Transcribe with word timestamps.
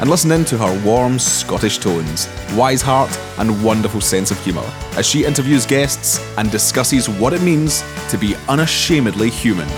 and 0.00 0.08
listen 0.08 0.30
in 0.30 0.44
to 0.44 0.56
her 0.56 0.84
warm 0.84 1.18
Scottish 1.18 1.78
tones, 1.78 2.28
wise 2.54 2.82
heart, 2.82 3.10
and 3.38 3.64
wonderful 3.64 4.00
sense 4.00 4.30
of 4.30 4.42
humour 4.44 4.64
as 4.96 5.06
she 5.06 5.24
interviews 5.24 5.66
guests 5.66 6.20
and 6.38 6.50
discusses 6.50 7.08
what 7.08 7.32
it 7.32 7.42
means 7.42 7.82
to 8.08 8.16
be 8.16 8.36
unashamedly 8.48 9.28
human. 9.28 9.68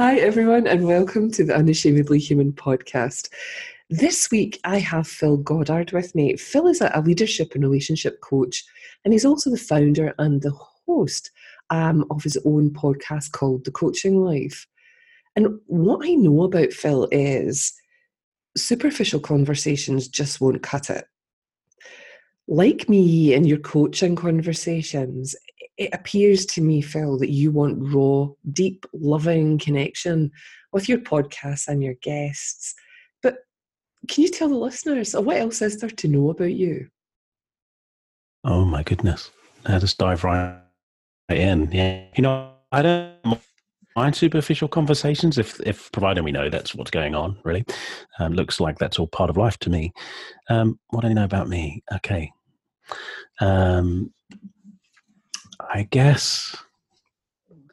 Hi, 0.00 0.16
everyone, 0.18 0.66
and 0.66 0.86
welcome 0.86 1.30
to 1.32 1.44
the 1.44 1.54
Unashamedly 1.54 2.18
Human 2.18 2.52
podcast. 2.52 3.28
This 3.90 4.30
week, 4.30 4.60
I 4.64 4.78
have 4.78 5.08
Phil 5.08 5.38
Goddard 5.38 5.92
with 5.92 6.14
me. 6.14 6.36
Phil 6.36 6.66
is 6.66 6.80
a 6.80 7.02
leadership 7.04 7.54
and 7.54 7.62
relationship 7.64 8.20
coach, 8.20 8.64
and 9.04 9.12
he's 9.12 9.24
also 9.24 9.50
the 9.50 9.56
founder 9.56 10.14
and 10.18 10.42
the 10.42 10.52
host 10.52 11.30
um, 11.70 12.04
of 12.10 12.22
his 12.22 12.38
own 12.44 12.70
podcast 12.70 13.32
called 13.32 13.64
The 13.64 13.70
Coaching 13.70 14.24
Life. 14.24 14.66
And 15.38 15.60
what 15.68 16.04
I 16.04 16.14
know 16.14 16.42
about 16.42 16.72
Phil 16.72 17.06
is 17.12 17.72
superficial 18.56 19.20
conversations 19.20 20.08
just 20.08 20.40
won't 20.40 20.64
cut 20.64 20.90
it. 20.90 21.04
Like 22.48 22.88
me 22.88 23.34
in 23.34 23.44
your 23.44 23.60
coaching 23.60 24.16
conversations, 24.16 25.36
it 25.76 25.90
appears 25.92 26.44
to 26.46 26.60
me, 26.60 26.82
Phil, 26.82 27.18
that 27.18 27.30
you 27.30 27.52
want 27.52 27.94
raw, 27.94 28.26
deep, 28.50 28.84
loving 28.92 29.58
connection 29.58 30.32
with 30.72 30.88
your 30.88 30.98
podcasts 30.98 31.68
and 31.68 31.84
your 31.84 31.94
guests. 32.02 32.74
But 33.22 33.36
can 34.08 34.24
you 34.24 34.30
tell 34.30 34.48
the 34.48 34.56
listeners, 34.56 35.14
or 35.14 35.22
what 35.22 35.36
else 35.36 35.62
is 35.62 35.78
there 35.78 35.88
to 35.88 36.08
know 36.08 36.30
about 36.30 36.52
you? 36.52 36.88
Oh 38.42 38.64
my 38.64 38.82
goodness. 38.82 39.30
Just 39.68 39.98
dive 39.98 40.24
right 40.24 40.58
in. 41.28 41.70
Yeah. 41.70 42.06
You 42.16 42.22
know, 42.22 42.54
I 42.72 42.82
don't 42.82 43.40
mind 43.98 44.16
superficial 44.16 44.68
conversations 44.68 45.38
if 45.38 45.60
if 45.60 45.90
providing 45.92 46.24
we 46.24 46.32
know 46.32 46.48
that's 46.48 46.74
what's 46.74 46.90
going 46.90 47.14
on 47.14 47.36
really. 47.44 47.64
Um, 48.18 48.32
looks 48.32 48.60
like 48.60 48.78
that's 48.78 48.98
all 48.98 49.08
part 49.08 49.30
of 49.30 49.36
life 49.36 49.58
to 49.60 49.70
me. 49.70 49.92
Um, 50.48 50.78
what 50.90 51.02
do 51.02 51.08
you 51.08 51.14
know 51.14 51.24
about 51.24 51.48
me? 51.48 51.82
Okay. 51.92 52.30
Um, 53.40 54.12
i 55.70 55.82
guess 55.82 56.56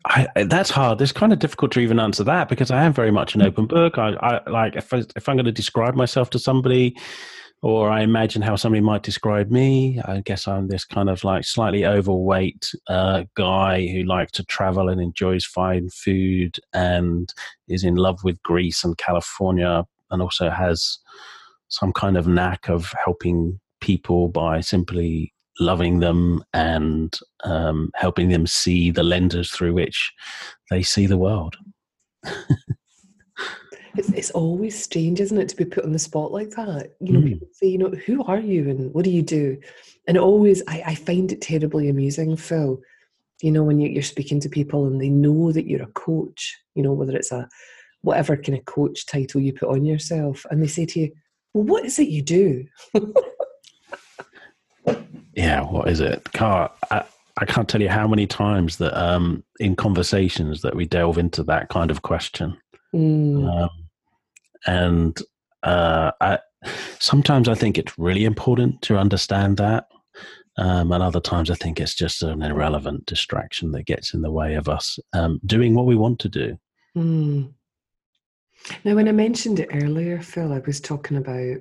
I, 0.06 0.28
that's 0.46 0.70
hard. 0.70 1.02
It's 1.02 1.12
kind 1.12 1.34
of 1.34 1.40
difficult 1.40 1.72
to 1.72 1.80
even 1.80 2.00
answer 2.00 2.24
that 2.26 2.48
because 2.48 2.70
I 2.70 2.84
am 2.84 2.94
very 2.94 3.12
much 3.12 3.34
an 3.34 3.42
open 3.42 3.66
book. 3.66 3.98
I, 3.98 4.14
I 4.22 4.50
like 4.50 4.76
if 4.76 4.94
I, 4.94 5.04
if 5.16 5.28
I'm 5.28 5.36
going 5.36 5.46
to 5.46 5.52
describe 5.52 5.96
myself 5.96 6.30
to 6.32 6.40
somebody, 6.40 6.96
or 7.66 7.90
I 7.90 8.02
imagine 8.02 8.44
how 8.44 8.56
somebody 8.58 8.82
might 8.82 9.02
describe 9.02 9.50
me. 9.50 10.00
I 10.06 10.22
guess 10.22 10.48
I'm 10.48 10.68
this 10.68 10.86
kind 10.86 11.10
of 11.10 11.24
like 11.24 11.44
slightly 11.44 11.84
overweight 11.84 12.72
uh, 12.88 13.24
guy 13.36 13.88
who 13.88 14.04
likes 14.04 14.34
to 14.34 14.44
travel 14.44 14.88
and 14.88 15.02
enjoys 15.02 15.46
fine 15.46 15.90
food 15.90 16.60
and 16.74 17.34
is 17.68 17.84
in 17.84 17.96
love 17.96 18.24
with 18.24 18.44
Greece 18.44 18.84
and 18.84 18.96
California 19.00 19.84
and 20.12 20.22
also 20.22 20.52
has 20.52 21.00
some 21.70 21.92
kind 21.92 22.18
of 22.18 22.28
knack 22.28 22.70
of 22.70 22.94
helping 23.04 23.60
people 23.82 24.28
by 24.28 24.60
simply 24.62 25.34
loving 25.60 26.02
them 26.02 26.44
and 26.54 27.20
um, 27.46 27.90
helping 27.96 28.30
them 28.30 28.46
see 28.46 28.92
the 28.92 29.02
lenses 29.02 29.50
through 29.50 29.74
which 29.74 30.14
they 30.70 30.84
see 30.84 31.08
the 31.08 31.18
world. 31.18 31.56
It's, 33.98 34.10
it's 34.10 34.32
always 34.32 34.82
strange, 34.82 35.20
isn't 35.22 35.38
it, 35.38 35.50
to 35.50 35.56
be 35.56 35.66
put 35.66 35.86
on 35.86 35.92
the 35.92 36.00
spot 36.00 36.32
like 36.32 36.52
that? 36.52 36.96
You 37.00 37.14
know, 37.14 37.20
mm. 37.20 37.34
people 37.34 37.48
say, 37.52 37.68
you 37.68 37.78
know, 37.78 37.92
who 38.06 38.24
are 38.24 38.40
you 38.40 38.70
and 38.70 38.94
what 38.94 39.06
do 39.06 39.12
you 39.12 39.22
do? 39.22 39.58
And 40.08 40.18
always, 40.18 40.62
I, 40.68 40.84
I 40.88 40.96
find 40.96 41.32
it 41.32 41.42
terribly 41.42 41.90
amusing, 41.90 42.36
Phil. 42.36 42.82
You 43.42 43.52
know, 43.52 43.64
when 43.64 43.80
you, 43.80 43.98
are 44.00 44.04
speaking 44.04 44.40
to 44.42 44.50
people 44.50 44.86
and 44.86 45.02
they 45.02 45.10
know 45.10 45.52
that 45.52 45.68
you're 45.68 45.84
a 45.84 45.88
coach, 45.88 46.58
you 46.74 46.84
know, 46.84 46.94
whether 46.94 47.16
it's 47.16 47.32
a 47.32 47.48
whatever 48.02 48.38
kind 48.38 48.58
of 48.58 48.66
coach 48.66 49.06
title 49.06 49.42
you 49.42 49.54
put 49.54 49.70
on 49.70 49.84
yourself, 49.86 50.46
and 50.50 50.62
they 50.62 50.68
say 50.68 50.86
to 50.86 51.00
you, 51.00 51.12
well, 51.54 51.64
what 51.66 51.86
is 51.86 52.00
it 52.00 52.08
you 52.08 52.22
do? 52.22 52.66
yeah, 55.36 55.62
what 55.62 55.90
is 55.90 56.00
it? 56.00 56.24
Can't, 56.34 56.72
I, 56.92 57.04
I 57.38 57.46
can't 57.46 57.68
tell 57.68 57.82
you 57.82 57.90
how 57.90 58.08
many 58.08 58.28
times 58.28 58.78
that 58.78 58.98
um, 58.98 59.44
in 59.60 59.76
conversations 59.76 60.62
that 60.62 60.76
we 60.76 60.86
delve 60.86 61.18
into 61.18 61.44
that 61.44 61.70
kind 61.70 61.92
of 61.92 62.02
question. 62.02 62.58
Mm. 62.94 63.64
Um, 63.64 63.70
and 64.66 65.18
uh, 65.64 66.12
I, 66.22 66.40
sometimes 67.00 67.48
I 67.48 67.56
think 67.56 67.78
it's 67.78 67.98
really 67.98 68.26
important 68.26 68.82
to 68.84 68.98
understand 68.98 69.58
that. 69.58 69.88
Um, 70.58 70.94
and 70.94 71.04
other 71.04 71.20
times 71.20 71.52
I 71.52 71.56
think 71.56 71.80
it's 71.80 71.96
just 71.96 72.24
an 72.24 72.42
irrelevant 72.42 73.06
distraction 73.06 73.72
that 73.72 73.86
gets 73.86 74.14
in 74.14 74.22
the 74.22 74.32
way 74.32 74.56
of 74.56 74.70
us 74.70 74.98
um, 75.12 75.42
doing 75.46 75.76
what 75.76 75.86
we 75.86 75.98
want 75.98 76.20
to 76.20 76.30
do. 76.30 76.58
Mm. 76.96 77.52
Now, 78.86 78.96
when 78.96 79.10
I 79.10 79.12
mentioned 79.12 79.60
it 79.60 79.70
earlier, 79.74 80.22
Phil, 80.22 80.54
I 80.54 80.60
was 80.60 80.80
talking 80.80 81.18
about, 81.18 81.58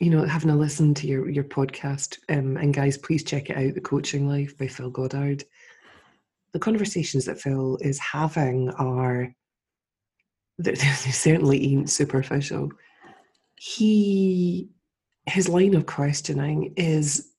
you 0.00 0.10
know, 0.10 0.24
having 0.24 0.50
a 0.50 0.56
listen 0.56 0.92
to 0.94 1.06
your, 1.06 1.30
your 1.30 1.44
podcast. 1.44 2.18
Um, 2.28 2.58
and 2.58 2.74
guys, 2.74 2.98
please 2.98 3.24
check 3.24 3.48
it 3.48 3.56
out 3.56 3.74
The 3.74 3.80
Coaching 3.80 4.28
Life 4.28 4.56
by 4.58 4.66
Phil 4.66 4.90
Goddard. 4.90 5.42
The 6.52 6.58
conversations 6.58 7.24
that 7.24 7.40
Phil 7.40 7.78
is 7.80 7.98
having 7.98 8.70
are 8.72 9.34
they 10.58 10.74
certainly 10.74 11.72
ain't 11.72 11.90
superficial. 11.90 12.70
He 13.58 14.68
his 15.26 15.48
line 15.48 15.74
of 15.74 15.86
questioning 15.86 16.72
is 16.76 17.32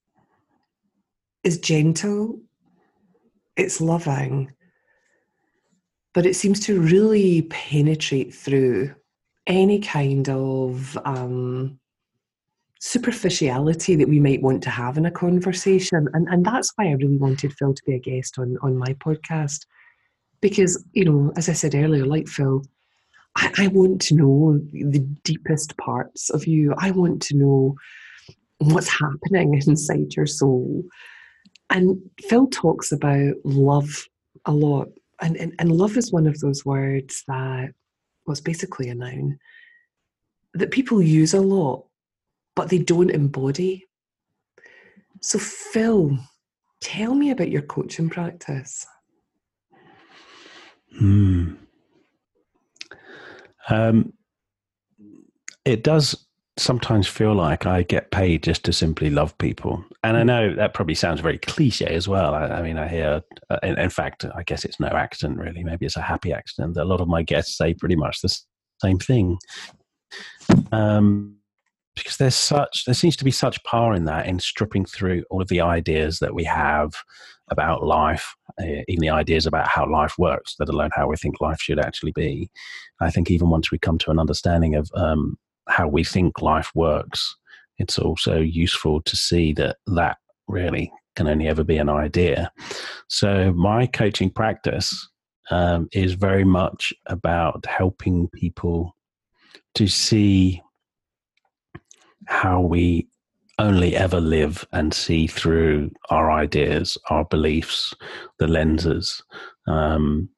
is 1.44 1.60
gentle, 1.60 2.42
it's 3.56 3.80
loving, 3.80 4.52
but 6.14 6.26
it 6.26 6.36
seems 6.36 6.60
to 6.62 6.82
really 6.82 7.44
penetrate 7.44 8.34
through 8.34 8.94
any 9.46 9.80
kind 9.80 10.28
of 10.30 10.98
um, 11.06 11.80
superficiality 12.80 13.96
that 13.96 14.10
we 14.10 14.20
might 14.20 14.42
want 14.42 14.62
to 14.64 14.70
have 14.70 14.98
in 14.98 15.06
a 15.06 15.12
conversation. 15.12 16.08
And, 16.14 16.28
and 16.28 16.46
that's 16.46 16.72
why 16.76 16.88
I 16.88 16.94
really 16.94 17.18
wanted 17.18 17.54
Phil 17.54 17.74
to 17.74 17.84
be 17.86 17.96
a 17.96 18.00
guest 18.00 18.38
on, 18.38 18.58
on 18.62 18.76
my 18.76 18.94
podcast. 18.96 19.66
Because, 20.42 20.84
you 20.94 21.06
know, 21.06 21.32
as 21.36 21.50
I 21.50 21.54
said 21.54 21.74
earlier, 21.74 22.06
like 22.06 22.28
Phil, 22.28 22.64
I, 23.38 23.52
I 23.58 23.68
want 23.68 24.02
to 24.02 24.16
know 24.16 24.60
the 24.72 25.00
deepest 25.24 25.78
parts 25.78 26.30
of 26.32 26.48
you. 26.48 26.74
I 26.78 26.92
want 26.92 27.22
to 27.24 27.38
know 27.38 27.76
what's 28.58 28.90
happening 28.90 29.54
inside 29.54 30.16
your 30.16 30.26
soul. 30.26 30.84
And 31.70 32.02
Phil 32.28 32.48
talks 32.48 32.92
about 32.92 33.36
love 33.44 34.08
a 34.46 34.52
lot. 34.52 34.88
And, 35.22 35.38
and, 35.38 35.54
and 35.60 35.72
love 35.72 35.98
is 35.98 36.12
one 36.12 36.26
of 36.26 36.40
those 36.40 36.66
words 36.66 37.24
that 37.28 37.74
was 38.26 38.42
basically 38.42 38.90
a 38.90 38.96
noun 38.96 39.38
that 40.54 40.72
people 40.72 41.02
use 41.02 41.36
a 41.36 41.42
lot, 41.42 41.86
but 42.56 42.70
they 42.70 42.80
don't 42.80 43.12
embody. 43.12 43.86
So, 45.22 45.38
Phil, 45.38 46.18
tell 46.82 47.14
me 47.14 47.30
about 47.30 47.52
your 47.52 47.62
coaching 47.62 48.10
practice. 48.10 48.86
Hmm. 50.98 51.54
Um, 53.70 54.14
it 55.66 55.84
does 55.84 56.28
sometimes 56.58 57.08
feel 57.08 57.36
like 57.36 57.66
I 57.66 57.84
get 57.84 58.12
paid 58.12 58.44
just 58.44 58.64
to 58.66 58.74
simply 58.74 59.10
love 59.10 59.38
people. 59.38 59.84
And 60.04 60.18
I 60.18 60.22
hmm. 60.22 60.28
know 60.28 60.56
that 60.56 60.74
probably 60.74 60.96
sounds 60.96 61.22
very 61.22 61.38
cliche 61.38 61.86
as 61.86 62.08
well. 62.08 62.34
I, 62.34 62.46
I 62.46 62.62
mean, 62.62 62.78
I 62.78 62.88
hear, 62.88 63.22
uh, 63.50 63.60
in, 63.64 63.78
in, 63.78 63.90
fact, 63.90 64.26
I 64.36 64.44
guess 64.44 64.66
it's 64.66 64.80
no 64.80 64.88
accident 64.88 65.40
really. 65.40 65.64
Maybe 65.64 65.86
it's 65.86 65.98
a 65.98 66.02
happy 66.02 66.34
accident 66.34 66.76
that 66.76 66.84
a 66.84 66.86
lot 66.86 67.02
of 67.02 67.08
my 67.08 67.22
guests 67.22 67.58
say 67.58 67.74
pretty 67.74 67.96
much 67.96 68.22
the 68.22 68.36
same 68.82 69.00
thing. 69.00 69.38
Um, 70.72 71.36
because 71.96 72.18
there's 72.18 72.36
such, 72.36 72.86
there 72.86 72.94
seems 72.94 73.16
to 73.18 73.24
be 73.24 73.32
such 73.32 73.64
power 73.64 73.94
in 73.94 74.06
that, 74.06 74.28
in 74.28 74.40
stripping 74.40 74.86
through 74.86 75.24
all 75.30 75.42
of 75.42 75.48
the 75.48 75.62
ideas 75.62 76.20
that 76.20 76.34
we 76.34 76.44
have 76.44 76.94
about 77.50 77.84
life, 77.84 78.36
uh, 78.62 78.84
even 78.88 79.02
the 79.02 79.10
ideas 79.10 79.46
about 79.46 79.68
how 79.68 79.90
life 79.90 80.16
works, 80.18 80.56
let 80.60 80.70
alone 80.70 80.90
how 80.94 81.08
we 81.08 81.16
think 81.16 81.40
life 81.42 81.60
should 81.62 81.80
actually 81.80 82.12
be. 82.12 82.50
I 83.00 83.12
think 83.12 83.30
even 83.30 83.50
once 83.50 83.72
we 83.72 83.78
come 83.78 83.98
to 84.00 84.12
an 84.12 84.20
understanding 84.20 84.76
of 84.76 84.90
um, 84.96 85.38
how 85.68 85.88
we 85.88 86.04
think 86.04 86.42
life 86.42 86.72
works, 86.74 87.36
it's 87.78 88.00
also 88.00 88.40
useful 88.40 89.02
to 89.04 89.16
see 89.16 89.54
that 89.54 89.78
that 89.88 90.18
really 90.48 90.92
can 91.16 91.28
only 91.28 91.48
ever 91.48 91.64
be 91.64 91.78
an 91.78 91.90
idea. 91.90 92.52
So 93.08 93.52
my 93.54 93.88
coaching 93.88 94.30
practice 94.30 95.08
um, 95.52 95.88
is 95.92 96.14
very 96.14 96.44
much 96.44 96.94
about 97.08 97.66
helping 97.66 98.30
people 98.30 98.96
to 99.76 99.88
see 99.88 100.62
how 102.28 102.62
we 102.62 103.08
only 103.60 103.96
ever 103.96 104.22
live 104.22 104.66
and 104.72 104.94
see 104.94 105.28
through 105.28 105.92
our 106.10 106.32
ideas, 106.32 106.98
our 107.10 107.26
beliefs, 107.26 107.94
the 108.40 108.48
lenses. 108.48 109.22
Um, 109.68 110.30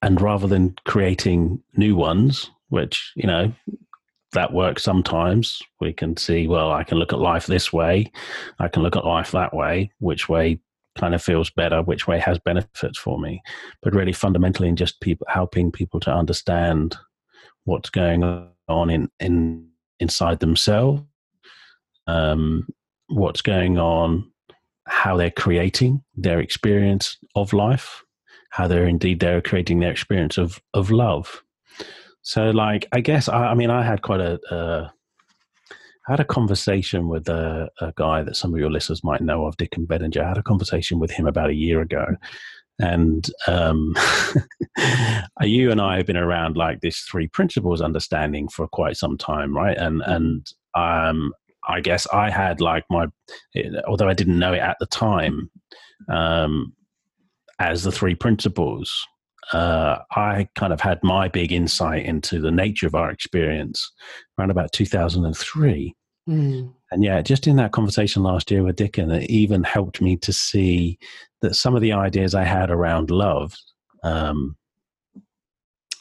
and 0.00 0.20
rather 0.20 0.46
than 0.46 0.74
creating 0.84 1.62
new 1.76 1.94
ones, 1.94 2.50
which, 2.68 3.12
you 3.14 3.26
know, 3.26 3.52
that 4.32 4.52
works 4.52 4.82
sometimes, 4.82 5.60
we 5.80 5.92
can 5.92 6.16
see, 6.16 6.48
well, 6.48 6.72
I 6.72 6.84
can 6.84 6.98
look 6.98 7.12
at 7.12 7.18
life 7.18 7.46
this 7.46 7.72
way, 7.72 8.10
I 8.58 8.68
can 8.68 8.82
look 8.82 8.96
at 8.96 9.04
life 9.04 9.30
that 9.32 9.54
way, 9.54 9.92
which 9.98 10.28
way 10.28 10.60
kind 10.98 11.14
of 11.14 11.22
feels 11.22 11.50
better, 11.50 11.82
which 11.82 12.06
way 12.06 12.18
has 12.18 12.38
benefits 12.38 12.98
for 12.98 13.18
me. 13.18 13.42
But 13.82 13.94
really 13.94 14.12
fundamentally 14.12 14.68
in 14.68 14.76
just 14.76 15.00
people 15.00 15.26
helping 15.28 15.70
people 15.70 16.00
to 16.00 16.12
understand 16.12 16.96
what's 17.64 17.90
going 17.90 18.24
on 18.68 18.90
in, 18.90 19.10
in 19.20 19.68
inside 20.00 20.40
themselves 20.40 21.02
um, 22.12 22.66
what's 23.08 23.42
going 23.42 23.78
on, 23.78 24.30
how 24.86 25.16
they're 25.16 25.30
creating 25.30 26.02
their 26.14 26.40
experience 26.40 27.16
of 27.34 27.52
life, 27.52 28.02
how 28.50 28.68
they're 28.68 28.86
indeed 28.86 29.20
they're 29.20 29.40
creating 29.40 29.80
their 29.80 29.90
experience 29.90 30.38
of 30.38 30.60
of 30.74 30.90
love. 30.90 31.42
So, 32.22 32.50
like, 32.50 32.86
I 32.92 33.00
guess 33.00 33.28
I, 33.28 33.46
I 33.46 33.54
mean, 33.54 33.70
I 33.70 33.82
had 33.82 34.02
quite 34.02 34.20
a. 34.20 34.40
Uh, 34.50 34.88
had 36.08 36.18
a 36.18 36.24
conversation 36.24 37.06
with 37.06 37.28
a, 37.28 37.70
a, 37.80 37.92
guy 37.94 38.24
that 38.24 38.34
some 38.34 38.52
of 38.52 38.58
your 38.58 38.72
listeners 38.72 39.04
might 39.04 39.20
know 39.20 39.46
of, 39.46 39.56
Dicken 39.56 39.86
Bettinger. 39.86 40.24
I 40.24 40.26
had 40.26 40.36
a 40.36 40.42
conversation 40.42 40.98
with 40.98 41.12
him 41.12 41.28
about 41.28 41.50
a 41.50 41.54
year 41.54 41.80
ago. 41.80 42.04
And 42.80 43.30
um, 43.46 43.94
you 45.42 45.70
and 45.70 45.80
I 45.80 45.98
have 45.98 46.06
been 46.06 46.16
around 46.16 46.56
like 46.56 46.80
this 46.80 47.02
three 47.02 47.28
principles 47.28 47.80
understanding 47.80 48.48
for 48.48 48.66
quite 48.66 48.96
some 48.96 49.16
time, 49.16 49.56
right? 49.56 49.76
And 49.76 50.02
and 50.04 50.52
um, 50.74 51.32
I 51.68 51.80
guess 51.80 52.06
I 52.12 52.30
had 52.30 52.60
like 52.60 52.84
my, 52.90 53.06
although 53.86 54.08
I 54.08 54.14
didn't 54.14 54.38
know 54.38 54.52
it 54.52 54.60
at 54.60 54.76
the 54.80 54.86
time, 54.86 55.50
um, 56.08 56.74
as 57.58 57.84
the 57.84 57.92
three 57.92 58.14
principles, 58.14 59.06
uh, 59.52 59.98
I 60.12 60.48
kind 60.54 60.72
of 60.72 60.80
had 60.80 60.98
my 61.02 61.28
big 61.28 61.52
insight 61.52 62.04
into 62.04 62.40
the 62.40 62.50
nature 62.50 62.86
of 62.86 62.94
our 62.94 63.10
experience 63.10 63.90
around 64.38 64.50
about 64.50 64.72
2003. 64.72 65.94
Mm. 66.28 66.72
And 66.90 67.04
yeah, 67.04 67.20
just 67.22 67.46
in 67.46 67.56
that 67.56 67.72
conversation 67.72 68.22
last 68.22 68.50
year 68.50 68.62
with 68.62 68.76
Dicken, 68.76 69.10
it 69.10 69.28
even 69.30 69.64
helped 69.64 70.00
me 70.00 70.16
to 70.18 70.32
see 70.32 70.98
that 71.40 71.56
some 71.56 71.74
of 71.74 71.82
the 71.82 71.92
ideas 71.92 72.34
I 72.34 72.44
had 72.44 72.70
around 72.70 73.10
love, 73.10 73.54
um, 74.04 74.56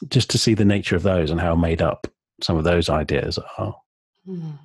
just 0.07 0.29
to 0.31 0.37
see 0.37 0.53
the 0.53 0.65
nature 0.65 0.95
of 0.95 1.03
those 1.03 1.31
and 1.31 1.39
how 1.39 1.55
made 1.55 1.81
up 1.81 2.07
some 2.41 2.57
of 2.57 2.63
those 2.63 2.89
ideas 2.89 3.39
are. 3.57 3.75
Mm. 4.27 4.59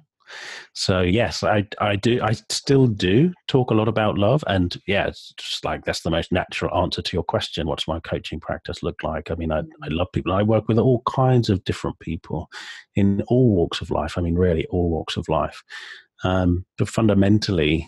So 0.74 1.00
yes, 1.00 1.42
I 1.42 1.66
I 1.80 1.96
do 1.96 2.20
I 2.22 2.32
still 2.50 2.86
do 2.86 3.32
talk 3.48 3.70
a 3.70 3.74
lot 3.74 3.88
about 3.88 4.18
love, 4.18 4.44
and 4.46 4.76
yeah, 4.86 5.06
it's 5.06 5.32
just 5.36 5.64
like 5.64 5.84
that's 5.84 6.02
the 6.02 6.10
most 6.10 6.32
natural 6.32 6.76
answer 6.76 7.02
to 7.02 7.16
your 7.16 7.22
question. 7.22 7.66
What's 7.66 7.88
my 7.88 8.00
coaching 8.00 8.40
practice 8.40 8.82
look 8.82 9.02
like? 9.02 9.30
I 9.30 9.34
mean, 9.34 9.52
I, 9.52 9.60
I 9.60 9.88
love 9.88 10.08
people. 10.12 10.32
I 10.32 10.42
work 10.42 10.68
with 10.68 10.78
all 10.78 11.02
kinds 11.08 11.48
of 11.48 11.64
different 11.64 11.98
people 12.00 12.48
in 12.94 13.22
all 13.28 13.54
walks 13.54 13.80
of 13.80 13.90
life. 13.90 14.16
I 14.16 14.20
mean, 14.20 14.34
really 14.34 14.66
all 14.66 14.90
walks 14.90 15.16
of 15.16 15.28
life. 15.28 15.62
Um, 16.24 16.64
but 16.78 16.88
fundamentally, 16.88 17.86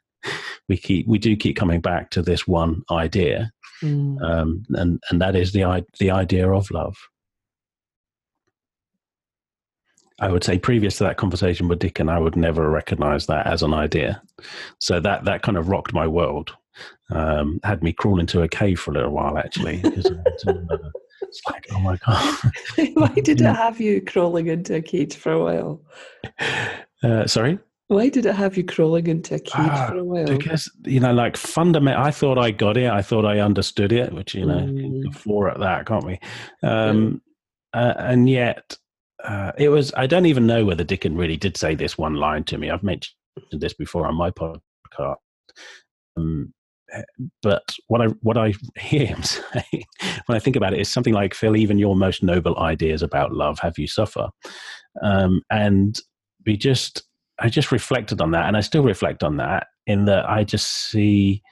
we 0.68 0.76
keep 0.76 1.06
we 1.06 1.18
do 1.18 1.36
keep 1.36 1.56
coming 1.56 1.80
back 1.80 2.10
to 2.10 2.22
this 2.22 2.46
one 2.46 2.82
idea, 2.90 3.50
mm. 3.82 4.20
um, 4.22 4.64
and 4.70 5.02
and 5.10 5.20
that 5.20 5.36
is 5.36 5.52
the 5.52 5.84
the 5.98 6.10
idea 6.10 6.50
of 6.50 6.70
love. 6.70 6.96
I 10.20 10.30
would 10.30 10.44
say 10.44 10.58
previous 10.58 10.98
to 10.98 11.04
that 11.04 11.16
conversation 11.16 11.68
with 11.68 11.78
Dicken, 11.78 12.10
I 12.10 12.18
would 12.18 12.36
never 12.36 12.70
recognize 12.70 13.26
that 13.26 13.46
as 13.46 13.62
an 13.62 13.72
idea. 13.72 14.20
So 14.80 15.00
that 15.00 15.24
that 15.24 15.42
kind 15.42 15.56
of 15.56 15.68
rocked 15.68 15.92
my 15.92 16.06
world. 16.06 16.54
Um, 17.10 17.58
had 17.64 17.82
me 17.82 17.92
crawl 17.92 18.20
into 18.20 18.42
a 18.42 18.48
cave 18.48 18.78
for 18.78 18.90
a 18.90 18.94
little 18.94 19.10
while 19.10 19.38
actually. 19.38 19.80
it's 19.84 21.42
like, 21.48 21.66
oh 21.72 21.80
my 21.80 21.96
god! 22.06 22.38
Why 22.94 23.08
did 23.14 23.40
it 23.40 23.44
have 23.44 23.80
you 23.80 24.00
crawling 24.00 24.48
into 24.48 24.74
a 24.76 24.82
cage 24.82 25.16
for 25.16 25.32
a 25.32 25.42
while? 25.42 25.82
Uh, 27.02 27.26
sorry. 27.26 27.58
Why 27.88 28.10
did 28.10 28.26
it 28.26 28.34
have 28.34 28.56
you 28.56 28.64
crawling 28.64 29.06
into 29.06 29.36
a 29.36 29.38
cage 29.38 29.54
uh, 29.56 29.88
for 29.88 29.96
a 29.96 30.04
while? 30.04 30.26
Because 30.26 30.70
you 30.84 31.00
know, 31.00 31.12
like 31.12 31.36
fundamental. 31.36 32.02
I 32.02 32.10
thought 32.10 32.38
I 32.38 32.50
got 32.50 32.76
it. 32.76 32.90
I 32.90 33.02
thought 33.02 33.24
I 33.24 33.40
understood 33.40 33.92
it. 33.92 34.12
Which 34.12 34.34
you 34.34 34.44
know, 34.44 34.60
mm. 34.60 35.14
four 35.14 35.48
at 35.48 35.58
that, 35.60 35.86
can't 35.86 36.04
we? 36.04 36.20
Um, 36.62 37.22
uh, 37.72 37.94
and 37.96 38.28
yet, 38.28 38.76
uh, 39.24 39.52
it 39.58 39.68
was 39.68 39.92
I 39.96 40.06
don't 40.06 40.26
even 40.26 40.46
know 40.46 40.64
whether 40.64 40.84
Dicken 40.84 41.16
really 41.16 41.36
did 41.36 41.56
say 41.56 41.74
this 41.74 41.98
one 41.98 42.14
line 42.14 42.44
to 42.44 42.58
me. 42.58 42.70
I've 42.70 42.82
mentioned 42.82 43.14
this 43.52 43.74
before 43.74 44.06
on 44.06 44.16
my 44.16 44.30
podcast. 44.30 45.16
Um, 46.16 46.52
but 47.42 47.62
what 47.88 48.00
I 48.00 48.06
what 48.22 48.38
I 48.38 48.54
hear 48.78 49.06
him 49.06 49.22
saying 49.22 49.84
when 50.26 50.36
I 50.36 50.38
think 50.38 50.56
about 50.56 50.72
it 50.72 50.80
is 50.80 50.88
something 50.88 51.14
like 51.14 51.34
Phil, 51.34 51.56
even 51.56 51.78
your 51.78 51.96
most 51.96 52.22
noble 52.22 52.58
ideas 52.58 53.02
about 53.02 53.32
love 53.32 53.58
have 53.60 53.78
you 53.78 53.86
suffer, 53.86 54.28
um, 55.02 55.42
and 55.50 55.98
we 56.46 56.56
just 56.56 57.02
I 57.40 57.48
just 57.48 57.72
reflected 57.72 58.20
on 58.20 58.32
that, 58.32 58.46
and 58.46 58.56
I 58.56 58.60
still 58.60 58.82
reflect 58.82 59.22
on 59.22 59.36
that 59.36 59.66
in 59.86 60.04
that 60.06 60.28
I 60.28 60.44
just 60.44 60.90
see 60.90 61.42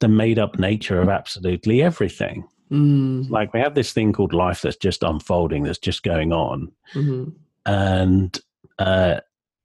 the 0.00 0.08
made 0.08 0.38
up 0.38 0.58
nature 0.58 1.00
of 1.00 1.08
absolutely 1.08 1.82
everything. 1.82 2.44
Mm. 2.70 3.28
Like 3.30 3.52
we 3.52 3.60
have 3.60 3.74
this 3.74 3.92
thing 3.92 4.12
called 4.12 4.32
life 4.32 4.62
that's 4.62 4.76
just 4.76 5.02
unfolding, 5.02 5.64
that's 5.64 5.78
just 5.78 6.02
going 6.02 6.32
on, 6.32 6.70
mm-hmm. 6.94 7.30
and 7.66 8.38
uh, 8.78 9.20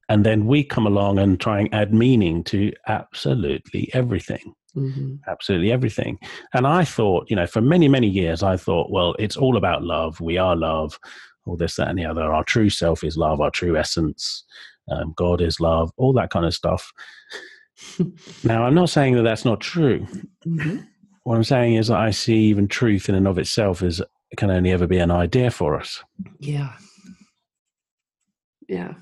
and 0.10 0.26
then 0.26 0.46
we 0.46 0.64
come 0.64 0.86
along 0.88 1.20
and 1.20 1.40
try 1.40 1.60
and 1.60 1.74
add 1.74 1.94
meaning 1.94 2.44
to 2.46 2.72
absolutely 2.88 3.90
everything. 3.94 4.54
Mm-hmm. 4.76 5.16
Absolutely 5.28 5.72
everything. 5.72 6.20
And 6.54 6.68
I 6.68 6.84
thought, 6.84 7.30
you 7.30 7.36
know, 7.36 7.48
for 7.48 7.62
many, 7.62 7.88
many 7.88 8.08
years, 8.08 8.44
I 8.44 8.58
thought, 8.58 8.92
well, 8.92 9.16
it's 9.18 9.38
all 9.38 9.58
about 9.58 9.84
love. 9.84 10.20
We 10.20 10.38
are 10.38 10.56
love, 10.56 11.00
all 11.46 11.56
this, 11.56 11.76
that, 11.78 11.88
and 11.88 11.98
the 11.98 12.06
other. 12.06 12.34
Our 12.34 12.44
true 12.44 12.70
self 12.70 13.04
is 13.04 13.18
love, 13.18 13.40
our 13.40 13.52
true 13.52 13.78
essence. 13.78 14.44
Um, 14.92 15.14
God 15.16 15.42
is 15.42 15.60
love, 15.60 15.92
all 15.98 16.14
that 16.14 16.30
kind 16.30 16.46
of 16.46 16.54
stuff. 16.54 16.92
now, 18.44 18.66
I'm 18.66 18.76
not 18.76 18.90
saying 18.90 19.16
that 19.16 19.24
that's 19.24 19.46
not 19.46 19.62
true. 19.62 20.06
Mm-hmm. 20.46 20.80
What 21.26 21.36
I'm 21.36 21.44
saying 21.44 21.74
is 21.74 21.88
that 21.88 21.98
I 21.98 22.12
see 22.12 22.36
even 22.36 22.68
truth 22.68 23.10
in 23.10 23.16
and 23.16 23.28
of 23.28 23.40
itself 23.40 23.82
is 23.82 24.00
can 24.38 24.52
only 24.52 24.72
ever 24.72 24.86
be 24.86 25.00
an 25.00 25.10
idea 25.10 25.50
for 25.50 25.76
us. 25.76 26.04
Yeah. 26.40 26.74
Yeah. 28.70 28.94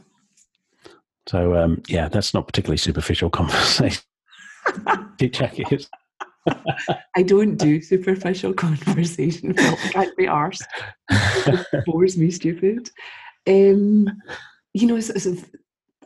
So 1.27 1.55
um, 1.55 1.83
yeah, 1.89 2.07
that's 2.07 2.33
not 2.33 2.47
particularly 2.47 2.77
superficial 2.77 3.29
conversation. 3.39 4.03
check 5.33 5.59
it. 5.59 5.87
I 7.15 7.23
don't 7.23 7.57
do 7.57 7.81
superficial 7.81 8.53
conversation. 8.53 9.53
Well, 9.57 9.77
can't 9.91 10.15
be 10.15 10.25
arsed. 10.25 10.63
It 11.09 11.85
bores 11.85 12.17
me 12.17 12.31
stupid. 12.31 12.89
Um, 13.47 14.09
you 14.73 14.87
know, 14.87 14.95
it's, 14.95 15.09
it's, 15.09 15.43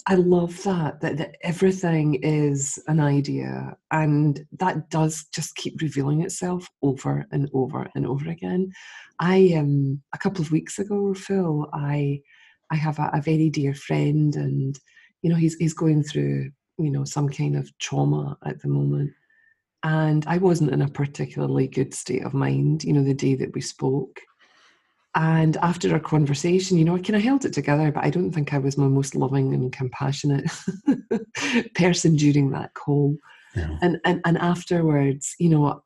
I 0.10 0.16
love 0.16 0.64
that, 0.64 1.02
that 1.02 1.18
that 1.18 1.36
everything 1.42 2.16
is 2.24 2.80
an 2.88 3.02
idea, 3.02 3.76
and 3.92 4.46
that 4.54 4.90
does 4.90 5.26
just 5.34 5.58
keep 5.58 5.82
revealing 5.82 6.22
itself 6.22 6.66
over 6.82 7.26
and 7.34 7.50
over 7.54 7.90
and 7.94 8.08
over 8.08 8.30
again. 8.30 8.72
I 9.20 9.54
um 9.58 10.02
a 10.14 10.18
couple 10.18 10.42
of 10.42 10.52
weeks 10.52 10.80
ago, 10.80 11.14
Phil, 11.14 11.70
I 11.74 12.22
I 12.72 12.76
have 12.78 13.00
a, 13.00 13.12
a 13.14 13.22
very 13.22 13.50
dear 13.50 13.74
friend, 13.74 14.34
and 14.38 14.80
you 15.24 15.30
know 15.30 15.36
he's 15.36 15.56
he's 15.56 15.74
going 15.74 16.04
through 16.04 16.52
you 16.78 16.90
know 16.90 17.04
some 17.04 17.28
kind 17.28 17.58
of 17.58 17.70
trauma 17.80 18.38
at 18.46 18.62
the 18.62 18.70
moment, 18.70 19.12
and 19.84 20.26
I 20.26 20.38
wasn't 20.38 20.72
in 20.72 20.84
a 20.84 20.88
particularly 20.88 21.68
good 21.68 21.94
state 21.94 22.24
of 22.24 22.34
mind. 22.34 22.86
You 22.86 22.94
know, 22.94 23.04
the 23.04 23.14
day 23.14 23.36
that 23.36 23.54
we 23.54 23.60
spoke, 23.60 24.22
and 25.18 25.58
after 25.58 25.92
our 25.92 26.00
conversation, 26.00 26.78
you 26.78 26.86
know, 26.86 26.96
I 26.96 27.00
kind 27.00 27.16
of 27.16 27.24
held 27.24 27.44
it 27.44 27.52
together, 27.52 27.92
but 27.92 28.04
I 28.04 28.12
don't 28.12 28.32
think 28.32 28.54
I 28.54 28.60
was 28.60 28.78
my 28.78 28.88
most 28.88 29.16
loving 29.16 29.52
and 29.52 29.74
compassionate 29.74 30.46
person 31.74 32.16
during 32.16 32.52
that 32.52 32.76
call. 32.76 33.18
Yeah. 33.56 33.80
And, 33.82 33.98
and 34.06 34.22
and 34.26 34.38
afterwards, 34.38 35.34
you 35.40 35.50
know, 35.50 35.82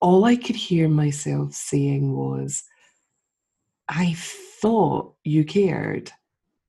all 0.00 0.24
I 0.24 0.36
could 0.36 0.56
hear 0.56 0.88
myself 0.88 1.52
saying 1.52 2.16
was, 2.16 2.62
I 3.90 4.14
thought 4.16 5.16
you 5.22 5.44
cared. 5.44 6.10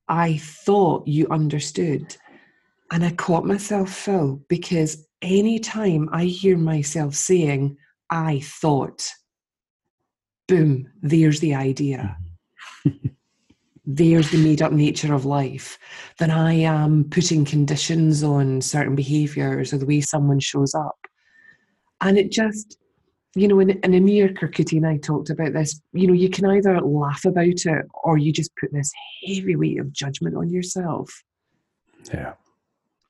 I 0.06 0.36
thought 0.36 1.08
you 1.08 1.26
understood. 1.30 2.14
And 2.92 3.02
I 3.02 3.12
caught 3.12 3.46
myself, 3.46 3.90
Phil, 3.90 4.42
because 4.50 5.08
anytime 5.22 6.10
I 6.12 6.24
hear 6.24 6.58
myself 6.58 7.14
saying, 7.14 7.78
I 8.10 8.40
thought, 8.40 9.08
boom, 10.48 10.88
there's 11.02 11.40
the 11.40 11.54
idea. 11.54 12.16
There's 13.86 14.30
the 14.30 14.42
made 14.42 14.62
up 14.62 14.72
nature 14.72 15.12
of 15.12 15.26
life. 15.26 15.78
Then 16.18 16.30
I 16.30 16.54
am 16.54 17.04
putting 17.04 17.44
conditions 17.44 18.22
on 18.22 18.62
certain 18.62 18.94
behaviors 18.94 19.74
or 19.74 19.78
the 19.78 19.84
way 19.84 20.00
someone 20.00 20.40
shows 20.40 20.74
up. 20.74 20.96
And 22.00 22.16
it 22.16 22.32
just, 22.32 22.78
you 23.34 23.46
know, 23.46 23.60
and, 23.60 23.78
and 23.82 23.94
Amir 23.94 24.30
Karkouti 24.30 24.78
and 24.78 24.86
I 24.86 24.96
talked 24.96 25.28
about 25.28 25.52
this, 25.52 25.80
you 25.92 26.06
know, 26.06 26.14
you 26.14 26.30
can 26.30 26.46
either 26.46 26.80
laugh 26.80 27.26
about 27.26 27.46
it 27.46 27.86
or 28.02 28.16
you 28.16 28.32
just 28.32 28.56
put 28.56 28.72
this 28.72 28.90
heavy 29.26 29.54
weight 29.54 29.78
of 29.78 29.92
judgment 29.92 30.34
on 30.34 30.48
yourself. 30.48 31.22
Yeah. 32.12 32.34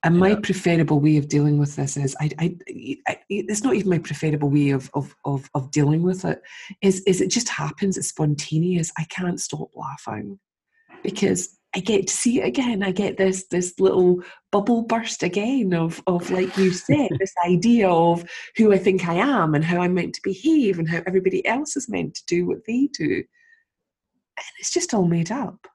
And 0.05 0.19
my 0.19 0.35
preferable 0.35 1.01
way 1.01 1.17
of 1.17 1.29
dealing 1.29 1.57
with 1.57 1.77
this 1.77 1.97
is 1.97 2.15
I, 2.21 2.31
I, 2.39 2.57
I, 3.09 3.19
it's 3.31 3.63
not 3.65 3.75
even 3.75 3.89
my 3.89 3.99
preferable 3.99 4.51
way 4.51 4.71
of, 4.71 4.91
of, 4.93 5.17
of, 5.25 5.49
of 5.55 5.71
dealing 5.71 6.03
with 6.03 6.27
it. 6.27 6.43
Is 6.83 7.03
is 7.07 7.23
it 7.23 7.29
just 7.31 7.49
happens, 7.49 7.97
it's 7.97 8.09
spontaneous. 8.09 8.93
I 8.99 9.05
can't 9.05 9.41
stop 9.41 9.71
laughing 9.75 10.39
because 11.03 11.59
I 11.75 11.81
get 11.81 12.07
to 12.07 12.13
see 12.13 12.43
it 12.43 12.47
again. 12.47 12.83
I 12.83 12.93
get 12.93 13.17
this 13.17 13.47
this 13.51 13.81
little 13.81 14.23
bubble 14.53 14.83
burst 14.83 15.23
again 15.23 15.73
of 15.73 16.03
of 16.07 16.31
like 16.31 16.55
you 16.59 16.71
said, 16.71 17.09
this 17.19 17.35
idea 17.47 17.89
of 17.89 18.25
who 18.59 18.75
I 18.75 18.79
think 18.79 19.09
I 19.09 19.15
am 19.15 19.55
and 19.55 19.65
how 19.65 19.81
I'm 19.81 19.95
meant 19.95 20.15
to 20.17 20.21
behave 20.23 20.79
and 20.79 20.89
how 20.89 21.03
everybody 21.07 21.45
else 21.47 21.79
is 21.79 21.89
meant 21.89 22.15
to 22.17 22.23
do 22.27 22.47
what 22.47 22.67
they 22.67 22.89
do. 22.93 23.25
And 24.37 24.47
it's 24.59 24.73
just 24.73 24.93
all 24.93 25.07
made 25.07 25.33
up. 25.33 25.67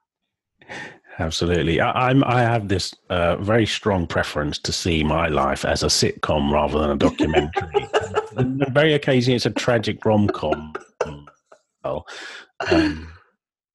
Absolutely. 1.20 1.80
I, 1.80 2.10
am 2.10 2.24
I 2.24 2.40
have 2.40 2.68
this 2.68 2.94
uh, 3.10 3.36
very 3.36 3.66
strong 3.66 4.06
preference 4.06 4.58
to 4.60 4.72
see 4.72 5.04
my 5.04 5.28
life 5.28 5.66
as 5.66 5.82
a 5.82 5.86
sitcom 5.86 6.50
rather 6.50 6.78
than 6.78 6.90
a 6.90 6.96
documentary. 6.96 7.88
very 8.72 8.94
occasionally, 8.94 9.36
it's 9.36 9.44
a 9.44 9.50
tragic 9.50 10.02
rom 10.06 10.28
com. 10.28 10.72
Well, 11.84 12.06
um, 12.70 13.12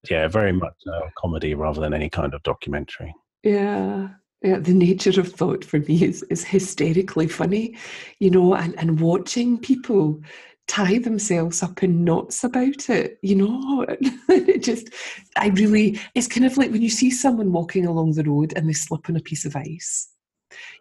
yeah, 0.10 0.28
very 0.28 0.54
much 0.54 0.74
a 0.88 1.02
comedy 1.20 1.54
rather 1.54 1.82
than 1.82 1.94
any 1.94 2.10
kind 2.10 2.34
of 2.34 2.42
documentary. 2.42 3.14
Yeah. 3.44 4.10
Yeah, 4.42 4.60
the 4.60 4.74
nature 4.74 5.20
of 5.20 5.32
thought 5.32 5.64
for 5.64 5.80
me 5.80 6.04
is, 6.04 6.24
is 6.24 6.44
hysterically 6.44 7.28
funny, 7.28 7.78
you 8.20 8.30
know, 8.30 8.56
and, 8.56 8.78
and 8.80 9.00
watching 9.00 9.58
people 9.58 10.22
tie 10.68 10.98
themselves 10.98 11.62
up 11.62 11.84
in 11.84 12.04
knots 12.04 12.44
about 12.44 12.90
it 12.90 13.18
you 13.22 13.36
know? 13.36 13.86
It 14.30 14.64
just 14.64 14.90
i 15.38 15.48
really 15.50 16.00
it's 16.14 16.28
kind 16.28 16.46
of 16.46 16.58
like 16.58 16.72
when 16.72 16.82
you 16.82 16.90
see 16.90 17.12
someone 17.12 17.52
walking 17.52 17.86
along 17.86 18.14
the 18.14 18.24
road 18.24 18.54
and 18.56 18.68
they 18.68 18.74
slip 18.74 19.10
on 19.10 19.16
a 19.16 19.22
piece 19.22 19.46
of 19.46 19.56
ice 19.56 20.10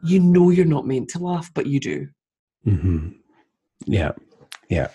you 0.03 0.21
know 0.21 0.51
you're 0.51 0.65
not 0.65 0.87
meant 0.87 1.09
to 1.11 1.19
laugh 1.19 1.51
but 1.55 1.67
you 1.67 1.81
do. 1.81 2.09
Mm-hmm. 2.67 3.09
yeah. 3.87 4.13
Yeah. 4.69 4.89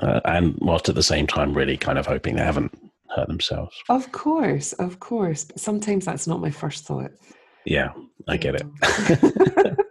Uh, 0.00 0.20
and 0.24 0.56
whilst 0.60 0.88
at 0.88 0.94
the 0.94 1.02
same 1.02 1.26
time 1.26 1.54
really 1.54 1.76
kind 1.76 1.98
of 1.98 2.06
hoping 2.06 2.36
they 2.36 2.44
haven't 2.44 2.76
hurt 3.10 3.28
themselves. 3.28 3.76
Of 3.88 4.12
course 4.12 4.72
of 4.74 5.00
course. 5.00 5.44
But 5.44 5.60
sometimes 5.60 6.04
that's 6.04 6.26
not 6.26 6.40
my 6.40 6.50
first 6.50 6.84
thought. 6.84 7.10
Yeah 7.64 7.92
i 8.28 8.36
get 8.36 8.54
it 8.54 9.76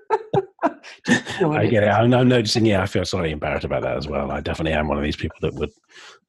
I 1.07 1.67
get 1.67 1.83
it. 1.83 1.89
I'm, 1.89 2.13
I'm, 2.13 2.27
noticing. 2.27 2.65
Yeah, 2.65 2.81
I 2.81 2.85
feel 2.85 3.05
slightly 3.05 3.31
embarrassed 3.31 3.65
about 3.65 3.83
that 3.83 3.97
as 3.97 4.07
well. 4.07 4.31
I 4.31 4.41
definitely 4.41 4.73
am 4.73 4.87
one 4.87 4.97
of 4.97 5.03
these 5.03 5.15
people 5.15 5.37
that 5.41 5.53
would 5.55 5.71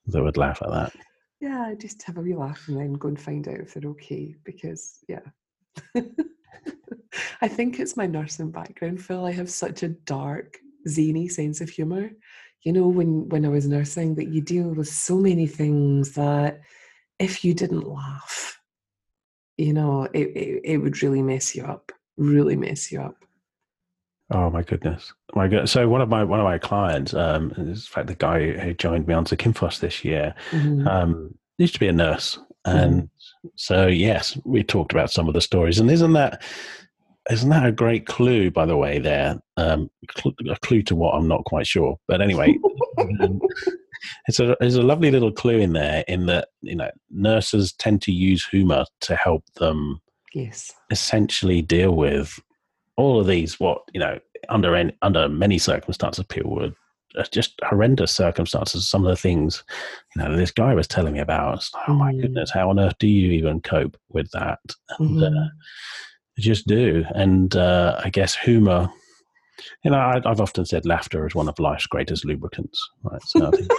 that 0.06 0.22
would 0.22 0.36
laugh 0.36 0.60
at 0.62 0.70
that. 0.70 0.92
Yeah, 1.40 1.74
just 1.78 2.02
have 2.04 2.18
a 2.18 2.20
wee 2.20 2.34
laugh 2.34 2.68
and 2.68 2.78
then 2.78 2.92
go 2.94 3.08
and 3.08 3.20
find 3.20 3.46
out 3.48 3.60
if 3.60 3.74
they're 3.74 3.90
okay. 3.90 4.34
Because 4.44 4.98
yeah, 5.08 5.20
I 7.40 7.48
think 7.48 7.80
it's 7.80 7.96
my 7.96 8.06
nursing 8.06 8.50
background, 8.50 9.02
Phil. 9.02 9.24
I 9.24 9.32
have 9.32 9.50
such 9.50 9.82
a 9.82 9.88
dark, 9.88 10.58
zany 10.88 11.28
sense 11.28 11.60
of 11.60 11.68
humour. 11.68 12.10
You 12.62 12.72
know, 12.72 12.86
when 12.86 13.28
when 13.28 13.44
I 13.44 13.48
was 13.48 13.66
nursing, 13.66 14.14
that 14.16 14.28
you 14.28 14.40
deal 14.40 14.68
with 14.68 14.88
so 14.88 15.16
many 15.16 15.46
things 15.46 16.12
that 16.12 16.60
if 17.18 17.44
you 17.44 17.54
didn't 17.54 17.88
laugh, 17.88 18.60
you 19.56 19.72
know, 19.72 20.04
it, 20.12 20.28
it, 20.28 20.60
it 20.64 20.76
would 20.78 21.02
really 21.02 21.22
mess 21.22 21.54
you 21.54 21.64
up. 21.64 21.92
Really 22.16 22.56
mess 22.56 22.90
you 22.90 23.00
up. 23.00 23.16
Oh 24.32 24.50
my 24.50 24.62
goodness, 24.62 25.12
my 25.34 25.46
god! 25.48 25.68
So 25.68 25.88
one 25.88 26.00
of 26.00 26.08
my 26.08 26.24
one 26.24 26.40
of 26.40 26.44
my 26.44 26.58
clients, 26.58 27.12
um, 27.12 27.52
in 27.56 27.74
fact 27.76 28.06
the 28.06 28.14
guy 28.14 28.52
who 28.52 28.72
joined 28.72 29.06
me 29.06 29.14
on 29.14 29.24
to 29.26 29.36
Kimfos 29.36 29.80
this 29.80 30.04
year, 30.04 30.34
mm-hmm. 30.50 30.88
um, 30.88 31.34
used 31.58 31.74
to 31.74 31.80
be 31.80 31.88
a 31.88 31.92
nurse, 31.92 32.38
and 32.64 33.02
mm-hmm. 33.02 33.48
so 33.56 33.86
yes, 33.86 34.38
we 34.44 34.62
talked 34.62 34.92
about 34.92 35.10
some 35.10 35.28
of 35.28 35.34
the 35.34 35.40
stories, 35.40 35.78
and 35.78 35.90
isn't 35.90 36.14
that 36.14 36.42
isn't 37.30 37.50
that 37.50 37.66
a 37.66 37.72
great 37.72 38.06
clue? 38.06 38.50
By 38.50 38.64
the 38.64 38.76
way, 38.76 38.98
there 38.98 39.38
um, 39.56 39.90
cl- 40.16 40.34
a 40.50 40.58
clue 40.60 40.82
to 40.84 40.96
what 40.96 41.14
I'm 41.14 41.28
not 41.28 41.44
quite 41.44 41.66
sure, 41.66 41.98
but 42.08 42.22
anyway, 42.22 42.58
um, 42.98 43.40
it's 44.28 44.40
a 44.40 44.56
it's 44.60 44.76
a 44.76 44.82
lovely 44.82 45.10
little 45.10 45.32
clue 45.32 45.58
in 45.58 45.72
there 45.72 46.04
in 46.08 46.26
that 46.26 46.48
you 46.62 46.76
know 46.76 46.90
nurses 47.10 47.72
tend 47.74 48.02
to 48.02 48.12
use 48.12 48.46
humour 48.46 48.84
to 49.00 49.16
help 49.16 49.44
them 49.56 50.00
yes 50.34 50.72
essentially 50.90 51.60
deal 51.60 51.94
with 51.94 52.40
all 52.96 53.20
of 53.20 53.26
these, 53.26 53.58
what 53.58 53.82
you 53.92 54.00
know, 54.00 54.18
under 54.48 54.74
any, 54.74 54.96
under 55.02 55.28
many 55.28 55.58
circumstances, 55.58 56.24
people 56.28 56.54
would 56.56 56.74
uh, 57.16 57.24
just 57.30 57.60
horrendous 57.64 58.14
circumstances. 58.14 58.88
Some 58.88 59.04
of 59.04 59.10
the 59.10 59.16
things, 59.16 59.62
you 60.14 60.22
know, 60.22 60.36
this 60.36 60.50
guy 60.50 60.74
was 60.74 60.88
telling 60.88 61.14
me 61.14 61.20
about. 61.20 61.68
Like, 61.74 61.88
oh 61.88 61.94
my 61.94 62.12
mm. 62.12 62.22
goodness, 62.22 62.50
how 62.50 62.70
on 62.70 62.80
earth 62.80 62.96
do 62.98 63.06
you 63.06 63.32
even 63.32 63.60
cope 63.60 63.96
with 64.10 64.30
that? 64.32 64.58
And 64.98 65.18
mm. 65.18 65.26
uh, 65.26 65.30
mm-hmm. 65.30 66.40
just 66.40 66.66
do. 66.66 67.04
And 67.14 67.54
uh, 67.56 68.00
I 68.02 68.10
guess 68.10 68.34
humor. 68.34 68.90
You 69.84 69.92
know, 69.92 69.98
I, 69.98 70.20
have 70.24 70.40
often 70.40 70.64
said 70.64 70.86
laughter 70.86 71.26
is 71.26 71.34
one 71.34 71.48
of 71.48 71.58
life's 71.58 71.86
greatest 71.86 72.24
lubricants. 72.24 72.80
Right. 73.04 73.22
So 73.22 73.46
I 73.46 73.50
think, 73.50 73.70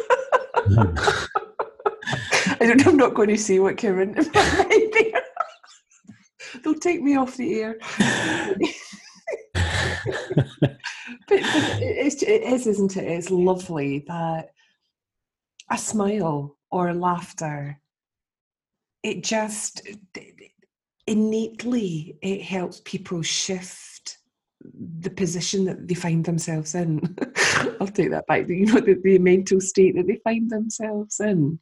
I 2.62 2.68
don't, 2.68 2.86
know, 2.86 2.92
I'm 2.92 2.98
not 2.98 3.16
going 3.16 3.30
to 3.30 3.38
see 3.38 3.60
what 3.60 3.78
Karen. 3.78 4.14
They'll 6.64 6.76
take 6.76 7.02
me 7.02 7.18
off 7.18 7.38
the 7.38 7.62
air. 7.62 7.78
but, 10.62 10.78
it's, 11.30 12.22
it 12.24 12.44
is, 12.44 12.68
isn't 12.68 12.98
it? 12.98 13.06
It's 13.06 13.30
lovely 13.30 14.06
that 14.08 14.54
a 15.70 15.78
smile 15.78 16.58
or 16.72 16.94
laughter, 16.94 17.80
it 19.04 19.24
just 19.24 19.88
innately 21.06 22.18
it 22.22 22.42
helps 22.42 22.82
people 22.86 23.22
shift 23.22 24.18
the 25.00 25.10
position 25.10 25.66
that 25.66 25.88
they 25.88 25.94
find 25.94 26.24
themselves 26.24 26.74
in. 26.74 27.16
I'll 27.82 27.88
take 27.88 28.12
that 28.12 28.26
back. 28.28 28.48
You 28.48 28.66
know, 28.66 28.80
the, 28.80 29.00
the 29.04 29.18
mental 29.20 29.60
state 29.60 29.96
that 29.96 30.08
they 30.08 30.20
find 30.24 30.50
themselves 30.50 31.20
in. 31.20 31.60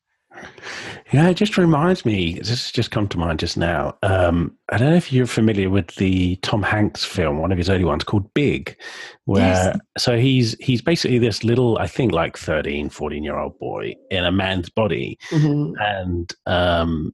Yeah, 1.12 1.30
it 1.30 1.34
just 1.36 1.58
reminds 1.58 2.06
me. 2.06 2.36
This 2.36 2.50
has 2.50 2.72
just 2.72 2.92
come 2.92 3.08
to 3.10 3.18
mind 3.18 3.40
just 3.40 3.58
now. 3.58 3.98
Um, 4.02 4.56
I 4.70 4.78
don't 4.78 4.90
know 4.90 4.96
if 4.96 5.12
you're 5.12 5.28
familiar 5.28 5.70
with 5.70 5.96
the 5.96 6.38
Tom 6.38 6.64
Hanks 6.64 7.04
film, 7.04 7.40
one 7.40 7.52
of 7.52 7.58
his 7.58 7.70
early 7.70 7.84
ones 7.84 8.04
called 8.04 8.34
Big, 8.34 8.78
where 9.26 9.42
yes. 9.42 9.78
so 9.98 10.18
he's 10.18 10.56
he's 10.60 10.82
basically 10.82 11.20
this 11.20 11.44
little, 11.44 11.78
I 11.80 11.88
think, 11.88 12.14
like 12.14 12.38
13, 12.38 12.90
14 12.90 13.24
year 13.24 13.38
old 13.38 13.60
boy 13.60 13.96
in 14.10 14.24
a 14.24 14.32
man's 14.32 14.70
body, 14.70 15.18
mm-hmm. 15.32 15.74
and 15.80 16.34
um, 16.46 17.14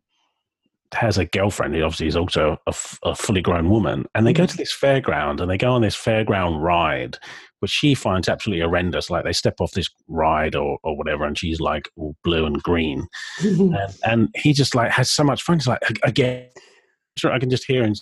has 0.94 1.18
a 1.18 1.26
girlfriend 1.26 1.76
who 1.76 1.82
obviously 1.82 2.08
is 2.08 2.16
also 2.16 2.58
a, 2.68 2.76
a 3.04 3.16
fully 3.16 3.42
grown 3.42 3.70
woman, 3.70 4.06
and 4.14 4.28
they 4.28 4.34
mm-hmm. 4.34 4.44
go 4.44 4.48
to 4.48 4.58
this 4.58 4.76
fairground 4.76 5.42
and 5.42 5.50
they 5.50 5.58
go 5.58 5.72
on 5.72 5.82
this 5.82 5.96
fairground 5.96 6.62
ride 6.62 7.18
which 7.60 7.72
she 7.72 7.96
finds 7.96 8.30
absolutely 8.30 8.64
horrendous. 8.64 9.10
Like 9.10 9.24
they 9.24 9.34
step 9.34 9.56
off 9.60 9.72
this 9.72 9.90
ride 10.08 10.56
or, 10.56 10.78
or 10.84 10.98
whatever, 10.98 11.26
and 11.26 11.38
she's 11.38 11.60
like 11.60 11.90
all 11.96 12.16
blue 12.24 12.46
and 12.46 12.62
green, 12.62 13.08
and, 13.40 13.96
and, 14.06 14.30
he 14.36 14.54
just 14.54 14.76
like 14.76 14.92
has 14.92 15.10
so 15.10 15.24
much 15.24 15.42
fun. 15.44 15.58
He's 15.58 15.68
like, 15.68 15.82
again, 16.04 16.48
I 17.24 17.40
can 17.40 17.50
just 17.50 17.66
hear 17.66 17.84
him 17.84 17.96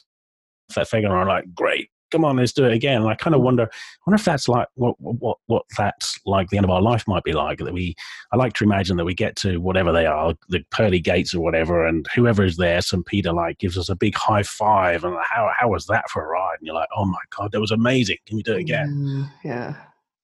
that 0.76 0.88
figure 0.88 1.16
on 1.16 1.28
like, 1.28 1.46
great, 1.54 1.90
come 2.12 2.26
on, 2.26 2.38
let's 2.38 2.54
do 2.54 2.66
it 2.66 2.74
again. 2.74 3.02
And 3.02 3.10
I 3.10 3.16
kind 3.16 3.36
of 3.36 3.42
wonder, 3.42 3.64
I 3.64 4.00
wonder 4.06 4.16
if 4.16 4.26
that's 4.26 4.48
like 4.48 4.68
what 4.76 4.96
what 5.00 5.38
what 5.48 5.64
that's 5.78 6.20
like. 6.26 6.50
The 6.50 6.58
end 6.58 6.66
of 6.66 6.70
our 6.70 6.82
life 6.82 7.08
might 7.08 7.24
be 7.24 7.34
like 7.34 7.60
that. 7.60 7.74
We, 7.74 7.96
I 8.32 8.38
like 8.38 8.54
to 8.54 8.64
imagine 8.64 8.98
that 8.98 9.06
we 9.06 9.14
get 9.14 9.36
to 9.38 9.58
whatever 9.58 9.92
they 9.92 10.06
are, 10.06 10.34
the 10.50 10.64
pearly 10.72 11.00
gates 11.00 11.34
or 11.34 11.42
whatever, 11.42 11.86
and 11.86 12.06
whoever 12.16 12.44
is 12.44 12.58
there, 12.58 12.82
St. 12.82 13.06
Peter, 13.06 13.34
like 13.34 13.60
gives 13.60 13.78
us 13.78 13.90
a 13.90 13.96
big 13.96 14.16
high 14.16 14.44
five, 14.44 15.04
and 15.04 15.16
how 15.22 15.52
how 15.58 15.70
was 15.70 15.86
that 15.88 16.10
for 16.10 16.24
a 16.24 16.28
ride? 16.28 16.58
And 16.60 16.68
you're 16.68 16.76
like, 16.76 16.90
oh 16.96 17.06
my 17.06 17.20
god, 17.38 17.52
that 17.52 17.62
was 17.62 17.72
amazing. 17.72 18.18
Can 18.26 18.38
we 18.38 18.44
do 18.44 18.54
it 18.54 18.62
again? 18.62 18.88
Mm, 18.88 19.32
yeah, 19.44 19.76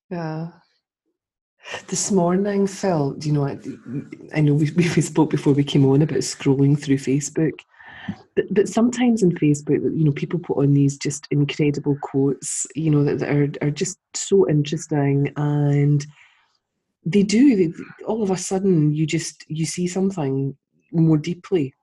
yeah. 0.10 0.48
This 1.88 2.12
morning, 2.12 2.66
Phil, 2.66 3.12
do 3.12 3.28
you 3.28 3.34
know, 3.34 3.46
I, 3.46 3.58
I 4.34 4.42
know 4.42 4.56
we, 4.56 4.72
we 4.76 4.84
spoke 4.84 5.30
before 5.30 5.54
we 5.54 5.64
came 5.64 5.86
on 5.86 6.02
about 6.02 6.20
scrolling 6.20 6.78
through 6.78 6.98
Facebook 6.98 7.60
but, 8.36 8.46
but 8.52 8.68
sometimes 8.68 9.24
in 9.24 9.32
Facebook, 9.32 9.82
you 9.84 10.04
know, 10.04 10.12
people 10.12 10.40
put 10.40 10.58
on 10.58 10.74
these 10.74 10.98
just 10.98 11.28
incredible 11.32 11.98
quotes, 12.02 12.66
you 12.76 12.90
know, 12.90 13.04
that, 13.04 13.20
that 13.20 13.30
are, 13.30 13.68
are 13.68 13.72
just 13.72 14.00
so 14.14 14.48
interesting 14.50 15.32
and 15.38 16.06
they 17.06 17.24
do 17.24 17.56
they, 17.56 17.74
all 18.06 18.22
of 18.22 18.32
a 18.32 18.38
sudden 18.38 18.94
you 18.94 19.08
just 19.08 19.44
you 19.48 19.66
see 19.66 19.88
something 19.88 20.56
more 20.92 21.18
deeply. 21.18 21.74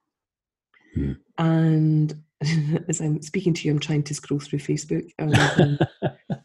Hmm. 0.95 1.13
and 1.37 2.15
as 2.89 3.01
i'm 3.01 3.21
speaking 3.21 3.53
to 3.53 3.67
you 3.67 3.73
i'm 3.73 3.79
trying 3.79 4.03
to 4.05 4.15
scroll 4.15 4.41
through 4.41 4.61
facebook 4.61 5.07
and, 5.19 5.37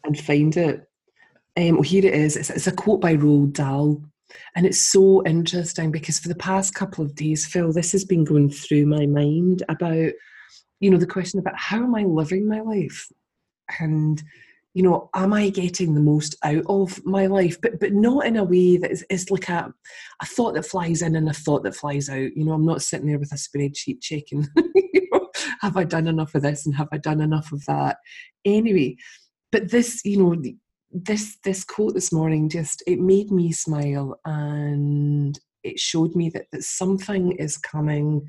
and 0.04 0.20
find 0.20 0.56
it. 0.56 0.86
Um, 1.56 1.74
well, 1.74 1.82
here 1.82 2.04
it 2.04 2.14
is. 2.14 2.36
It's, 2.36 2.50
it's 2.50 2.66
a 2.66 2.72
quote 2.72 3.00
by 3.00 3.16
roald 3.16 3.52
dahl 3.52 4.02
and 4.54 4.66
it's 4.66 4.80
so 4.80 5.24
interesting 5.26 5.90
because 5.90 6.18
for 6.18 6.28
the 6.28 6.34
past 6.34 6.74
couple 6.74 7.04
of 7.04 7.14
days, 7.14 7.46
Phil, 7.46 7.72
this 7.72 7.92
has 7.92 8.04
been 8.04 8.24
going 8.24 8.50
through 8.50 8.86
my 8.86 9.06
mind 9.06 9.62
about, 9.68 10.12
you 10.80 10.90
know, 10.90 10.96
the 10.96 11.06
question 11.06 11.38
about 11.38 11.56
how 11.56 11.82
am 11.82 11.94
I 11.94 12.04
living 12.04 12.48
my 12.48 12.60
life? 12.60 13.08
And, 13.80 14.22
you 14.74 14.82
know, 14.82 15.08
am 15.14 15.32
I 15.32 15.48
getting 15.50 15.94
the 15.94 16.00
most 16.00 16.36
out 16.42 16.64
of 16.68 17.04
my 17.04 17.26
life? 17.26 17.60
But 17.60 17.80
but 17.80 17.92
not 17.92 18.26
in 18.26 18.36
a 18.36 18.44
way 18.44 18.76
that 18.76 18.90
is, 18.90 19.04
is 19.08 19.30
like 19.30 19.48
a, 19.48 19.72
a 20.20 20.26
thought 20.26 20.54
that 20.54 20.66
flies 20.66 21.02
in 21.02 21.16
and 21.16 21.28
a 21.28 21.32
thought 21.32 21.62
that 21.64 21.76
flies 21.76 22.08
out. 22.08 22.36
You 22.36 22.44
know, 22.44 22.52
I'm 22.52 22.66
not 22.66 22.82
sitting 22.82 23.06
there 23.06 23.18
with 23.18 23.32
a 23.32 23.36
spreadsheet 23.36 24.00
checking, 24.00 24.46
you 24.74 25.08
know, 25.12 25.28
have 25.60 25.76
I 25.76 25.84
done 25.84 26.08
enough 26.08 26.34
of 26.34 26.42
this 26.42 26.66
and 26.66 26.74
have 26.74 26.88
I 26.92 26.98
done 26.98 27.20
enough 27.20 27.52
of 27.52 27.64
that? 27.66 27.98
Anyway, 28.44 28.96
but 29.50 29.70
this, 29.70 30.04
you 30.04 30.18
know, 30.18 30.42
this 30.94 31.38
this 31.42 31.64
quote 31.64 31.92
this 31.92 32.12
morning 32.12 32.48
just 32.48 32.82
it 32.86 33.00
made 33.00 33.30
me 33.30 33.50
smile 33.50 34.18
and 34.24 35.38
it 35.64 35.78
showed 35.78 36.14
me 36.14 36.30
that, 36.30 36.46
that 36.52 36.62
something 36.62 37.32
is 37.32 37.56
coming 37.56 38.24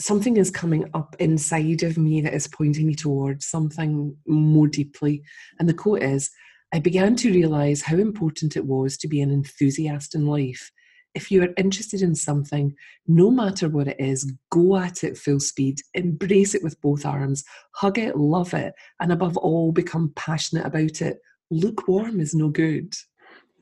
something 0.00 0.36
is 0.36 0.50
coming 0.50 0.88
up 0.94 1.14
inside 1.18 1.82
of 1.82 1.98
me 1.98 2.20
that 2.20 2.34
is 2.34 2.48
pointing 2.48 2.86
me 2.86 2.94
towards 2.94 3.46
something 3.46 4.16
more 4.26 4.66
deeply. 4.66 5.22
And 5.58 5.68
the 5.68 5.74
quote 5.74 6.02
is 6.02 6.30
I 6.72 6.78
began 6.78 7.16
to 7.16 7.32
realize 7.32 7.82
how 7.82 7.96
important 7.96 8.56
it 8.56 8.64
was 8.64 8.96
to 8.98 9.08
be 9.08 9.20
an 9.20 9.30
enthusiast 9.30 10.14
in 10.14 10.26
life. 10.26 10.70
If 11.14 11.30
you 11.30 11.42
are 11.42 11.48
interested 11.56 12.02
in 12.02 12.14
something, 12.14 12.74
no 13.08 13.30
matter 13.30 13.68
what 13.68 13.88
it 13.88 13.96
is, 13.98 14.32
go 14.50 14.76
at 14.76 15.02
it 15.02 15.18
full 15.18 15.40
speed, 15.40 15.78
embrace 15.94 16.54
it 16.54 16.62
with 16.62 16.80
both 16.80 17.04
arms, 17.04 17.42
hug 17.74 17.98
it, 17.98 18.16
love 18.16 18.54
it, 18.54 18.72
and 19.00 19.10
above 19.10 19.36
all, 19.36 19.72
become 19.72 20.12
passionate 20.14 20.64
about 20.64 21.02
it. 21.02 21.18
Lukewarm 21.50 22.20
is 22.20 22.34
no 22.34 22.48
good. 22.48 22.94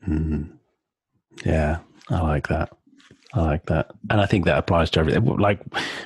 Mm. 0.07 0.51
Yeah, 1.45 1.79
I 2.09 2.21
like 2.21 2.47
that. 2.49 2.69
I 3.33 3.41
like 3.41 3.65
that, 3.67 3.91
and 4.09 4.19
I 4.19 4.25
think 4.25 4.45
that 4.45 4.57
applies 4.57 4.89
to 4.91 4.99
everything. 5.01 5.23
Like, 5.23 5.61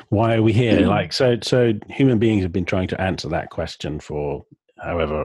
why 0.09 0.35
are 0.35 0.41
we 0.41 0.51
here? 0.51 0.81
Mm. 0.81 0.87
Like, 0.89 1.13
so, 1.13 1.37
so 1.41 1.73
human 1.89 2.19
beings 2.19 2.43
have 2.43 2.51
been 2.51 2.65
trying 2.65 2.89
to 2.89 2.99
answer 2.99 3.29
that 3.29 3.49
question 3.49 3.99
for 3.99 4.43
however 4.79 5.23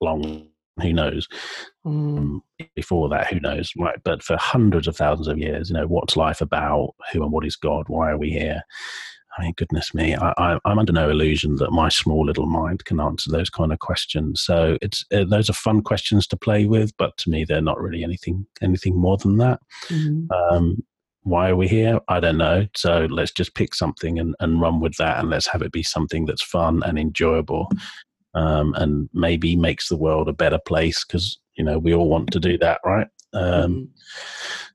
long. 0.00 0.48
Who 0.82 0.92
knows? 0.92 1.28
Mm. 1.86 2.18
Um, 2.18 2.42
before 2.74 3.08
that, 3.10 3.28
who 3.28 3.38
knows? 3.40 3.72
Right, 3.78 3.98
but 4.04 4.22
for 4.22 4.36
hundreds 4.36 4.88
of 4.88 4.96
thousands 4.96 5.28
of 5.28 5.38
years, 5.38 5.70
you 5.70 5.76
know, 5.76 5.86
what's 5.86 6.16
life 6.16 6.40
about? 6.40 6.94
Who 7.12 7.22
and 7.22 7.32
what 7.32 7.46
is 7.46 7.56
God? 7.56 7.84
Why 7.88 8.10
are 8.10 8.18
we 8.18 8.30
here? 8.30 8.60
I 9.36 9.42
mean, 9.42 9.54
goodness 9.56 9.94
me, 9.94 10.14
I, 10.14 10.58
am 10.64 10.78
under 10.78 10.92
no 10.92 11.10
illusion 11.10 11.56
that 11.56 11.72
my 11.72 11.88
small 11.88 12.24
little 12.24 12.46
mind 12.46 12.84
can 12.84 13.00
answer 13.00 13.30
those 13.30 13.50
kind 13.50 13.72
of 13.72 13.80
questions. 13.80 14.42
So 14.42 14.78
it's 14.80 15.04
uh, 15.12 15.24
those 15.24 15.50
are 15.50 15.54
fun 15.54 15.82
questions 15.82 16.26
to 16.28 16.36
play 16.36 16.66
with, 16.66 16.96
but 16.98 17.16
to 17.18 17.30
me, 17.30 17.44
they're 17.44 17.60
not 17.60 17.80
really 17.80 18.04
anything 18.04 18.46
anything 18.62 18.96
more 18.96 19.16
than 19.16 19.38
that. 19.38 19.60
Mm-hmm. 19.88 20.30
Um, 20.32 20.84
why 21.22 21.48
are 21.48 21.56
we 21.56 21.66
here? 21.66 22.00
I 22.08 22.20
don't 22.20 22.38
know. 22.38 22.66
So 22.76 23.06
let's 23.10 23.32
just 23.32 23.54
pick 23.54 23.74
something 23.74 24.18
and, 24.18 24.36
and 24.40 24.60
run 24.60 24.80
with 24.80 24.94
that, 24.96 25.18
and 25.18 25.30
let's 25.30 25.48
have 25.48 25.62
it 25.62 25.72
be 25.72 25.82
something 25.82 26.26
that's 26.26 26.42
fun 26.42 26.82
and 26.84 26.98
enjoyable, 26.98 27.70
um, 28.34 28.74
and 28.74 29.08
maybe 29.12 29.56
makes 29.56 29.88
the 29.88 29.96
world 29.96 30.28
a 30.28 30.32
better 30.32 30.58
place 30.58 31.04
because 31.04 31.38
you 31.56 31.64
know 31.64 31.78
we 31.78 31.94
all 31.94 32.08
want 32.08 32.30
to 32.32 32.40
do 32.40 32.56
that, 32.58 32.80
right? 32.84 33.08
Um, 33.32 33.42
mm-hmm. 33.42 33.84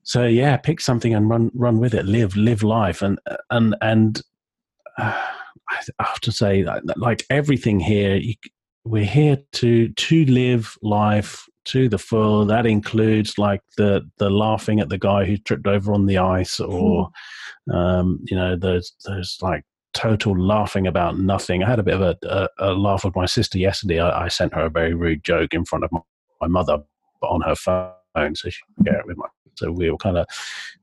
So 0.03 0.25
yeah, 0.25 0.57
pick 0.57 0.81
something 0.81 1.13
and 1.13 1.29
run 1.29 1.51
run 1.53 1.79
with 1.79 1.93
it. 1.93 2.05
Live 2.05 2.35
live 2.35 2.63
life, 2.63 3.01
and 3.01 3.19
and 3.51 3.75
and 3.81 4.21
I 5.99 6.03
have 6.03 6.19
to 6.21 6.31
say, 6.31 6.65
like 6.95 7.25
everything 7.29 7.79
here, 7.79 8.15
you, 8.15 8.33
we're 8.85 9.05
here 9.05 9.37
to 9.53 9.89
to 9.89 10.25
live 10.25 10.77
life 10.81 11.47
to 11.65 11.87
the 11.87 11.99
full. 11.99 12.45
That 12.45 12.65
includes 12.65 13.37
like 13.37 13.61
the 13.77 14.01
the 14.17 14.29
laughing 14.29 14.79
at 14.79 14.89
the 14.89 14.97
guy 14.97 15.25
who 15.25 15.37
tripped 15.37 15.67
over 15.67 15.93
on 15.93 16.07
the 16.07 16.17
ice, 16.17 16.59
or 16.59 17.11
mm. 17.69 17.75
um, 17.75 18.19
you 18.25 18.35
know, 18.35 18.55
there's 18.55 18.93
there's 19.05 19.37
like 19.41 19.63
total 19.93 20.39
laughing 20.39 20.87
about 20.87 21.19
nothing. 21.19 21.63
I 21.63 21.69
had 21.69 21.79
a 21.79 21.83
bit 21.83 21.99
of 21.99 22.01
a, 22.01 22.17
a, 22.23 22.71
a 22.71 22.73
laugh 22.73 23.03
with 23.03 23.15
my 23.15 23.25
sister 23.25 23.57
yesterday. 23.57 23.99
I, 23.99 24.25
I, 24.25 24.27
sent 24.27 24.53
her 24.53 24.65
a 24.65 24.69
very 24.69 24.93
rude 24.93 25.23
joke 25.23 25.53
in 25.53 25.65
front 25.65 25.83
of 25.83 25.91
my, 25.91 25.99
my 26.41 26.47
mother 26.47 26.79
on 27.21 27.41
her 27.41 27.55
phone, 27.55 27.91
so 28.15 28.49
she 28.49 28.59
could 28.75 28.85
get 28.85 28.95
it 28.95 29.05
with 29.05 29.17
my. 29.17 29.25
So 29.55 29.71
we 29.71 29.91
were 29.91 29.97
kind 29.97 30.17
of 30.17 30.25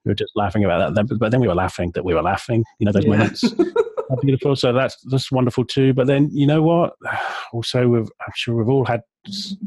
we 0.04 0.10
were 0.10 0.14
just 0.14 0.32
laughing 0.36 0.64
about 0.64 0.94
that, 0.94 1.18
but 1.18 1.30
then 1.30 1.40
we 1.40 1.48
were 1.48 1.54
laughing 1.54 1.92
that 1.94 2.04
we 2.04 2.12
were 2.12 2.22
laughing. 2.22 2.62
You 2.78 2.84
know 2.86 2.92
those 2.92 3.04
yeah. 3.04 3.10
moments. 3.10 3.44
beautiful. 4.22 4.56
So 4.56 4.72
that's 4.72 4.96
that's 5.04 5.30
wonderful 5.32 5.64
too. 5.64 5.92
But 5.92 6.06
then 6.06 6.30
you 6.32 6.46
know 6.46 6.62
what? 6.62 6.94
Also, 7.52 7.86
we've, 7.88 8.10
I'm 8.26 8.32
sure 8.34 8.56
we've 8.56 8.68
all 8.68 8.84
had 8.84 9.02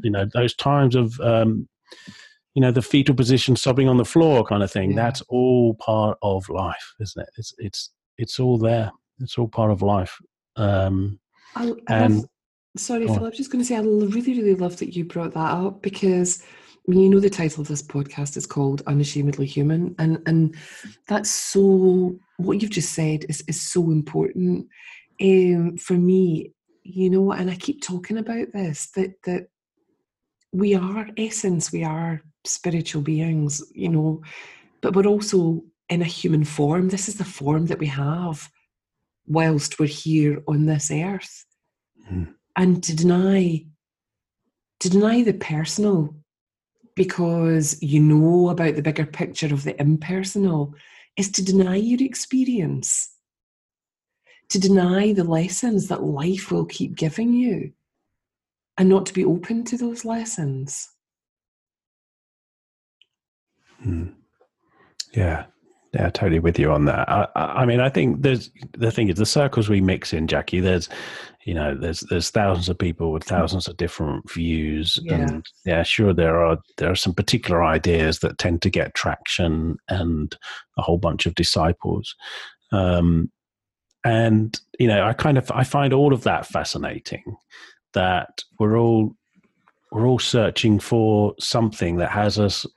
you 0.03 0.11
know 0.11 0.27
those 0.33 0.53
times 0.53 0.95
of 0.95 1.19
um, 1.21 1.67
you 2.53 2.61
know 2.61 2.71
the 2.71 2.81
fetal 2.81 3.15
position, 3.15 3.55
sobbing 3.55 3.87
on 3.87 3.97
the 3.97 4.05
floor, 4.05 4.43
kind 4.43 4.61
of 4.61 4.71
thing. 4.71 4.91
Yeah. 4.91 4.97
That's 4.97 5.21
all 5.21 5.75
part 5.75 6.17
of 6.21 6.47
life, 6.49 6.93
isn't 6.99 7.23
it? 7.23 7.29
It's 7.37 7.53
it's 7.57 7.91
it's 8.17 8.39
all 8.39 8.57
there. 8.57 8.91
It's 9.21 9.37
all 9.37 9.47
part 9.47 9.71
of 9.71 9.81
life. 9.81 10.19
Um, 10.55 11.19
I, 11.55 11.73
I 11.87 11.95
and 11.95 12.15
love, 12.17 12.25
sorry, 12.77 13.07
Phil. 13.07 13.25
I'm 13.25 13.31
just 13.31 13.49
going 13.49 13.63
to 13.63 13.67
say 13.67 13.77
I 13.77 13.79
really 13.79 14.37
really 14.37 14.55
love 14.55 14.77
that 14.77 14.93
you 14.93 15.05
brought 15.05 15.33
that 15.33 15.53
up 15.53 15.81
because 15.81 16.43
I 16.43 16.45
you 16.97 17.09
know, 17.09 17.19
the 17.19 17.29
title 17.29 17.61
of 17.61 17.67
this 17.67 17.83
podcast 17.83 18.35
is 18.35 18.47
called 18.47 18.81
Unashamedly 18.87 19.45
Human, 19.45 19.95
and 19.99 20.21
and 20.25 20.55
that's 21.07 21.29
so. 21.29 22.17
What 22.37 22.61
you've 22.61 22.71
just 22.71 22.93
said 22.93 23.25
is 23.29 23.43
is 23.47 23.61
so 23.61 23.91
important 23.91 24.67
um, 25.21 25.77
for 25.77 25.93
me. 25.93 26.53
You 26.83 27.09
know, 27.09 27.31
and 27.31 27.51
I 27.51 27.55
keep 27.55 27.83
talking 27.83 28.17
about 28.17 28.51
this 28.53 28.89
that 28.95 29.11
that 29.25 29.47
we 30.51 30.73
are 30.73 31.07
essence, 31.17 31.71
we 31.71 31.83
are 31.83 32.21
spiritual 32.45 33.01
beings. 33.01 33.61
You 33.73 33.89
know, 33.89 34.23
but 34.81 34.95
we're 34.95 35.05
also 35.05 35.63
in 35.89 36.01
a 36.01 36.05
human 36.05 36.43
form. 36.43 36.89
This 36.89 37.07
is 37.07 37.15
the 37.15 37.25
form 37.25 37.67
that 37.67 37.79
we 37.79 37.87
have 37.87 38.49
whilst 39.27 39.79
we're 39.79 39.85
here 39.85 40.41
on 40.47 40.65
this 40.65 40.89
earth, 40.89 41.45
mm. 42.11 42.33
and 42.55 42.83
to 42.83 42.95
deny 42.95 43.65
to 44.79 44.89
deny 44.89 45.21
the 45.21 45.33
personal 45.33 46.15
because 46.99 47.81
you 47.81 48.01
know 48.01 48.49
about 48.49 48.75
the 48.75 48.81
bigger 48.81 49.05
picture 49.05 49.53
of 49.53 49.63
the 49.63 49.79
impersonal 49.79 50.75
is 51.15 51.31
to 51.31 51.41
deny 51.41 51.77
your 51.77 52.03
experience, 52.03 53.15
to 54.49 54.59
deny 54.59 55.13
the 55.13 55.23
lessons 55.23 55.87
that 55.87 56.03
life 56.03 56.51
will 56.51 56.65
keep 56.65 56.97
giving 56.97 57.31
you, 57.31 57.71
and 58.77 58.89
not 58.89 59.05
to 59.05 59.13
be 59.13 59.23
open 59.23 59.63
to 59.63 59.77
those 59.77 60.03
lessons. 60.03 60.89
Hmm. 63.81 64.07
Yeah, 65.13 65.45
yeah, 65.93 66.09
totally 66.11 66.39
with 66.39 66.59
you 66.59 66.71
on 66.71 66.85
that. 66.85 67.09
I, 67.09 67.27
I, 67.35 67.65
mean, 67.65 67.79
I 67.79 67.89
think 67.89 68.21
there's 68.21 68.51
the 68.77 68.91
thing 68.91 69.09
is 69.09 69.17
the 69.17 69.25
circles 69.25 69.69
we 69.69 69.81
mix 69.81 70.13
in, 70.13 70.27
Jacquie. 70.27 70.61
There's, 70.61 70.87
you 71.45 71.53
know, 71.55 71.75
there's 71.75 72.01
there's 72.11 72.29
thousands 72.29 72.69
of 72.69 72.77
people 72.77 73.11
with 73.11 73.23
thousands 73.23 73.67
of 73.67 73.77
different 73.77 74.29
views, 74.31 74.99
yeah. 75.01 75.15
and 75.15 75.45
yeah, 75.65 75.81
sure, 75.81 76.13
there 76.13 76.45
are 76.45 76.59
there 76.77 76.91
are 76.91 76.95
some 76.95 77.13
particular 77.13 77.63
ideas 77.63 78.19
that 78.19 78.37
tend 78.37 78.61
to 78.61 78.69
get 78.69 78.93
traction 78.93 79.77
and 79.87 80.37
a 80.77 80.83
whole 80.83 80.99
bunch 80.99 81.25
of 81.25 81.33
disciples. 81.33 82.15
Um, 82.71 83.31
and 84.03 84.59
you 84.79 84.87
know, 84.87 85.03
I 85.03 85.13
kind 85.13 85.39
of 85.39 85.51
I 85.51 85.63
find 85.63 85.91
all 85.91 86.13
of 86.13 86.23
that 86.23 86.45
fascinating. 86.45 87.35
That 87.93 88.43
we're 88.59 88.77
all 88.77 89.15
we're 89.91 90.05
all 90.05 90.19
searching 90.19 90.77
for 90.79 91.33
something 91.39 91.97
that 91.97 92.11
has 92.11 92.37
us 92.37 92.67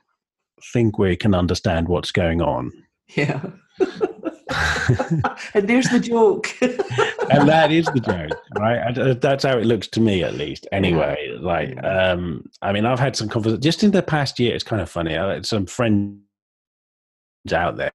think 0.73 0.97
we 0.97 1.15
can 1.15 1.35
understand 1.35 1.87
what's 1.87 2.11
going 2.11 2.41
on 2.41 2.71
yeah. 3.15 3.41
and 5.53 5.67
there's 5.67 5.89
the 5.89 5.99
joke. 6.01 6.55
and 6.61 7.47
that 7.47 7.71
is 7.71 7.85
the 7.87 7.99
joke, 7.99 8.39
right? 8.57 8.97
Uh, 8.97 9.13
that's 9.15 9.43
how 9.43 9.57
it 9.57 9.65
looks 9.65 9.87
to 9.87 10.01
me, 10.01 10.23
at 10.23 10.35
least. 10.35 10.67
Anyway, 10.71 11.31
yeah. 11.31 11.37
like, 11.39 11.83
um, 11.83 12.45
I 12.61 12.71
mean, 12.71 12.85
I've 12.85 12.99
had 12.99 13.15
some 13.15 13.29
conversations 13.29 13.63
just 13.63 13.83
in 13.83 13.91
the 13.91 14.03
past 14.03 14.39
year. 14.39 14.53
It's 14.53 14.63
kind 14.63 14.81
of 14.81 14.89
funny. 14.89 15.17
I 15.17 15.33
had 15.33 15.45
some 15.45 15.65
friends 15.65 16.19
out 17.51 17.77
there. 17.77 17.91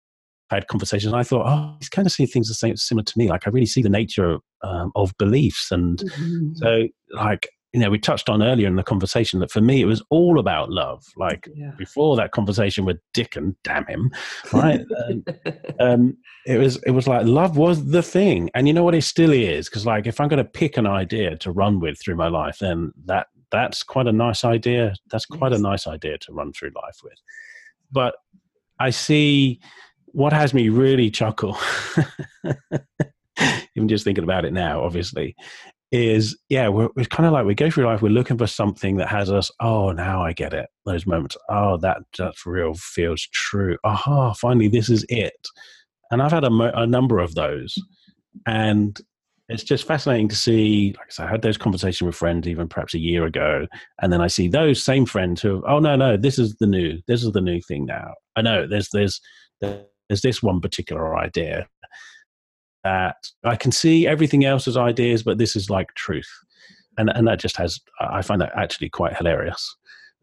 I 0.50 0.56
had 0.56 0.68
conversations. 0.68 1.12
I 1.12 1.22
thought, 1.22 1.46
oh, 1.46 1.76
he's 1.78 1.90
kind 1.90 2.06
of 2.06 2.12
seeing 2.12 2.28
things 2.28 2.48
the 2.48 2.54
same, 2.54 2.76
similar 2.76 3.04
to 3.04 3.18
me. 3.18 3.28
Like, 3.28 3.46
I 3.46 3.50
really 3.50 3.66
see 3.66 3.82
the 3.82 3.90
nature 3.90 4.38
um, 4.62 4.92
of 4.96 5.12
beliefs, 5.18 5.70
and 5.70 5.98
mm-hmm. 5.98 6.54
so, 6.54 6.88
like, 7.12 7.48
you 7.72 7.80
know, 7.80 7.90
we 7.90 7.98
touched 7.98 8.30
on 8.30 8.42
earlier 8.42 8.66
in 8.66 8.76
the 8.76 8.82
conversation 8.82 9.40
that 9.40 9.50
for 9.50 9.60
me 9.60 9.82
it 9.82 9.86
was 9.86 10.02
all 10.08 10.38
about 10.38 10.70
love. 10.70 11.04
Like 11.16 11.48
yeah. 11.54 11.72
before 11.76 12.16
that 12.16 12.32
conversation 12.32 12.84
with 12.84 12.98
Dicken 13.12 13.56
damn 13.62 13.86
him, 13.86 14.10
right? 14.52 14.80
um, 15.06 15.24
um, 15.78 16.16
it 16.46 16.58
was 16.58 16.82
it 16.84 16.92
was 16.92 17.06
like 17.06 17.26
love 17.26 17.56
was 17.56 17.90
the 17.90 18.02
thing, 18.02 18.50
and 18.54 18.66
you 18.66 18.74
know 18.74 18.84
what? 18.84 18.94
It 18.94 19.02
still 19.02 19.32
is 19.32 19.68
because 19.68 19.84
like 19.84 20.06
if 20.06 20.20
I'm 20.20 20.28
going 20.28 20.42
to 20.42 20.50
pick 20.50 20.76
an 20.76 20.86
idea 20.86 21.36
to 21.38 21.50
run 21.50 21.80
with 21.80 22.00
through 22.00 22.16
my 22.16 22.28
life, 22.28 22.58
then 22.58 22.92
that 23.04 23.26
that's 23.50 23.82
quite 23.82 24.06
a 24.06 24.12
nice 24.12 24.44
idea. 24.44 24.94
That's 25.10 25.26
quite 25.26 25.52
yes. 25.52 25.60
a 25.60 25.62
nice 25.62 25.86
idea 25.86 26.18
to 26.18 26.32
run 26.32 26.52
through 26.52 26.70
life 26.74 27.00
with. 27.02 27.18
But 27.92 28.14
I 28.78 28.90
see 28.90 29.60
what 30.06 30.32
has 30.32 30.54
me 30.54 30.70
really 30.70 31.10
chuckle. 31.10 31.58
even 33.76 33.88
just 33.88 34.04
thinking 34.04 34.24
about 34.24 34.44
it 34.44 34.52
now, 34.52 34.82
obviously, 34.82 35.36
is 35.90 36.36
yeah 36.48 36.68
we're, 36.68 36.88
we're 36.96 37.04
kind 37.06 37.26
of 37.26 37.32
like 37.32 37.46
we 37.46 37.54
go 37.54 37.70
through 37.70 37.86
life 37.86 38.02
we're 38.02 38.08
looking 38.10 38.36
for 38.36 38.46
something 38.46 38.96
that 38.96 39.08
has 39.08 39.30
us 39.30 39.50
oh 39.60 39.90
now 39.90 40.22
i 40.22 40.32
get 40.32 40.52
it 40.52 40.68
those 40.84 41.06
moments 41.06 41.36
oh 41.48 41.78
that 41.78 41.98
that's 42.18 42.44
real 42.44 42.74
feels 42.74 43.26
true 43.32 43.76
aha 43.84 44.34
finally 44.34 44.68
this 44.68 44.90
is 44.90 45.04
it 45.08 45.46
and 46.10 46.20
i've 46.20 46.32
had 46.32 46.44
a, 46.44 46.78
a 46.78 46.86
number 46.86 47.18
of 47.20 47.34
those 47.34 47.74
and 48.46 49.00
it's 49.48 49.64
just 49.64 49.86
fascinating 49.86 50.28
to 50.28 50.36
see. 50.36 50.94
Like 50.98 51.06
I 51.06 51.10
said, 51.10 51.26
I 51.26 51.30
had 51.30 51.42
those 51.42 51.56
conversations 51.56 52.06
with 52.06 52.14
friends 52.14 52.46
even 52.46 52.68
perhaps 52.68 52.94
a 52.94 52.98
year 52.98 53.24
ago, 53.24 53.66
and 54.02 54.12
then 54.12 54.20
I 54.20 54.26
see 54.26 54.48
those 54.48 54.82
same 54.82 55.06
friends 55.06 55.40
who, 55.40 55.62
oh 55.66 55.78
no, 55.78 55.96
no, 55.96 56.16
this 56.16 56.38
is 56.38 56.54
the 56.56 56.66
new, 56.66 57.00
this 57.08 57.24
is 57.24 57.32
the 57.32 57.40
new 57.40 57.60
thing 57.62 57.86
now. 57.86 58.12
I 58.36 58.42
know 58.42 58.66
there's 58.66 58.90
there's 58.92 59.20
there's 59.60 60.22
this 60.22 60.42
one 60.42 60.60
particular 60.60 61.16
idea 61.16 61.66
that 62.88 63.30
I 63.44 63.56
can 63.56 63.72
see 63.72 64.06
everything 64.06 64.44
else 64.44 64.66
as 64.66 64.76
ideas, 64.76 65.22
but 65.22 65.38
this 65.38 65.54
is 65.56 65.68
like 65.70 65.94
truth, 65.94 66.30
and 66.96 67.10
and 67.10 67.26
that 67.28 67.40
just 67.40 67.56
has 67.56 67.80
I 68.00 68.22
find 68.22 68.40
that 68.40 68.52
actually 68.56 68.88
quite 68.88 69.16
hilarious 69.16 69.76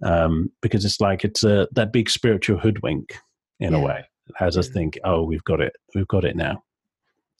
um, 0.04 0.52
because 0.62 0.84
it's 0.86 1.00
like 1.00 1.24
it's 1.24 1.44
a 1.44 1.68
that 1.74 1.94
big 1.94 2.10
spiritual 2.10 2.58
hoodwink 2.58 3.18
in 3.60 3.74
yeah. 3.74 3.80
a 3.80 3.82
way. 3.82 4.06
It 4.28 4.36
has 4.38 4.58
us 4.58 4.70
think, 4.70 4.98
oh, 5.04 5.24
we've 5.24 5.44
got 5.44 5.62
it, 5.62 5.74
we've 5.94 6.08
got 6.08 6.26
it 6.26 6.36
now. 6.36 6.64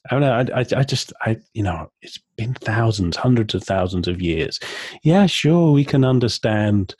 I 0.08 0.14
don't 0.14 0.20
know. 0.20 0.54
I, 0.54 0.60
I, 0.60 0.66
I, 0.76 0.84
just, 0.84 1.12
I, 1.22 1.36
you 1.52 1.64
know, 1.64 1.90
it's 2.00 2.20
been 2.36 2.54
thousands, 2.54 3.16
hundreds 3.16 3.56
of 3.56 3.64
thousands 3.64 4.06
of 4.06 4.22
years. 4.22 4.60
Yeah, 5.02 5.26
sure, 5.26 5.72
we 5.72 5.84
can 5.84 6.04
understand 6.04 6.94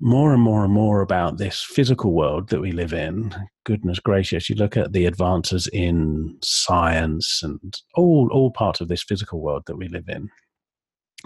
more 0.00 0.32
and 0.32 0.42
more 0.42 0.64
and 0.64 0.72
more 0.72 1.00
about 1.00 1.38
this 1.38 1.62
physical 1.62 2.12
world 2.12 2.48
that 2.48 2.60
we 2.60 2.72
live 2.72 2.92
in. 2.92 3.34
Goodness 3.64 4.00
gracious, 4.00 4.50
you 4.50 4.56
look 4.56 4.76
at 4.76 4.92
the 4.92 5.06
advances 5.06 5.68
in 5.72 6.36
science 6.42 7.40
and 7.42 7.80
all, 7.94 8.28
all 8.32 8.50
parts 8.50 8.80
of 8.80 8.88
this 8.88 9.02
physical 9.02 9.40
world 9.40 9.62
that 9.66 9.76
we 9.76 9.88
live 9.88 10.08
in. 10.08 10.28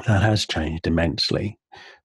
That 0.06 0.22
has 0.22 0.46
changed 0.46 0.86
immensely. 0.86 1.58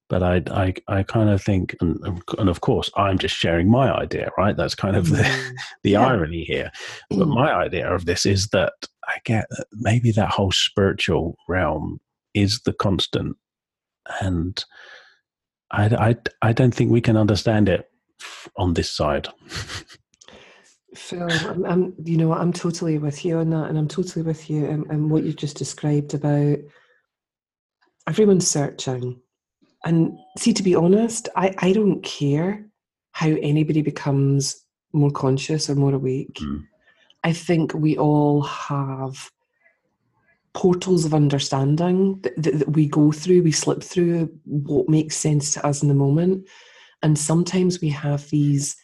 But 0.10 0.24
I, 0.24 0.42
I, 0.52 0.74
I 0.88 1.04
kind 1.04 1.30
of 1.30 1.42
think, 1.42 1.76
and, 1.82 2.22
and 2.38 2.50
of 2.50 2.62
course, 2.62 2.90
I'm 2.96 3.18
just 3.18 3.36
sharing 3.36 3.70
my 3.70 3.92
idea, 3.92 4.30
right? 4.38 4.56
That's 4.56 4.76
kind 4.76 4.96
of 4.96 5.10
the, 5.10 5.24
mm. 5.24 5.52
the 5.84 5.92
yeah. 5.92 6.06
irony 6.06 6.44
here. 6.44 6.72
But 7.10 7.28
mm. 7.28 7.36
my 7.36 7.52
idea 7.52 7.92
of 7.92 8.06
this 8.06 8.26
is 8.26 8.50
that 8.50 8.74
I 9.08 9.18
get 9.26 9.46
that 9.50 9.66
maybe 9.74 10.12
that 10.12 10.30
whole 10.30 10.52
spiritual 10.52 11.38
realm 11.48 12.00
is 12.34 12.62
the 12.62 12.74
constant. 12.74 13.38
And 14.22 14.64
I, 15.74 15.86
I, 16.10 16.16
I 16.42 16.54
don't 16.54 16.74
think 16.74 16.92
we 16.92 17.02
can 17.02 17.18
understand 17.18 17.68
it 17.68 17.90
on 18.56 18.76
this 18.76 18.90
side. 18.90 19.28
Phil, 20.96 21.28
I'm, 21.50 21.66
I'm, 21.66 21.94
you 22.06 22.16
know, 22.18 22.32
I'm 22.32 22.54
totally 22.54 23.00
with 23.00 23.26
you 23.26 23.40
on 23.40 23.50
that, 23.50 23.70
and 23.70 23.78
I'm 23.78 23.88
totally 23.88 24.24
with 24.24 24.50
you 24.50 24.66
and 24.66 25.10
what 25.10 25.24
you've 25.24 25.36
just 25.36 25.58
described 25.58 26.14
about 26.14 26.60
everyone's 28.08 28.48
searching, 28.48 29.20
and 29.84 30.18
see, 30.38 30.54
to 30.54 30.64
be 30.64 30.76
honest, 30.76 31.28
I, 31.36 31.56
I 31.58 31.74
don't 31.74 32.04
care 32.04 32.66
how 33.12 33.30
anybody 33.42 33.82
becomes 33.82 34.64
more 34.94 35.12
conscious 35.12 35.70
or 35.70 35.76
more 35.76 35.94
awake. 35.94 36.36
Mm. 36.36 36.64
I 37.24 37.34
think 37.34 37.74
we 37.74 37.98
all 37.98 38.44
have 38.44 39.32
portals 40.54 41.04
of 41.04 41.14
understanding 41.14 42.20
that, 42.22 42.36
that, 42.42 42.60
that, 42.60 42.70
we 42.74 42.88
go 42.88 43.12
through, 43.12 43.42
we 43.42 43.52
slip 43.52 43.82
through 43.82 44.30
what 44.46 44.88
makes 44.88 45.18
sense 45.18 45.52
to 45.52 45.66
us 45.66 45.82
in 45.82 45.88
the 45.88 45.96
moment. 45.96 46.48
And 47.02 47.18
sometimes 47.18 47.82
we 47.82 47.90
have 47.90 48.30
these 48.30 48.76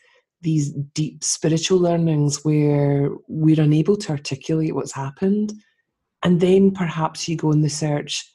these 0.42 0.72
deep 0.94 1.22
spiritual 1.22 1.80
learnings 1.80 2.46
where 2.46 3.12
we're 3.28 3.62
unable 3.62 3.98
to 3.98 4.12
articulate 4.12 4.74
what's 4.74 4.94
happened. 4.94 5.54
And 6.24 6.40
then 6.40 6.72
perhaps 6.72 7.28
you 7.28 7.36
go 7.36 7.52
in 7.52 7.62
the 7.62 7.70
search, 7.70 8.26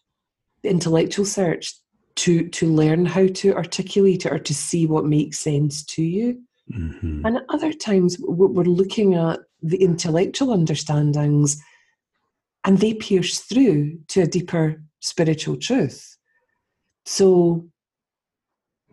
the 0.63 0.69
intellectual 0.69 1.25
search 1.25 1.73
to 2.17 2.49
to 2.49 2.73
learn 2.73 3.05
how 3.07 3.27
to 3.27 3.55
articulate 3.55 4.27
it 4.27 4.33
or 4.33 4.39
to 4.39 4.55
see 4.55 4.87
what 4.87 5.05
makes 5.05 5.39
sense 5.39 5.83
to 5.85 6.03
you 6.03 6.41
mm-hmm. 6.73 7.25
and 7.25 7.37
at 7.37 7.45
other 7.49 7.73
times 7.73 8.17
we're 8.21 8.65
looking 8.65 9.15
at 9.15 9.41
the 9.63 9.79
intellectual 9.79 10.53
understandings 10.53 11.61
and 12.65 12.79
they 12.79 12.95
pierce 12.95 13.41
through 13.41 13.99
to 14.09 14.23
a 14.23 14.27
deeper 14.27 14.83
spiritual 15.01 15.57
truth 15.57 16.17
so 17.05 17.65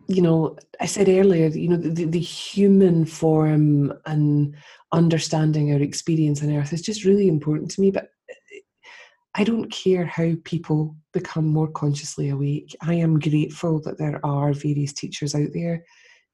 you 0.08 0.20
know 0.20 0.56
i 0.80 0.86
said 0.86 1.08
earlier 1.08 1.48
you 1.48 1.68
know 1.68 1.76
the, 1.76 2.04
the 2.04 2.20
human 2.20 3.04
form 3.04 3.92
and 4.06 4.54
understanding 4.92 5.72
our 5.72 5.80
experience 5.80 6.42
on 6.42 6.54
earth 6.54 6.72
is 6.72 6.82
just 6.82 7.04
really 7.04 7.28
important 7.28 7.70
to 7.70 7.80
me 7.80 7.90
but 7.90 8.10
I 9.34 9.44
don't 9.44 9.70
care 9.70 10.04
how 10.04 10.32
people 10.44 10.94
become 11.12 11.46
more 11.46 11.68
consciously 11.68 12.28
awake. 12.28 12.76
I 12.82 12.94
am 12.94 13.18
grateful 13.18 13.80
that 13.80 13.98
there 13.98 14.20
are 14.24 14.52
various 14.52 14.92
teachers 14.92 15.34
out 15.34 15.48
there 15.54 15.84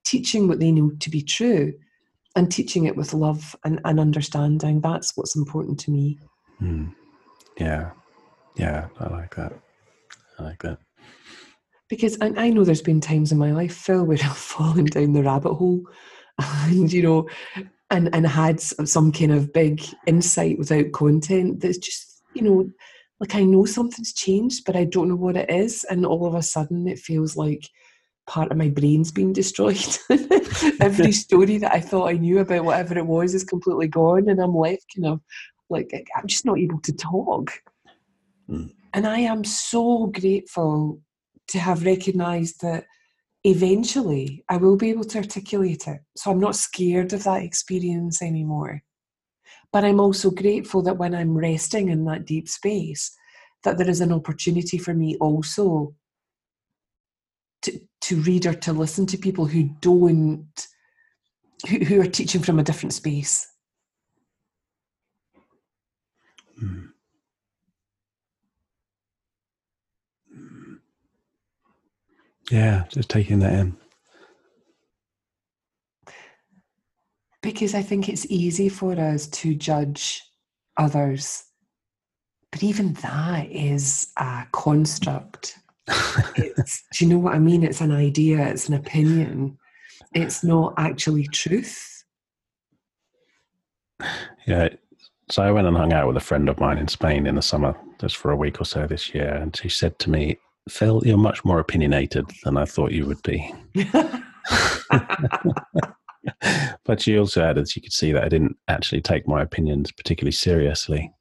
teaching 0.05 0.48
what 0.48 0.59
they 0.59 0.72
know 0.72 0.90
to 0.98 1.11
be 1.11 1.22
true 1.22 1.72
and 2.35 2.51
teaching 2.51 2.87
it 2.87 2.96
with 2.96 3.14
love 3.14 3.55
and, 3.64 3.81
and 3.85 4.01
understanding. 4.01 4.81
That's 4.81 5.16
what's 5.16 5.37
important 5.37 5.79
to 5.81 5.90
me. 5.92 6.18
Mm. 6.61 6.92
Yeah. 7.59 7.90
Yeah, 8.57 8.88
I 8.99 9.09
like 9.09 9.37
that. 9.37 9.53
I 10.38 10.42
like 10.42 10.62
that. 10.62 10.79
Because 11.88 12.18
I, 12.21 12.33
I 12.37 12.51
know 12.51 12.64
there's 12.64 12.83
been 12.83 13.01
times 13.01 13.33
in 13.33 13.38
my 13.38 13.53
life, 13.53 13.75
Phil, 13.75 14.05
where 14.05 14.18
I've 14.23 14.37
fallen 14.37 14.87
down 14.87 15.12
the 15.12 15.23
rabbit 15.23 15.55
hole 15.55 15.83
and, 16.38 16.92
you 16.92 17.03
know, 17.03 17.29
and, 17.90 18.14
and 18.14 18.27
had 18.27 18.61
some 18.61 19.12
kind 19.12 19.33
of 19.33 19.53
big 19.53 19.83
insight 20.07 20.59
without 20.59 20.92
content 20.92 21.61
that's 21.61 21.79
just 21.79 22.09
you 22.38 22.42
know, 22.42 22.71
like 23.21 23.35
I 23.35 23.42
know 23.42 23.64
something's 23.64 24.12
changed, 24.12 24.64
but 24.64 24.77
I 24.77 24.85
don't 24.85 25.09
know 25.09 25.16
what 25.16 25.37
it 25.37 25.51
is. 25.51 25.85
And 25.85 26.07
all 26.07 26.27
of 26.27 26.35
a 26.35 26.42
sudden 26.42 26.87
it 26.87 26.99
feels 26.99 27.37
like 27.37 27.68
part 28.27 28.51
of 28.51 28.59
my 28.59 28.68
brain's 28.68 29.11
being 29.11 29.33
destroyed. 29.33 29.99
Every 30.81 31.12
story 31.25 31.59
that 31.59 31.73
I 31.73 31.81
thought 31.81 32.09
I 32.09 32.12
knew 32.12 32.38
about 32.38 32.64
whatever 32.64 32.97
it 32.97 33.07
was 33.07 33.35
is 33.35 33.44
completely 33.44 33.88
gone. 33.88 34.29
And 34.29 34.40
I'm 34.40 34.55
left 34.55 34.85
kind 34.94 35.14
of 35.14 35.21
like, 35.71 36.09
I'm 36.17 36.27
just 36.27 36.45
not 36.45 36.59
able 36.59 36.81
to 36.81 36.93
talk. 36.93 37.53
Mm. 38.49 38.73
And 38.95 39.07
I 39.07 39.21
am 39.21 39.45
so 39.45 40.07
grateful 40.07 41.01
to 41.49 41.59
have 41.59 41.85
recognized 41.85 42.61
that 42.63 42.85
eventually 43.45 44.45
I 44.49 44.57
will 44.57 44.77
be 44.77 44.91
able 44.91 45.05
to 45.05 45.19
articulate 45.19 45.87
it. 45.87 46.01
So 46.17 46.31
I'm 46.31 46.41
not 46.41 46.57
scared 46.57 47.13
of 47.13 47.25
that 47.25 47.43
experience 47.43 48.23
anymore. 48.23 48.83
But 49.73 49.85
I'm 49.85 50.01
also 50.01 50.31
grateful 50.31 50.83
that 50.83 50.99
when 50.99 51.15
I'm 51.15 51.37
resting 51.37 51.89
in 51.89 52.05
that 52.07 52.25
deep 52.25 52.49
space, 52.49 53.15
that 53.65 53.77
there 53.77 53.89
is 53.89 54.01
an 54.01 54.13
opportunity 54.13 54.79
for 54.79 54.95
me 54.95 55.17
also 55.17 55.95
to, 57.63 57.81
to 58.03 58.17
read 58.23 58.47
or 58.47 58.55
to 58.55 58.73
listen 58.73 59.07
to 59.07 59.19
people 59.19 59.47
who 59.47 59.65
don't, 59.81 60.67
who, 61.69 61.79
who 61.79 62.01
are 62.01 62.07
teaching 62.07 62.43
from 62.43 62.59
a 62.59 62.63
different 62.63 62.95
space. 62.95 63.47
Mm. 66.62 66.88
Yeah, 72.51 72.85
just 72.88 73.11
taking 73.11 73.40
that 73.40 73.53
in. 73.53 73.77
because 77.42 77.75
I 77.75 77.83
think 77.83 78.09
it's 78.09 78.27
easy 78.29 78.68
for 78.68 78.99
us 78.99 79.27
to 79.29 79.55
judge 79.55 80.23
others. 80.77 81.44
But 82.51 82.62
even 82.62 82.94
that 82.94 83.51
is 83.51 84.09
a 84.16 84.47
construct. 84.53 85.59
do 86.37 86.53
you 86.99 87.07
know 87.07 87.18
what 87.18 87.35
I 87.35 87.38
mean? 87.38 87.62
It's 87.62 87.81
an 87.81 87.92
idea, 87.92 88.47
it's 88.47 88.68
an 88.68 88.75
opinion. 88.75 89.59
It's 90.14 90.42
not 90.42 90.75
actually 90.77 91.27
truth. 91.29 92.05
Yeah. 94.47 94.68
So 95.31 95.43
I 95.43 95.51
went 95.51 95.67
and 95.67 95.77
hung 95.77 95.93
out 95.93 96.07
with 96.07 96.17
a 96.17 96.21
friend 96.21 96.49
of 96.49 96.59
mine 96.59 96.79
in 96.79 96.88
Spain 96.88 97.27
in 97.27 97.35
the 97.35 97.43
summer, 97.43 97.77
just 98.01 98.17
for 98.17 98.31
a 98.31 98.37
week 98.37 98.61
or 98.61 98.64
so 98.64 98.87
this 98.87 99.14
year. 99.14 99.35
And 99.35 99.55
she 99.55 99.69
said 99.69 99.99
to 100.01 100.11
me, 100.11 100.38
Phil, 100.69 101.03
you're 101.05 101.19
much 101.19 101.45
more 101.45 101.61
opinionated 101.61 102.25
than 102.45 102.57
I 102.57 102.64
thought 102.64 102.93
you 102.93 103.07
would 103.07 103.23
be. 103.23 103.55
but 106.85 107.01
she 107.01 107.19
also 107.19 107.43
added 107.43 107.69
she 107.69 107.81
could 107.81 107.93
see 107.93 108.12
that 108.12 108.25
I 108.25 108.29
didn't 108.29 108.57
actually 108.69 109.03
take 109.03 109.29
my 109.29 109.43
opinions 109.43 109.93
particularly 109.93 110.33
seriously. 110.33 111.12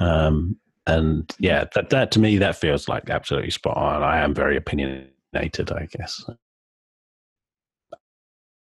Um, 0.00 0.58
and 0.86 1.34
yeah, 1.38 1.64
that 1.74 1.90
that 1.90 2.10
to 2.12 2.20
me 2.20 2.36
that 2.38 2.56
feels 2.56 2.88
like 2.88 3.08
absolutely 3.08 3.50
spot 3.50 3.76
on. 3.76 4.02
I 4.02 4.18
am 4.18 4.34
very 4.34 4.56
opinionated, 4.56 5.72
I 5.72 5.86
guess. 5.90 6.24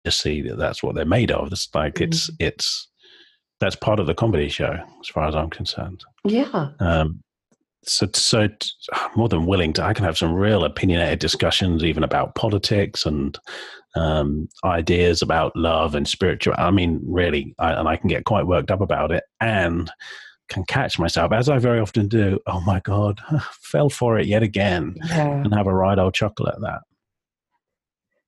Just 0.06 0.22
see 0.22 0.42
that 0.44 0.58
that's 0.58 0.82
what 0.82 0.96
they're 0.96 1.04
made 1.04 1.32
of. 1.32 1.52
It's 1.52 1.68
like 1.74 2.00
it's 2.00 2.30
mm. 2.30 2.36
it's 2.40 2.88
that's 3.60 3.76
part 3.76 4.00
of 4.00 4.08
the 4.08 4.16
comedy 4.16 4.50
show, 4.50 4.78
as 5.00 5.08
far 5.08 5.28
as 5.28 5.36
I'm 5.36 5.50
concerned. 5.50 6.04
Yeah. 6.26 6.70
Um, 6.80 7.24
so 7.88 8.08
so 8.14 8.48
more 9.16 9.30
than 9.30 9.46
willing 9.46 9.74
to 9.74 9.84
i 9.84 9.94
can 9.94 10.06
have 10.06 10.18
some 10.18 10.34
real 10.34 10.64
opinionated 10.64 11.20
discussions 11.20 11.84
even 11.84 12.04
about 12.04 12.36
politics 12.36 13.06
and 13.06 13.38
um, 13.98 14.50
ideas 14.66 15.22
about 15.22 15.56
love 15.56 15.96
and 15.96 16.08
spiritual 16.08 16.54
i 16.58 16.70
mean 16.70 17.00
really 17.06 17.56
I, 17.60 17.74
and 17.74 17.88
i 17.88 17.96
can 17.96 18.10
get 18.10 18.26
quite 18.26 18.48
worked 18.48 18.72
up 18.72 18.82
about 18.82 19.12
it 19.12 19.24
and 19.40 19.90
can 20.50 20.66
catch 20.66 21.00
myself 21.00 21.32
as 21.32 21.48
i 21.48 21.58
very 21.60 21.80
often 21.80 22.08
do 22.08 22.40
oh 22.48 22.60
my 22.62 22.82
god 22.82 23.22
fell 23.62 23.90
for 23.90 24.20
it 24.20 24.28
yet 24.28 24.44
again 24.44 24.96
yeah. 25.06 25.30
and 25.30 25.54
have 25.54 25.68
a 25.68 25.74
right 25.74 25.98
old 25.98 26.14
chuckle 26.14 26.50
at 26.50 26.60
that 26.62 26.82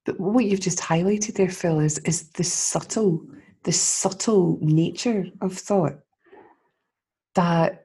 but 0.05 0.19
what 0.19 0.45
you've 0.45 0.61
just 0.61 0.79
highlighted 0.79 1.33
there 1.33 1.49
phil 1.49 1.79
is 1.79 1.97
is 1.99 2.29
the 2.29 2.43
subtle 2.43 3.21
the 3.67 3.73
subtle 3.73 4.57
nature 4.61 5.25
of 5.41 5.51
thought 5.51 5.99
that 7.35 7.83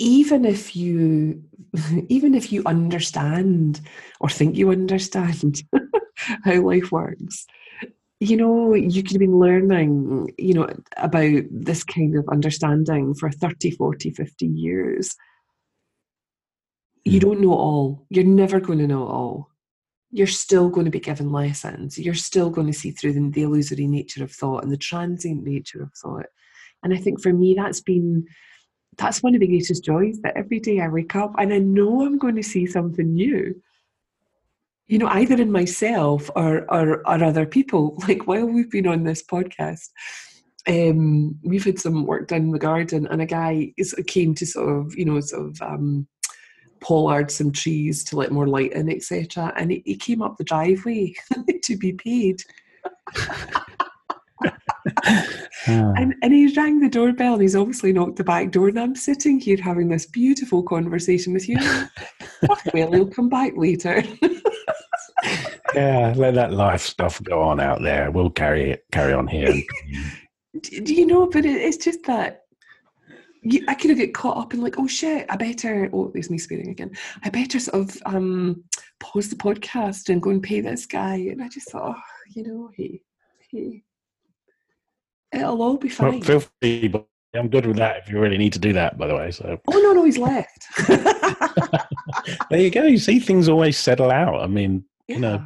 even 0.00 0.44
if 0.44 0.74
you 0.74 1.44
even 2.08 2.34
if 2.34 2.50
you 2.50 2.64
understand 2.66 3.80
or 4.18 4.28
think 4.28 4.56
you 4.56 4.72
understand 4.72 5.62
how 6.16 6.60
life 6.60 6.90
works 6.90 7.46
you 8.18 8.36
know 8.36 8.74
you 8.74 9.04
could 9.04 9.12
have 9.12 9.20
been 9.20 9.38
learning 9.38 10.28
you 10.36 10.52
know 10.52 10.68
about 10.96 11.44
this 11.52 11.84
kind 11.84 12.18
of 12.18 12.28
understanding 12.28 13.14
for 13.14 13.30
30 13.30 13.70
40 13.70 14.10
50 14.10 14.46
years. 14.46 15.14
You 17.04 17.20
hmm. 17.20 17.26
don't 17.26 17.40
know 17.40 17.54
all. 17.54 18.04
You're 18.10 18.24
never 18.24 18.58
going 18.58 18.80
to 18.80 18.88
know 18.88 19.06
all 19.06 19.51
you're 20.12 20.26
still 20.26 20.68
going 20.68 20.84
to 20.84 20.90
be 20.90 21.00
given 21.00 21.32
lessons 21.32 21.98
you're 21.98 22.14
still 22.14 22.50
going 22.50 22.66
to 22.66 22.72
see 22.72 22.90
through 22.90 23.12
the, 23.12 23.30
the 23.30 23.42
illusory 23.42 23.86
nature 23.86 24.22
of 24.22 24.30
thought 24.30 24.62
and 24.62 24.70
the 24.70 24.76
transient 24.76 25.42
nature 25.42 25.82
of 25.82 25.90
thought 25.94 26.26
and 26.82 26.94
i 26.94 26.96
think 26.96 27.20
for 27.20 27.32
me 27.32 27.54
that's 27.54 27.80
been 27.80 28.24
that's 28.98 29.22
one 29.22 29.34
of 29.34 29.40
the 29.40 29.46
greatest 29.46 29.84
joys 29.84 30.20
that 30.22 30.36
every 30.36 30.60
day 30.60 30.80
I 30.80 30.88
wake 30.88 31.16
up 31.16 31.34
and 31.38 31.52
I 31.52 31.58
know 31.58 32.04
I'm 32.04 32.18
going 32.18 32.36
to 32.36 32.42
see 32.42 32.66
something 32.66 33.12
new. 33.12 33.60
You 34.86 34.98
know, 34.98 35.08
either 35.08 35.40
in 35.40 35.50
myself 35.50 36.28
or 36.36 36.70
or, 36.70 36.98
or 37.08 37.24
other 37.24 37.46
people. 37.46 37.96
Like 38.08 38.26
while 38.26 38.46
we've 38.46 38.70
been 38.70 38.86
on 38.86 39.04
this 39.04 39.22
podcast, 39.22 39.88
um, 40.68 41.38
we've 41.42 41.64
had 41.64 41.78
some 41.78 42.04
work 42.04 42.28
done 42.28 42.42
in 42.42 42.50
the 42.50 42.58
garden, 42.58 43.06
and 43.10 43.22
a 43.22 43.26
guy 43.26 43.72
is, 43.78 43.94
came 44.06 44.34
to 44.34 44.44
sort 44.44 44.68
of, 44.68 44.94
you 44.94 45.04
know, 45.04 45.18
sort 45.20 45.48
of 45.48 45.62
um, 45.62 46.06
pollard 46.82 47.30
some 47.30 47.52
trees 47.52 48.04
to 48.04 48.16
let 48.16 48.32
more 48.32 48.46
light 48.46 48.72
in, 48.72 48.90
etc. 48.90 49.52
And 49.56 49.70
he, 49.70 49.82
he 49.86 49.96
came 49.96 50.20
up 50.20 50.36
the 50.36 50.44
driveway 50.44 51.14
to 51.62 51.76
be 51.76 51.92
paid. 51.92 52.42
Ah. 55.66 55.92
and, 55.96 56.14
and 56.22 56.32
he 56.32 56.52
rang 56.54 56.80
the 56.80 56.88
doorbell 56.88 57.34
and 57.34 57.42
he's 57.42 57.54
obviously 57.54 57.92
knocked 57.92 58.16
the 58.16 58.24
back 58.24 58.50
door 58.50 58.68
and 58.68 58.80
I'm 58.80 58.96
sitting 58.96 59.38
here 59.38 59.56
having 59.56 59.88
this 59.88 60.06
beautiful 60.06 60.62
conversation 60.62 61.32
with 61.32 61.48
you. 61.48 61.58
well, 62.74 62.92
he'll 62.92 63.06
come 63.06 63.28
back 63.28 63.52
later. 63.56 64.02
yeah, 65.74 66.12
let 66.16 66.34
that 66.34 66.52
life 66.52 66.80
stuff 66.80 67.22
go 67.22 67.40
on 67.40 67.60
out 67.60 67.80
there. 67.82 68.10
We'll 68.10 68.30
carry 68.30 68.72
it, 68.72 68.84
carry 68.90 69.12
on 69.12 69.28
here. 69.28 69.54
Do 70.60 70.94
you 70.94 71.06
know? 71.06 71.26
But 71.26 71.44
it, 71.44 71.60
it's 71.60 71.76
just 71.76 72.02
that 72.04 72.41
you, 73.42 73.64
I 73.68 73.74
could 73.74 73.90
have 73.90 73.98
get 73.98 74.14
caught 74.14 74.38
up 74.38 74.54
in 74.54 74.60
like, 74.60 74.78
oh 74.78 74.86
shit, 74.86 75.26
I 75.28 75.36
better. 75.36 75.90
Oh, 75.92 76.10
there's 76.12 76.30
me 76.30 76.38
speaking 76.38 76.70
again. 76.70 76.92
I 77.24 77.30
better 77.30 77.58
sort 77.58 77.90
of 77.90 77.96
um, 78.06 78.64
pause 79.00 79.30
the 79.30 79.36
podcast 79.36 80.08
and 80.08 80.22
go 80.22 80.30
and 80.30 80.42
pay 80.42 80.60
this 80.60 80.86
guy. 80.86 81.16
And 81.16 81.42
I 81.42 81.48
just 81.48 81.70
thought, 81.70 81.96
oh, 81.96 82.02
you 82.34 82.44
know, 82.44 82.70
hey, 82.76 83.02
hey, 83.50 83.82
It'll 85.32 85.62
all 85.62 85.76
be 85.76 85.88
fine. 85.88 86.12
Well, 86.12 86.20
feel 86.20 86.42
free, 86.60 86.88
but 86.88 87.06
I'm 87.34 87.48
good 87.48 87.66
with 87.66 87.78
that 87.78 87.98
if 87.98 88.10
you 88.10 88.20
really 88.20 88.36
need 88.36 88.52
to 88.52 88.58
do 88.58 88.72
that, 88.74 88.98
by 88.98 89.06
the 89.06 89.16
way. 89.16 89.30
So. 89.30 89.58
Oh 89.66 89.78
no, 89.78 89.92
no, 89.92 90.04
he's 90.04 90.18
left. 90.18 90.66
there 92.50 92.60
you 92.60 92.70
go. 92.70 92.84
You 92.84 92.98
see, 92.98 93.18
things 93.18 93.48
always 93.48 93.78
settle 93.78 94.10
out. 94.10 94.42
I 94.42 94.46
mean, 94.46 94.84
yeah. 95.08 95.14
you 95.14 95.20
know. 95.20 95.44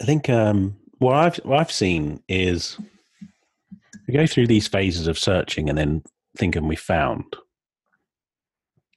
I 0.00 0.04
think 0.04 0.30
um, 0.30 0.76
what 0.98 1.14
I've 1.14 1.36
what 1.38 1.60
I've 1.60 1.72
seen 1.72 2.22
is 2.28 2.78
we 4.06 4.14
go 4.14 4.26
through 4.26 4.46
these 4.46 4.68
phases 4.68 5.06
of 5.06 5.18
searching 5.18 5.68
and 5.68 5.76
then 5.76 6.02
thinking 6.36 6.68
we 6.68 6.76
found. 6.76 7.24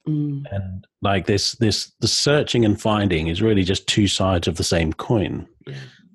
Mm. 0.08 0.44
And 0.50 0.86
like 1.02 1.26
this, 1.26 1.52
this 1.52 1.92
the 2.00 2.08
searching 2.08 2.64
and 2.64 2.80
finding 2.80 3.28
is 3.28 3.42
really 3.42 3.64
just 3.64 3.86
two 3.86 4.08
sides 4.08 4.48
of 4.48 4.56
the 4.56 4.64
same 4.64 4.92
coin. 4.92 5.46
Yeah 5.66 5.74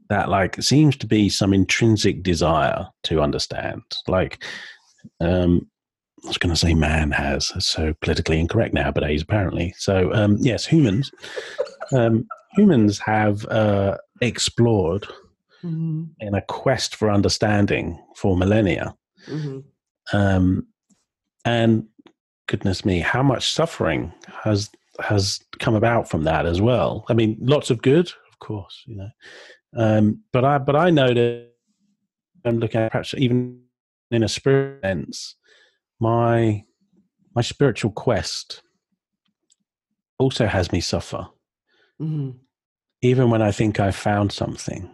that 0.10 0.30
like 0.30 0.62
seems 0.62 0.96
to 0.98 1.08
be 1.08 1.30
some 1.30 1.54
intrinsic 1.54 2.24
desire 2.24 2.88
to 3.04 3.22
understand. 3.22 3.82
Like, 4.08 4.44
um, 5.20 5.68
I 6.24 6.28
was 6.28 6.38
going 6.38 6.54
to 6.54 6.60
say 6.60 6.74
man 6.74 7.12
has. 7.12 7.54
so 7.64 7.94
politically 8.02 8.40
incorrect 8.40 8.74
nowadays, 8.74 9.22
apparently. 9.22 9.74
So 9.78 10.12
um, 10.14 10.38
yes, 10.40 10.66
humans, 10.66 11.12
um, 11.94 12.28
humans 12.54 13.00
have 13.00 13.46
uh, 13.46 13.98
explored 14.22 15.08
mm-hmm. 15.66 16.04
in 16.20 16.36
a 16.36 16.42
quest 16.42 16.96
for 16.96 17.10
understanding 17.10 18.00
for 18.16 18.38
millennia, 18.38 18.96
mm-hmm. 19.28 19.60
um, 20.16 20.68
and 21.44 21.86
goodness 22.48 22.86
me, 22.86 23.00
how 23.00 23.24
much 23.24 23.52
suffering 23.52 24.14
has 24.44 24.70
has 25.00 25.40
come 25.60 25.76
about 25.76 26.10
from 26.10 26.24
that 26.24 26.46
as 26.46 26.62
well. 26.62 27.06
I 27.10 27.14
mean, 27.14 27.38
lots 27.42 27.70
of 27.70 27.82
good, 27.82 28.08
of 28.32 28.40
course, 28.40 28.84
you 28.86 28.96
know, 28.96 29.10
um, 29.76 30.22
but 30.32 30.46
I 30.46 30.58
but 30.60 30.76
I 30.76 30.90
know 30.90 31.14
that 31.14 31.50
I'm 32.46 32.60
looking 32.60 32.82
at 32.82 32.92
perhaps 32.92 33.14
even 33.18 33.62
in 34.12 34.24
a 34.24 34.30
spirit 34.30 34.82
sense, 34.82 35.36
my 36.00 36.64
my 37.36 37.42
spiritual 37.42 37.92
quest 37.92 38.62
also 40.18 40.46
has 40.46 40.72
me 40.72 40.80
suffer. 40.80 41.28
Mm-hmm. 42.02 42.32
Even 43.02 43.30
when 43.30 43.42
I 43.42 43.52
think 43.52 43.80
I've 43.80 43.96
found 43.96 44.32
something, 44.32 44.90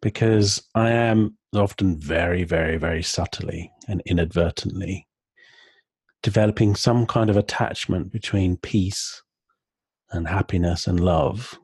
because 0.00 0.62
I 0.74 0.90
am 0.90 1.36
often 1.54 1.98
very, 1.98 2.44
very, 2.44 2.76
very 2.76 3.02
subtly 3.02 3.72
and 3.88 4.02
inadvertently 4.06 5.08
developing 6.22 6.74
some 6.74 7.06
kind 7.06 7.30
of 7.30 7.36
attachment 7.36 8.12
between 8.12 8.56
peace 8.56 9.22
and 10.10 10.26
happiness 10.26 10.86
and 10.86 11.00
love 11.00 11.58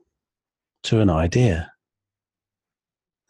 to 0.83 1.01
an 1.01 1.09
idea. 1.09 1.71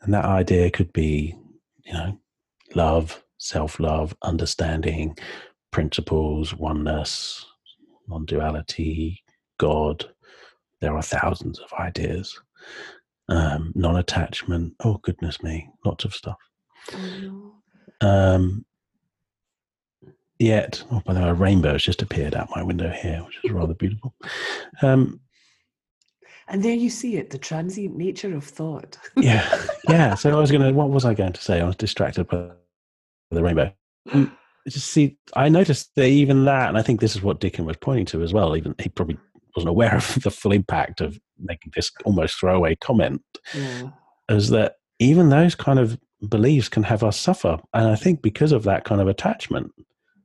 And 0.02 0.13
that 0.13 0.26
idea 0.26 0.70
could 0.70 0.94
be, 0.94 1.36
you 1.84 1.94
know, 1.94 2.20
love, 2.76 3.24
self 3.38 3.80
love, 3.80 4.15
understanding, 4.22 5.18
principles, 5.72 6.54
oneness, 6.54 7.46
non 8.08 8.26
duality, 8.26 9.24
God. 9.58 10.06
There 10.82 10.96
are 10.96 11.02
thousands 11.02 11.60
of 11.60 11.74
ideas. 11.80 12.39
Um, 13.28 13.72
non 13.76 13.96
attachment. 13.96 14.74
Oh, 14.84 15.00
goodness 15.02 15.42
me, 15.42 15.70
lots 15.84 16.06
of 16.06 16.14
stuff. 16.14 16.38
Um, 18.02 18.66
yet, 20.40 20.84
oh, 20.92 21.02
by 21.06 21.14
the 21.14 21.22
way, 21.22 21.30
a 21.30 21.34
rainbow 21.34 21.74
has 21.74 21.84
just 21.84 22.02
appeared 22.02 22.36
out 22.36 22.50
my 22.56 22.62
window 22.62 22.90
here, 22.90 23.24
which 23.26 23.40
is 23.44 23.52
rather 23.52 23.74
beautiful. 23.74 24.14
Um, 24.82 25.20
and 26.48 26.62
there 26.62 26.76
you 26.76 26.92
see 26.92 27.18
it, 27.18 27.32
the 27.32 27.40
transient 27.40 27.98
nature 27.98 28.36
of 28.36 28.44
thought. 28.44 28.98
yeah, 29.18 29.66
yeah. 29.90 30.14
So 30.14 30.32
I 30.32 30.40
was 30.40 30.52
going 30.52 30.62
to, 30.62 30.72
what 30.72 30.90
was 30.90 31.06
I 31.06 31.16
going 31.16 31.34
to 31.34 31.42
say? 31.42 31.60
I 31.60 31.66
was 31.66 31.76
distracted 31.76 32.28
by 32.28 32.50
the 33.32 33.42
rainbow. 33.42 33.74
Mm, 34.10 34.32
just 34.68 34.88
see, 34.88 35.18
I 35.36 35.50
noticed 35.50 35.96
that 35.96 36.08
even 36.08 36.46
that, 36.46 36.70
and 36.70 36.78
I 36.78 36.84
think 36.84 37.00
this 37.00 37.16
is 37.16 37.24
what 37.24 37.40
Dicken 37.40 37.66
was 37.66 37.78
pointing 37.78 38.06
to 38.08 38.22
as 38.22 38.34
well. 38.34 38.56
Even 38.56 38.76
he 38.80 38.90
probably 38.90 39.18
wasn't 39.56 39.70
aware 39.70 39.96
of 39.96 40.24
the 40.24 40.32
full 40.32 40.52
impact 40.52 41.02
of 41.02 41.20
making 41.39 41.74
this 41.76 41.91
almost 42.04 42.39
throwaway 42.39 42.76
comment. 42.76 43.22
Yeah. 43.54 43.89
Is 44.30 44.50
that 44.50 44.76
even 45.00 45.30
those 45.30 45.56
kind 45.56 45.80
of 45.80 45.98
beliefs 46.28 46.70
can 46.70 46.84
have 46.84 47.04
us 47.04 47.20
suffer, 47.20 47.60
and 47.74 47.88
I 47.88 47.96
think 47.96 48.22
because 48.22 48.52
of 48.52 48.63
that 48.63 48.86
kind 48.86 49.02
of 49.02 49.08
attachment, 49.08 49.72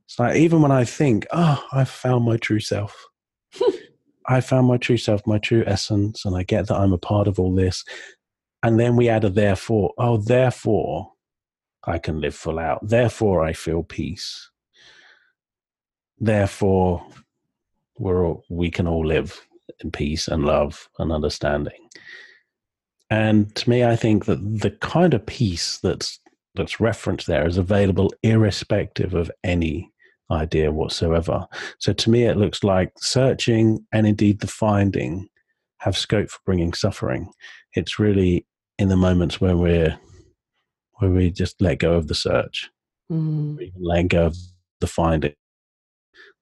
it's 0.07 0.19
like 0.19 0.37
even 0.37 0.63
when 0.63 0.73
I 0.73 0.85
think, 0.85 1.27
"Oh, 1.33 1.63
I've 1.73 1.89
found 1.89 2.25
my 2.25 2.37
true 2.37 2.61
self," 2.61 3.09
I 4.27 4.41
found 4.41 4.69
my 4.69 4.77
true 4.77 4.97
self, 4.97 5.27
my 5.27 5.39
true 5.39 5.65
essence, 5.67 6.25
and 6.25 6.37
I 6.37 6.45
get 6.45 6.69
that 6.69 6.77
I'm 6.77 6.93
a 6.93 6.99
part 6.99 7.29
of 7.29 7.39
all 7.39 7.55
this. 7.55 7.85
And 8.63 8.79
then 8.79 8.97
we 8.97 9.09
add 9.09 9.25
a 9.25 9.31
therefore. 9.31 9.93
Oh, 9.99 10.19
therefore, 10.19 11.13
I 11.85 11.99
can 11.99 12.21
live 12.21 12.35
full 12.35 12.59
out. 12.59 12.87
Therefore, 12.87 13.45
I 13.45 13.53
feel 13.53 13.83
peace. 13.83 14.51
Therefore, 16.19 17.07
we're 18.01 18.35
we 18.49 18.71
can 18.71 18.89
all 18.89 19.07
live 19.07 19.47
in 19.85 19.91
peace 19.91 20.27
and 20.27 20.45
love 20.45 20.89
and 20.99 21.13
understanding. 21.13 21.89
And 23.11 23.55
to 23.57 23.69
me, 23.69 23.85
I 23.85 23.97
think 23.97 24.25
that 24.25 24.61
the 24.61 24.71
kind 24.71 25.15
of 25.15 25.27
peace 25.27 25.79
that's 25.83 26.19
that's 26.55 26.81
referenced 26.81 27.27
there 27.27 27.47
is 27.47 27.59
available 27.59 28.13
irrespective 28.23 29.15
of 29.15 29.31
any 29.45 29.93
idea 30.31 30.73
whatsoever. 30.73 31.47
So 31.79 31.93
to 31.93 32.11
me, 32.11 32.25
it 32.25 32.37
looks 32.37 32.65
like 32.65 32.93
searching 32.99 33.85
and 33.93 34.07
indeed 34.07 34.41
the 34.41 34.47
finding 34.47 35.29
have 35.79 35.97
scope 35.97 36.31
for 36.31 36.41
bringing 36.45 36.73
suffering. 36.73 37.31
It's 37.75 37.99
really 37.99 38.47
in 38.79 38.89
the 38.89 38.97
moments 38.97 39.41
where 39.41 39.57
we're 39.57 39.99
where 40.95 41.11
we 41.11 41.31
just 41.31 41.61
let 41.61 41.79
go 41.79 41.95
of 41.95 42.09
the 42.09 42.15
search, 42.15 42.71
mm. 43.11 43.57
or 43.57 43.63
even 43.63 43.83
let 43.83 44.09
go 44.09 44.27
of 44.27 44.37
the 44.81 44.87
finding. 44.87 45.35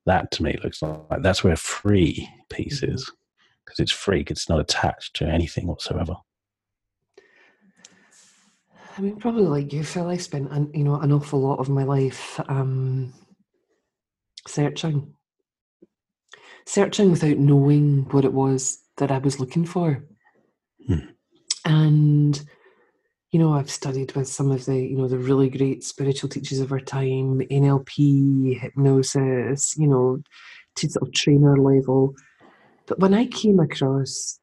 That 0.09 0.31
to 0.33 0.43
me 0.43 0.57
looks 0.65 0.81
like 0.81 1.21
that's 1.21 1.45
where 1.45 1.55
free 1.55 2.27
peace 2.49 2.81
mm. 2.81 2.95
is, 2.95 3.13
because 3.65 3.79
it's 3.79 3.93
free. 3.93 4.25
It's 4.27 4.49
not 4.49 4.59
attached 4.59 5.17
to 5.17 5.27
anything 5.27 5.67
whatsoever. 5.67 6.17
I 8.97 9.01
mean, 9.03 9.17
probably 9.17 9.45
like 9.45 9.71
you, 9.75 9.85
Phil. 9.85 10.09
I 10.09 10.17
spent 10.17 10.51
an, 10.51 10.71
you 10.73 10.83
know 10.83 10.97
an 10.97 11.13
awful 11.13 11.41
lot 11.41 11.59
of 11.61 11.69
my 11.69 11.85
life 11.85 12.41
um, 12.49 13.13
searching. 14.47 15.13
Searching 16.67 17.11
without 17.11 17.37
knowing 17.37 18.07
what 18.11 18.25
it 18.25 18.33
was 18.33 18.83
that 18.97 19.11
I 19.11 19.19
was 19.19 19.39
looking 19.39 19.67
for. 19.67 20.05
Hmm. 20.87 21.11
And 21.67 22.43
you 23.31 23.39
know, 23.39 23.53
I've 23.53 23.71
studied 23.71 24.13
with 24.17 24.27
some 24.27 24.51
of 24.51 24.65
the, 24.65 24.77
you 24.77 24.97
know, 24.97 25.07
the 25.07 25.19
really 25.19 25.51
great 25.51 25.85
spiritual 25.85 26.31
teachers 26.31 26.61
of 26.61 26.73
our 26.73 26.81
time, 26.81 27.41
NLP, 27.41 28.59
hypnosis, 28.59 29.77
you 29.77 29.87
know, 29.87 30.23
to 30.77 30.89
sort 30.89 31.07
of 31.07 31.13
trainer 31.13 31.57
level. 31.57 32.15
But 32.87 33.01
when 33.01 33.13
I 33.13 33.27
came 33.27 33.61
across 33.61 34.41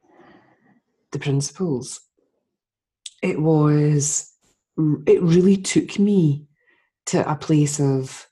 the 1.12 1.18
principles, 1.18 2.00
it 3.24 3.42
was, 3.42 4.32
it 4.78 5.22
really 5.24 5.58
took 5.58 5.98
me 5.98 6.46
to 7.08 7.30
a 7.30 7.36
place 7.36 7.80
of, 7.80 8.28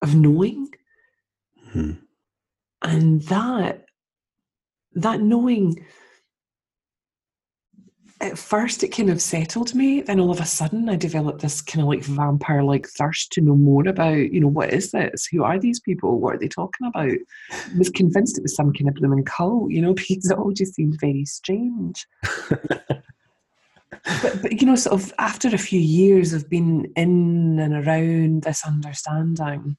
of 0.00 0.14
knowing. 0.14 0.68
Hmm. 1.72 1.92
And 2.82 3.22
that, 3.22 3.86
that 4.92 5.20
knowing 5.20 5.84
at 8.20 8.38
first 8.38 8.82
it 8.82 8.88
kind 8.88 9.10
of 9.10 9.20
settled 9.20 9.74
me. 9.74 10.00
Then 10.00 10.20
all 10.20 10.30
of 10.30 10.40
a 10.40 10.46
sudden 10.46 10.88
I 10.88 10.96
developed 10.96 11.42
this 11.42 11.60
kind 11.60 11.82
of 11.82 11.88
like 11.88 12.02
vampire 12.02 12.62
like 12.62 12.88
thirst 12.88 13.32
to 13.32 13.40
know 13.40 13.56
more 13.56 13.86
about, 13.86 14.32
you 14.32 14.40
know, 14.40 14.48
what 14.48 14.72
is 14.72 14.90
this? 14.92 15.26
Who 15.26 15.44
are 15.44 15.58
these 15.58 15.80
people? 15.80 16.18
What 16.18 16.36
are 16.36 16.38
they 16.38 16.48
talking 16.48 16.86
about? 16.86 17.10
I 17.10 17.18
was 17.78 17.90
convinced 17.90 18.38
it 18.38 18.42
was 18.42 18.54
some 18.54 18.72
kind 18.72 18.88
of 18.88 18.94
blooming 18.94 19.24
cult, 19.24 19.70
you 19.70 19.82
know, 19.82 19.94
because 20.08 20.30
it 20.30 20.38
all 20.38 20.52
just 20.52 20.74
seemed 20.74 20.98
very 21.00 21.24
strange. 21.26 22.06
but, 22.58 23.04
but, 24.42 24.60
you 24.60 24.66
know, 24.66 24.76
sort 24.76 25.00
of 25.00 25.12
after 25.18 25.48
a 25.48 25.58
few 25.58 25.80
years 25.80 26.32
of 26.32 26.48
being 26.48 26.90
in 26.96 27.58
and 27.58 27.86
around 27.86 28.44
this 28.44 28.64
understanding, 28.66 29.76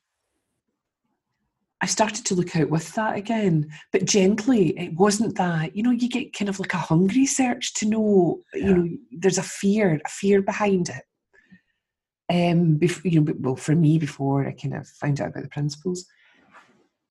I 1.82 1.86
started 1.86 2.26
to 2.26 2.36
look 2.36 2.56
out 2.56 2.70
with 2.70 2.94
that 2.96 3.16
again, 3.18 3.70
but 3.92 4.06
gently. 4.06 4.78
It 4.80 4.94
wasn't 4.94 5.38
that, 5.38 5.76
you 5.76 5.84
know, 5.84 5.92
you 5.92 6.10
get 6.10 6.34
kind 6.34 6.50
of 6.50 6.60
like 6.60 6.74
a 6.74 6.78
hungry 6.78 7.26
search 7.26 7.74
to 7.76 7.86
know, 7.88 8.40
yeah. 8.54 8.68
you 8.68 8.76
know, 8.76 8.90
there's 9.12 9.38
a 9.38 9.44
fear, 9.44 10.00
a 10.04 10.10
fear 10.10 10.42
behind 10.42 10.90
it. 10.90 11.04
Um, 12.30 12.76
before, 12.76 13.10
you 13.10 13.22
know, 13.22 13.34
well, 13.40 13.56
for 13.56 13.76
me, 13.76 14.00
before 14.00 14.48
I 14.48 14.52
kind 14.52 14.74
of 14.74 14.88
found 14.88 15.22
out 15.22 15.30
about 15.30 15.44
the 15.44 15.50
principles. 15.50 16.06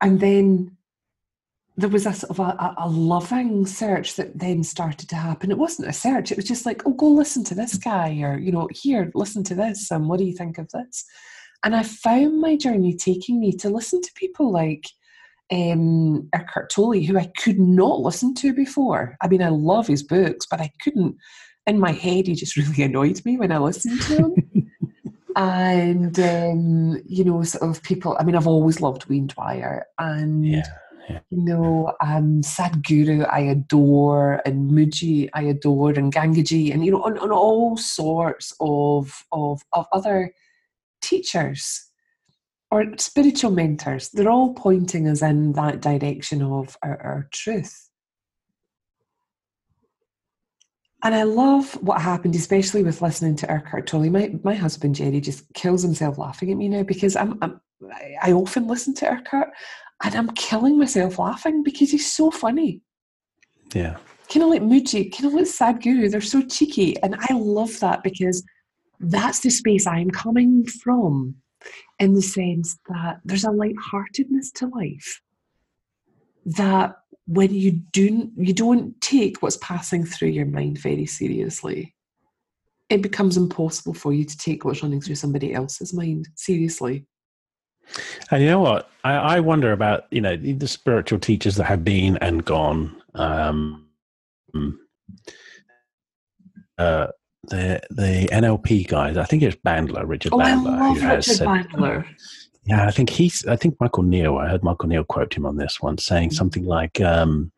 And 0.00 0.20
then 0.20 0.76
there 1.76 1.88
was 1.88 2.06
a 2.06 2.12
sort 2.12 2.30
of 2.30 2.40
a, 2.40 2.74
a, 2.78 2.88
loving 2.88 3.66
search 3.66 4.16
that 4.16 4.38
then 4.38 4.62
started 4.62 5.08
to 5.10 5.16
happen. 5.16 5.50
It 5.50 5.58
wasn't 5.58 5.88
a 5.88 5.92
search, 5.92 6.32
it 6.32 6.36
was 6.36 6.46
just 6.46 6.66
like, 6.66 6.82
oh, 6.86 6.92
go 6.92 7.08
listen 7.08 7.44
to 7.44 7.54
this 7.54 7.76
guy, 7.76 8.18
or, 8.22 8.38
you 8.38 8.50
know, 8.50 8.68
here, 8.72 9.10
listen 9.14 9.44
to 9.44 9.54
this, 9.54 9.90
and 9.90 10.08
what 10.08 10.18
do 10.18 10.24
you 10.24 10.32
think 10.32 10.58
of 10.58 10.68
this? 10.70 11.04
And 11.64 11.74
I 11.74 11.82
found 11.82 12.40
my 12.40 12.56
journey 12.56 12.94
taking 12.94 13.40
me 13.40 13.52
to 13.52 13.68
listen 13.68 14.00
to 14.02 14.12
people 14.14 14.52
like 14.52 14.86
um, 15.52 16.28
Eckhart 16.32 16.70
Tolle, 16.70 17.02
who 17.02 17.18
I 17.18 17.30
could 17.38 17.58
not 17.58 18.00
listen 18.00 18.34
to 18.34 18.52
before. 18.52 19.16
I 19.20 19.28
mean, 19.28 19.42
I 19.42 19.48
love 19.48 19.86
his 19.86 20.02
books, 20.02 20.46
but 20.50 20.60
I 20.60 20.70
couldn't. 20.82 21.16
In 21.66 21.80
my 21.80 21.92
head, 21.92 22.26
he 22.26 22.34
just 22.34 22.56
really 22.56 22.82
annoyed 22.82 23.24
me 23.24 23.36
when 23.36 23.52
I 23.52 23.58
listened 23.58 24.00
to 24.02 24.16
him. 24.16 24.72
and 25.36 26.18
um, 26.18 27.02
you 27.06 27.24
know, 27.24 27.42
sort 27.42 27.70
of 27.70 27.82
people. 27.82 28.16
I 28.18 28.24
mean, 28.24 28.34
I've 28.34 28.46
always 28.46 28.80
loved 28.80 29.06
Wayne 29.06 29.28
Dyer, 29.28 29.84
and 29.98 30.46
yeah, 30.46 30.62
yeah. 31.08 31.20
you 31.30 31.44
know, 31.44 31.92
um, 32.00 32.40
Sadhguru 32.40 33.28
I 33.30 33.40
adore, 33.40 34.40
and 34.46 34.70
Mooji 34.70 35.28
I 35.34 35.42
adore, 35.42 35.90
and 35.90 36.12
Gangaji, 36.12 36.72
and 36.72 36.84
you 36.84 36.92
know, 36.92 37.02
on, 37.02 37.18
on 37.18 37.30
all 37.30 37.76
sorts 37.76 38.54
of 38.60 39.24
of 39.30 39.62
of 39.72 39.86
other 39.92 40.32
teachers 41.06 41.90
or 42.70 42.84
spiritual 42.98 43.52
mentors, 43.52 44.08
they're 44.10 44.30
all 44.30 44.54
pointing 44.54 45.08
us 45.08 45.22
in 45.22 45.52
that 45.52 45.80
direction 45.80 46.42
of 46.42 46.76
our, 46.82 47.00
our 47.00 47.28
truth. 47.32 47.88
And 51.04 51.14
I 51.14 51.22
love 51.22 51.74
what 51.82 52.00
happened, 52.00 52.34
especially 52.34 52.82
with 52.82 53.02
listening 53.02 53.36
to 53.36 53.50
Eckhart 53.50 53.86
Tolle. 53.86 54.10
My, 54.10 54.34
my 54.42 54.54
husband 54.54 54.96
Jerry 54.96 55.20
just 55.20 55.44
kills 55.54 55.82
himself 55.82 56.18
laughing 56.18 56.50
at 56.50 56.56
me 56.56 56.68
now 56.68 56.82
because 56.82 57.14
I'm, 57.14 57.38
I'm 57.42 57.60
I 58.22 58.32
often 58.32 58.66
listen 58.66 58.94
to 58.94 59.12
Eckhart 59.12 59.50
and 60.02 60.14
I'm 60.14 60.30
killing 60.30 60.78
myself 60.78 61.18
laughing 61.18 61.62
because 61.62 61.90
he's 61.90 62.10
so 62.10 62.30
funny. 62.30 62.80
Yeah. 63.74 63.96
Kind 64.32 64.42
of 64.42 64.50
like 64.50 64.62
Mooji, 64.62 65.12
kind 65.12 65.26
of 65.26 65.34
like 65.34 65.44
Sadhguru. 65.44 66.10
They're 66.10 66.20
so 66.20 66.42
cheeky. 66.42 67.00
And 67.02 67.14
I 67.16 67.34
love 67.34 67.78
that 67.80 68.02
because 68.02 68.42
that's 69.00 69.40
the 69.40 69.50
space 69.50 69.86
I'm 69.86 70.10
coming 70.10 70.66
from 70.66 71.36
in 71.98 72.14
the 72.14 72.22
sense 72.22 72.78
that 72.88 73.20
there's 73.24 73.44
a 73.44 73.50
lightheartedness 73.50 74.52
to 74.52 74.66
life. 74.68 75.20
That 76.44 76.96
when 77.26 77.52
you 77.52 77.72
do 77.72 78.30
you 78.36 78.52
don't 78.52 79.00
take 79.00 79.42
what's 79.42 79.58
passing 79.58 80.04
through 80.04 80.28
your 80.28 80.46
mind 80.46 80.78
very 80.78 81.06
seriously 81.06 81.92
it 82.88 83.02
becomes 83.02 83.36
impossible 83.36 83.94
for 83.94 84.12
you 84.12 84.24
to 84.24 84.38
take 84.38 84.64
what's 84.64 84.82
running 84.82 85.00
through 85.00 85.16
somebody 85.16 85.52
else's 85.52 85.92
mind 85.92 86.28
seriously. 86.34 87.04
And 88.30 88.42
you 88.42 88.48
know 88.48 88.60
what? 88.60 88.90
I, 89.04 89.14
I 89.14 89.40
wonder 89.40 89.72
about 89.72 90.04
you 90.10 90.20
know 90.20 90.36
the 90.36 90.68
spiritual 90.68 91.18
teachers 91.18 91.56
that 91.56 91.64
have 91.64 91.84
been 91.84 92.16
and 92.18 92.44
gone 92.44 93.00
um, 93.14 93.88
uh, 96.78 97.08
the 97.48 97.80
the 97.90 98.28
NLP 98.32 98.88
guys. 98.88 99.16
I 99.16 99.24
think 99.24 99.42
it's 99.42 99.56
Bandler, 99.56 100.06
Richard 100.06 100.32
oh, 100.32 100.38
Bandler. 100.38 100.78
I 100.78 100.88
love 100.88 101.02
Richard 101.02 101.24
said, 101.24 101.46
Bandler. 101.46 102.06
Yeah, 102.64 102.86
I 102.86 102.90
think 102.90 103.10
he's. 103.10 103.46
I 103.46 103.56
think 103.56 103.76
Michael 103.80 104.02
Neill. 104.02 104.38
I 104.38 104.48
heard 104.48 104.64
Michael 104.64 104.88
Neill 104.88 105.04
quote 105.04 105.34
him 105.34 105.46
on 105.46 105.56
this 105.56 105.80
one, 105.80 105.98
saying 105.98 106.30
mm-hmm. 106.30 106.36
something 106.36 106.64
like, 106.64 107.00
um, 107.00 107.52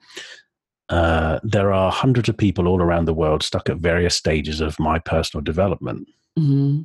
uh, 0.91 1.41
"There 1.43 1.73
are 1.73 1.91
hundreds 1.91 2.29
of 2.29 2.37
people 2.37 2.69
all 2.69 2.83
around 2.83 3.07
the 3.07 3.15
world 3.15 3.43
stuck 3.43 3.71
at 3.71 3.79
various 3.79 4.15
stages 4.15 4.61
of 4.61 4.79
my 4.79 4.99
personal 4.99 5.43
development." 5.43 6.09
Mm-hmm. 6.39 6.83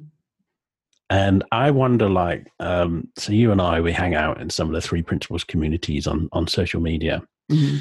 And 1.09 1.43
I 1.51 1.69
wonder, 1.69 2.09
like, 2.09 2.47
um, 2.59 3.09
so 3.17 3.33
you 3.33 3.51
and 3.51 3.61
I, 3.61 3.81
we 3.81 3.91
hang 3.91 4.15
out 4.15 4.39
in 4.39 4.49
some 4.49 4.67
of 4.67 4.73
the 4.73 4.81
three 4.81 5.03
principles 5.03 5.43
communities 5.43 6.07
on 6.07 6.29
on 6.31 6.47
social 6.47 6.79
media, 6.79 7.21
mm-hmm. 7.51 7.77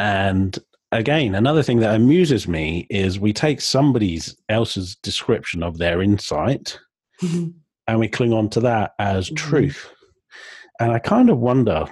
and 0.00 0.58
again, 0.92 1.34
another 1.34 1.62
thing 1.62 1.80
that 1.80 1.94
amuses 1.94 2.46
me 2.46 2.86
is 2.90 3.18
we 3.18 3.32
take 3.32 3.60
somebody 3.60 4.20
else's 4.48 4.96
description 4.96 5.62
of 5.62 5.78
their 5.78 6.00
insight 6.02 6.78
mm-hmm. 7.22 7.48
and 7.86 7.98
we 7.98 8.08
cling 8.08 8.32
on 8.32 8.48
to 8.50 8.60
that 8.60 8.92
as 8.98 9.26
mm-hmm. 9.26 9.36
truth. 9.36 9.92
And 10.78 10.92
I 10.92 10.98
kind 10.98 11.30
of 11.30 11.38
wonder. 11.38 11.86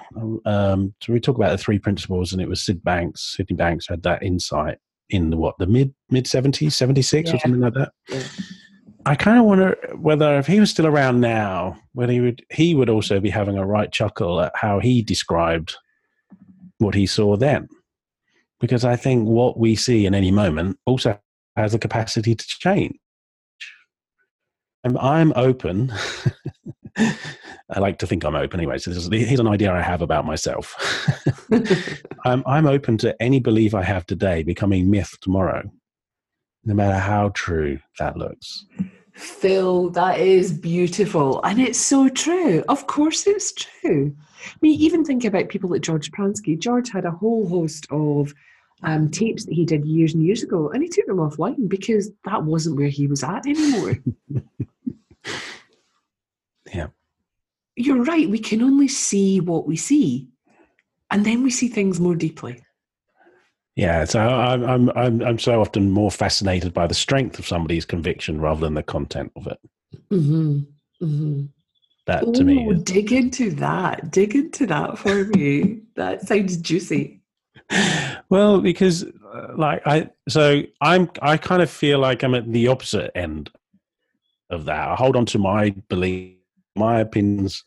Um, 0.45 0.95
so 1.01 1.13
we 1.13 1.21
talk 1.21 1.37
about 1.37 1.53
the 1.53 1.59
three 1.59 1.79
principles, 1.79 2.33
and 2.33 2.43
it 2.43 2.49
was 2.49 2.63
Syd 2.63 2.85
Banks. 2.85 3.35
Sydney 3.35 3.57
Banks 3.57 3.89
had 3.89 4.03
that 4.03 4.23
insight 4.23 4.77
in 5.09 5.31
the 5.31 5.39
what 5.39 5.57
the 5.59 5.67
mid 5.67 5.95
mid 6.11 6.27
seventies, 6.27 6.77
seventy 6.77 7.01
six 7.01 7.33
or 7.33 7.39
something 7.39 7.63
like 7.63 7.73
that. 7.73 7.93
Yeah. 8.11 8.23
I 9.07 9.15
kind 9.15 9.39
of 9.39 9.47
wonder 9.47 9.77
whether 9.97 10.37
if 10.39 10.47
he 10.47 10.61
was 10.61 10.71
still 10.71 10.87
around 10.87 11.21
now, 11.21 11.79
whether 11.95 12.13
he 12.13 12.21
would 12.21 12.45
he 12.51 12.75
would 12.75 12.91
also 12.91 13.21
be 13.21 13.31
having 13.31 13.57
a 13.57 13.65
right 13.65 13.91
chuckle 13.91 14.43
at 14.43 14.53
how 14.55 14.81
he 14.81 15.01
described 15.01 15.77
what 16.77 16.95
he 16.95 17.07
saw 17.07 17.39
then 17.39 17.69
because 18.61 18.85
I 18.85 18.97
think 18.97 19.27
what 19.27 19.59
we 19.59 19.77
see 19.77 20.07
in 20.07 20.15
any 20.15 20.31
moment 20.31 20.79
also 20.87 21.19
has 21.57 21.73
the 21.73 21.79
capacity 21.79 22.35
to 22.35 22.45
change. 22.47 22.99
I'm, 24.85 24.99
I'm 24.99 25.33
open. 25.37 25.93
I 26.97 27.81
like 27.81 27.99
to 27.99 28.07
think 28.07 28.25
I'm 28.25 28.37
open 28.37 28.61
anyway. 28.61 28.79
So 28.79 28.91
is, 28.91 29.09
here's 29.11 29.41
an 29.41 29.49
idea 29.49 29.73
I 29.73 29.83
have 29.83 30.03
about 30.03 30.27
myself. 30.27 30.77
I'm, 32.25 32.43
I'm 32.47 32.67
open 32.67 32.99
to 32.99 33.21
any 33.21 33.41
belief 33.41 33.75
I 33.75 33.83
have 33.83 34.07
today 34.07 34.43
becoming 34.43 34.91
myth 34.91 35.17
tomorrow, 35.21 35.63
no 36.65 36.75
matter 36.75 36.99
how 36.99 37.31
true 37.31 37.79
that 37.99 38.17
looks. 38.17 38.67
Phil, 39.15 39.91
that 39.91 40.19
is 40.19 40.53
beautiful. 40.53 41.43
And 41.45 41.61
it's 41.61 41.79
so 41.79 42.09
true. 42.09 42.63
Of 42.69 42.87
course, 42.87 43.27
it's 43.27 43.53
true. 43.53 44.15
I 44.47 44.57
mean, 44.61 44.81
even 44.81 45.05
think 45.05 45.25
about 45.25 45.49
people 45.49 45.71
like 45.71 45.83
George 45.83 46.11
Pransky. 46.13 46.59
George 46.59 46.91
had 46.91 47.05
a 47.05 47.11
whole 47.11 47.49
host 47.49 47.87
of 47.91 48.35
um, 48.83 49.11
tapes 49.11 49.45
that 49.45 49.55
he 49.55 49.65
did 49.65 49.85
years 49.85 50.15
and 50.15 50.25
years 50.25 50.43
ago, 50.43 50.71
and 50.71 50.83
he 50.83 50.89
took 50.89 51.07
them 51.07 51.17
offline 51.17 51.69
because 51.69 52.11
that 52.25 52.45
wasn't 52.45 52.77
where 52.77 52.89
he 52.89 53.07
was 53.07 53.23
at 53.23 53.47
anymore. 53.47 53.99
yeah. 56.73 56.89
You're 57.77 58.05
right. 58.05 58.29
We 58.29 58.39
can 58.39 58.63
only 58.63 58.89
see 58.89 59.41
what 59.41 59.67
we 59.67 59.77
see, 59.77 60.29
and 61.11 61.25
then 61.25 61.43
we 61.43 61.51
see 61.51 61.69
things 61.69 61.99
more 61.99 62.15
deeply. 62.15 62.63
Yeah, 63.77 64.05
so 64.05 64.21
I'm 64.21 64.63
I'm 64.65 64.91
I'm 64.91 65.23
I'm 65.23 65.39
so 65.39 65.61
often 65.61 65.91
more 65.91 66.11
fascinated 66.11 66.73
by 66.73 66.87
the 66.87 66.95
strength 66.95 67.41
of 67.41 67.47
somebody's 67.47 67.85
conviction 67.85 68.41
rather 68.41 68.61
than 68.61 68.75
the 68.75 68.85
content 68.85 69.33
of 69.35 69.49
it. 69.49 69.59
Mm-hmm. 70.13 70.59
Mm-hmm. 71.05 71.45
That 72.07 72.35
to 72.35 72.45
me, 72.45 72.69
is... 72.69 72.83
dig 72.83 73.13
into 73.13 73.51
that. 73.53 74.11
Dig 74.11 74.35
into 74.35 74.67
that 74.67 74.99
for 74.99 75.25
me. 75.25 75.81
that 75.97 76.27
sounds 76.27 76.57
juicy 76.59 77.23
well, 78.29 78.61
because 78.61 79.05
uh, 79.05 79.49
like 79.57 79.83
I, 79.87 80.11
so 80.29 80.63
I'm, 80.81 81.11
I 81.23 81.37
kind 81.37 81.63
of 81.63 81.71
feel 81.71 81.99
like 81.99 82.23
I'm 82.23 82.35
at 82.35 82.51
the 82.51 82.69
opposite 82.69 83.11
end 83.17 83.51
of 84.51 84.65
that. 84.67 84.89
I 84.89 84.95
hold 84.95 85.17
on 85.17 85.27
to 85.27 85.39
my 85.39 85.71
belief, 85.89 86.37
my 86.77 87.01
opinions, 87.01 87.63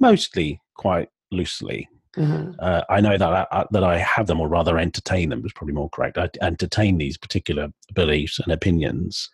mostly 0.00 0.60
quite 0.76 1.08
loosely. 1.30 1.88
Mm-hmm. 2.16 2.52
Uh, 2.58 2.82
I 2.88 3.00
know 3.00 3.16
that 3.16 3.48
I, 3.52 3.66
that 3.70 3.84
I 3.84 3.98
have 3.98 4.26
them, 4.26 4.40
or 4.40 4.48
rather, 4.48 4.78
entertain 4.78 5.28
them 5.28 5.44
is 5.44 5.52
probably 5.52 5.74
more 5.74 5.90
correct. 5.90 6.18
I 6.18 6.28
entertain 6.40 6.98
these 6.98 7.16
particular 7.16 7.68
beliefs 7.94 8.38
and 8.38 8.52
opinions, 8.52 9.30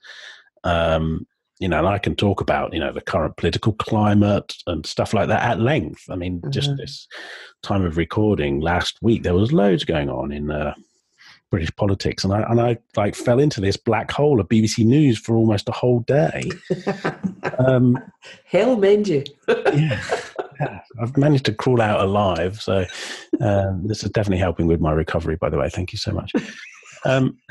Um, 0.64 1.26
you 1.64 1.68
know, 1.68 1.78
and 1.78 1.88
I 1.88 1.96
can 1.96 2.14
talk 2.14 2.42
about 2.42 2.74
you 2.74 2.78
know 2.78 2.92
the 2.92 3.00
current 3.00 3.38
political 3.38 3.72
climate 3.72 4.54
and 4.66 4.84
stuff 4.84 5.14
like 5.14 5.28
that 5.28 5.42
at 5.42 5.60
length. 5.60 6.04
I 6.10 6.14
mean, 6.14 6.42
mm-hmm. 6.42 6.50
just 6.50 6.76
this 6.76 7.08
time 7.62 7.86
of 7.86 7.96
recording 7.96 8.60
last 8.60 8.98
week, 9.00 9.22
there 9.22 9.32
was 9.32 9.50
loads 9.50 9.82
going 9.82 10.10
on 10.10 10.30
in 10.30 10.50
uh, 10.50 10.74
British 11.50 11.74
politics, 11.76 12.22
and 12.22 12.34
I 12.34 12.42
and 12.42 12.60
I 12.60 12.76
like 12.96 13.14
fell 13.14 13.38
into 13.38 13.62
this 13.62 13.78
black 13.78 14.10
hole 14.10 14.40
of 14.40 14.48
BBC 14.50 14.84
News 14.84 15.18
for 15.18 15.36
almost 15.36 15.66
a 15.70 15.72
whole 15.72 16.00
day. 16.00 16.50
um, 17.58 17.96
Hell 18.44 18.76
mend 18.76 19.08
you. 19.08 19.24
yeah, 19.48 20.04
yeah, 20.60 20.80
I've 21.00 21.16
managed 21.16 21.46
to 21.46 21.54
crawl 21.54 21.80
out 21.80 22.00
alive, 22.00 22.60
so 22.60 22.84
um, 23.40 23.86
this 23.86 24.04
is 24.04 24.10
definitely 24.10 24.40
helping 24.40 24.66
with 24.66 24.82
my 24.82 24.92
recovery. 24.92 25.36
By 25.36 25.48
the 25.48 25.56
way, 25.56 25.70
thank 25.70 25.94
you 25.94 25.98
so 25.98 26.12
much. 26.12 26.30
Um, 27.06 27.38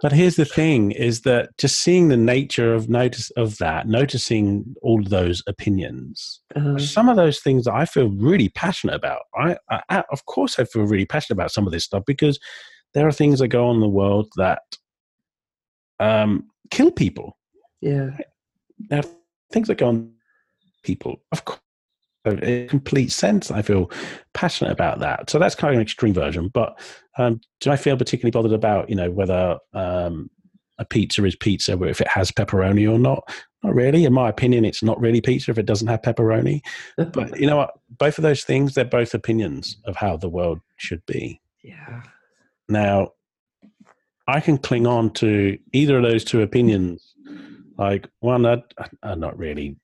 but 0.00 0.12
here's 0.12 0.36
the 0.36 0.44
thing: 0.44 0.92
is 0.92 1.22
that 1.22 1.50
just 1.58 1.80
seeing 1.80 2.08
the 2.08 2.16
nature 2.16 2.74
of 2.74 2.88
notice 2.88 3.30
of 3.30 3.58
that, 3.58 3.88
noticing 3.88 4.74
all 4.82 5.02
those 5.02 5.42
opinions, 5.46 6.40
uh-huh. 6.54 6.78
some 6.78 7.08
of 7.08 7.16
those 7.16 7.40
things 7.40 7.64
that 7.64 7.74
I 7.74 7.84
feel 7.84 8.08
really 8.10 8.48
passionate 8.48 8.94
about. 8.94 9.22
I, 9.34 9.56
I, 9.88 10.04
of 10.12 10.24
course, 10.26 10.58
I 10.58 10.64
feel 10.64 10.84
really 10.84 11.06
passionate 11.06 11.36
about 11.36 11.52
some 11.52 11.66
of 11.66 11.72
this 11.72 11.84
stuff 11.84 12.04
because 12.06 12.38
there 12.94 13.06
are 13.06 13.12
things 13.12 13.40
that 13.40 13.48
go 13.48 13.68
on 13.68 13.76
in 13.76 13.80
the 13.80 13.88
world 13.88 14.30
that 14.36 14.62
um, 16.00 16.48
kill 16.70 16.90
people. 16.90 17.36
Yeah, 17.80 18.10
there 18.88 19.00
are 19.00 19.08
things 19.52 19.68
that 19.68 19.78
go 19.78 19.88
on 19.88 20.12
people. 20.82 21.22
Of 21.32 21.44
course, 21.44 21.60
in 22.24 22.68
complete 22.68 23.12
sense. 23.12 23.50
I 23.50 23.62
feel 23.62 23.90
passionate 24.34 24.72
about 24.72 25.00
that. 25.00 25.30
So 25.30 25.38
that's 25.38 25.54
kind 25.54 25.74
of 25.74 25.78
an 25.78 25.82
extreme 25.82 26.14
version. 26.14 26.48
But 26.48 26.78
um, 27.16 27.40
do 27.60 27.70
I 27.70 27.76
feel 27.76 27.96
particularly 27.96 28.30
bothered 28.30 28.52
about, 28.52 28.88
you 28.88 28.96
know, 28.96 29.10
whether 29.10 29.58
um, 29.72 30.30
a 30.78 30.84
pizza 30.84 31.24
is 31.24 31.36
pizza, 31.36 31.80
if 31.84 32.00
it 32.00 32.08
has 32.08 32.30
pepperoni 32.30 32.90
or 32.90 32.98
not? 32.98 33.28
Not 33.62 33.74
really. 33.74 34.04
In 34.04 34.12
my 34.12 34.28
opinion, 34.28 34.64
it's 34.64 34.82
not 34.82 35.00
really 35.00 35.20
pizza 35.20 35.50
if 35.50 35.58
it 35.58 35.66
doesn't 35.66 35.88
have 35.88 36.02
pepperoni. 36.02 36.60
but 36.96 37.38
you 37.38 37.46
know 37.46 37.56
what? 37.56 37.72
Both 37.90 38.18
of 38.18 38.22
those 38.22 38.44
things, 38.44 38.74
they're 38.74 38.84
both 38.84 39.14
opinions 39.14 39.76
of 39.84 39.96
how 39.96 40.16
the 40.16 40.28
world 40.28 40.60
should 40.76 41.04
be. 41.06 41.40
Yeah. 41.62 42.02
Now, 42.68 43.12
I 44.28 44.40
can 44.40 44.58
cling 44.58 44.86
on 44.86 45.10
to 45.14 45.58
either 45.72 45.96
of 45.96 46.02
those 46.02 46.22
two 46.22 46.42
opinions. 46.42 47.14
Like 47.78 48.08
one, 48.20 48.44
I, 48.44 48.62
I'm 49.02 49.20
not 49.20 49.38
really 49.38 49.76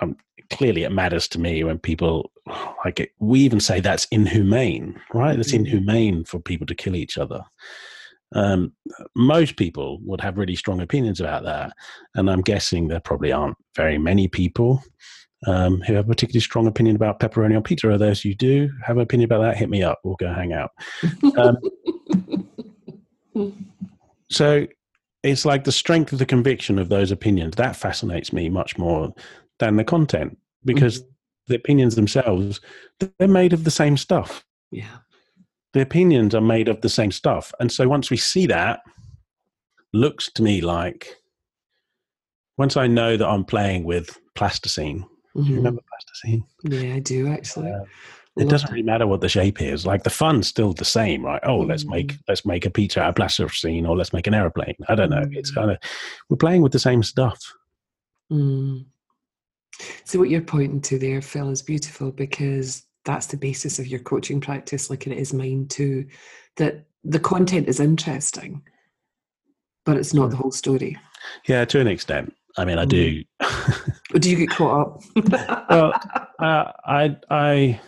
um, 0.00 0.16
clearly 0.50 0.84
it 0.84 0.92
matters 0.92 1.28
to 1.28 1.40
me 1.40 1.64
when 1.64 1.78
people 1.78 2.30
like 2.84 3.00
it, 3.00 3.10
we 3.18 3.40
even 3.40 3.60
say 3.60 3.80
that's 3.80 4.06
inhumane 4.06 5.00
right? 5.14 5.38
It's 5.38 5.52
mm-hmm. 5.52 5.66
inhumane 5.66 6.24
for 6.24 6.40
people 6.40 6.66
to 6.66 6.74
kill 6.74 6.96
each 6.96 7.18
other. 7.18 7.42
Um, 8.34 8.72
most 9.16 9.56
people 9.56 10.00
would 10.02 10.20
have 10.20 10.36
really 10.36 10.56
strong 10.56 10.82
opinions 10.82 11.18
about 11.18 11.44
that 11.44 11.72
and 12.14 12.30
i'm 12.30 12.42
guessing 12.42 12.86
there 12.86 13.00
probably 13.00 13.32
aren't 13.32 13.56
very 13.74 13.96
many 13.96 14.28
people 14.28 14.82
um, 15.46 15.80
who 15.82 15.94
have 15.94 16.06
a 16.06 16.08
particularly 16.08 16.40
strong 16.40 16.66
opinion 16.66 16.96
about 16.96 17.20
pepperoni 17.20 17.56
on 17.56 17.62
pizza. 17.62 17.88
Are 17.88 17.98
those 17.98 18.24
you 18.24 18.34
do 18.34 18.70
have 18.84 18.96
an 18.96 19.02
opinion 19.02 19.26
about 19.30 19.42
that? 19.42 19.56
Hit 19.56 19.70
me 19.70 19.82
up. 19.82 20.00
We'll 20.02 20.16
go 20.16 20.32
hang 20.32 20.52
out. 20.52 20.70
Um, 21.36 21.56
so 24.30 24.66
it's 25.22 25.44
like 25.44 25.64
the 25.64 25.72
strength 25.72 26.12
of 26.12 26.18
the 26.18 26.26
conviction 26.26 26.78
of 26.78 26.88
those 26.88 27.10
opinions 27.10 27.56
that 27.56 27.76
fascinates 27.76 28.32
me 28.32 28.48
much 28.48 28.78
more 28.78 29.12
than 29.58 29.76
the 29.76 29.84
content 29.84 30.38
because 30.64 31.00
mm-hmm. 31.00 31.10
the 31.48 31.56
opinions 31.56 31.94
themselves 31.94 32.60
they're 32.98 33.28
made 33.28 33.52
of 33.52 33.64
the 33.64 33.70
same 33.70 33.96
stuff 33.96 34.44
yeah 34.70 34.98
the 35.72 35.80
opinions 35.80 36.34
are 36.34 36.40
made 36.40 36.68
of 36.68 36.80
the 36.80 36.88
same 36.88 37.10
stuff 37.10 37.52
and 37.60 37.70
so 37.70 37.88
once 37.88 38.10
we 38.10 38.16
see 38.16 38.46
that 38.46 38.80
looks 39.92 40.30
to 40.32 40.42
me 40.42 40.60
like 40.60 41.16
once 42.56 42.76
i 42.76 42.86
know 42.86 43.16
that 43.16 43.28
i'm 43.28 43.44
playing 43.44 43.84
with 43.84 44.18
plasticine 44.34 45.04
mm-hmm. 45.36 45.42
you 45.42 45.56
remember 45.56 45.82
plasticine 45.88 46.44
yeah 46.64 46.94
i 46.94 46.98
do 46.98 47.28
actually 47.28 47.70
uh, 47.70 47.84
it 48.36 48.48
doesn't 48.48 48.70
really 48.70 48.84
matter 48.84 49.06
what 49.06 49.20
the 49.20 49.28
shape 49.28 49.60
is 49.60 49.84
like 49.84 50.04
the 50.04 50.10
fun's 50.10 50.46
still 50.46 50.72
the 50.72 50.84
same 50.84 51.24
right 51.24 51.40
oh 51.44 51.60
mm-hmm. 51.60 51.70
let's 51.70 51.84
make 51.84 52.14
let's 52.28 52.46
make 52.46 52.64
a 52.64 52.70
pizza 52.70 53.00
out 53.00 53.10
of 53.10 53.14
plasticine 53.16 53.84
or 53.84 53.96
let's 53.96 54.12
make 54.12 54.26
an 54.26 54.34
aeroplane 54.34 54.76
i 54.88 54.94
don't 54.94 55.10
know 55.10 55.24
it's 55.32 55.50
mm-hmm. 55.50 55.60
kind 55.60 55.70
of 55.72 55.78
we're 56.28 56.36
playing 56.36 56.62
with 56.62 56.72
the 56.72 56.78
same 56.78 57.02
stuff 57.02 57.52
mm. 58.30 58.84
So, 60.04 60.18
what 60.18 60.30
you're 60.30 60.40
pointing 60.40 60.80
to 60.82 60.98
there, 60.98 61.22
Phil, 61.22 61.50
is 61.50 61.62
beautiful 61.62 62.10
because 62.10 62.84
that's 63.04 63.26
the 63.26 63.36
basis 63.36 63.78
of 63.78 63.86
your 63.86 64.00
coaching 64.00 64.40
practice, 64.40 64.90
like 64.90 65.06
it 65.06 65.16
is 65.16 65.32
mine 65.32 65.66
too. 65.68 66.06
That 66.56 66.86
the 67.04 67.20
content 67.20 67.68
is 67.68 67.80
interesting, 67.80 68.62
but 69.84 69.96
it's 69.96 70.14
not 70.14 70.30
the 70.30 70.36
whole 70.36 70.50
story. 70.50 70.96
Yeah, 71.46 71.64
to 71.66 71.80
an 71.80 71.86
extent. 71.86 72.34
I 72.56 72.64
mean, 72.64 72.78
I 72.78 72.84
do. 72.84 73.22
Mm. 73.40 74.20
do 74.20 74.30
you 74.30 74.36
get 74.36 74.50
caught 74.50 74.80
up? 74.80 75.02
well, 75.70 75.92
uh, 76.40 76.72
I, 76.84 77.16
I 77.30 77.80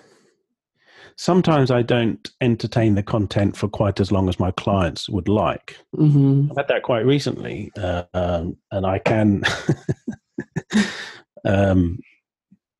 sometimes 1.16 1.70
I 1.70 1.82
don't 1.82 2.30
entertain 2.40 2.94
the 2.94 3.02
content 3.02 3.56
for 3.56 3.68
quite 3.68 4.00
as 4.00 4.12
long 4.12 4.28
as 4.28 4.38
my 4.38 4.52
clients 4.52 5.08
would 5.08 5.28
like. 5.28 5.76
Mm-hmm. 5.96 6.50
I've 6.50 6.56
had 6.56 6.68
that 6.68 6.82
quite 6.82 7.04
recently, 7.04 7.72
uh, 7.76 8.04
um, 8.14 8.56
and 8.70 8.86
I 8.86 8.98
can. 9.00 9.42
Um, 11.44 11.98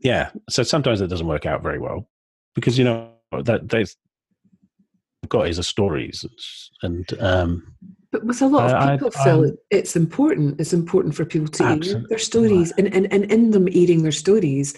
yeah, 0.01 0.31
so 0.49 0.63
sometimes 0.63 1.01
it 1.01 1.09
doesn't 1.09 1.27
work 1.27 1.47
out 1.47 1.63
very 1.63 1.79
well 1.79 2.09
because 2.55 2.79
you 2.79 2.85
know 2.85 3.11
that 3.45 3.69
they've 3.69 3.95
got 5.29 5.49
is 5.49 5.59
a 5.59 5.63
stories 5.63 6.25
and. 6.83 7.07
Um, 7.21 7.75
but 8.13 8.25
with 8.25 8.43
a 8.43 8.47
lot 8.47 8.75
of 8.75 8.91
people, 8.91 9.13
I, 9.21 9.25
Phil, 9.25 9.53
it's 9.71 9.95
important. 9.95 10.61
It's 10.61 10.73
important 10.73 11.15
for 11.15 11.25
people 11.25 11.47
to 11.47 11.81
hear 11.81 12.05
their 12.09 12.19
stories, 12.19 12.73
and, 12.77 12.93
and 12.93 13.13
and 13.13 13.31
in 13.31 13.53
them 13.53 13.69
hearing 13.69 14.03
their 14.03 14.11
stories, 14.11 14.75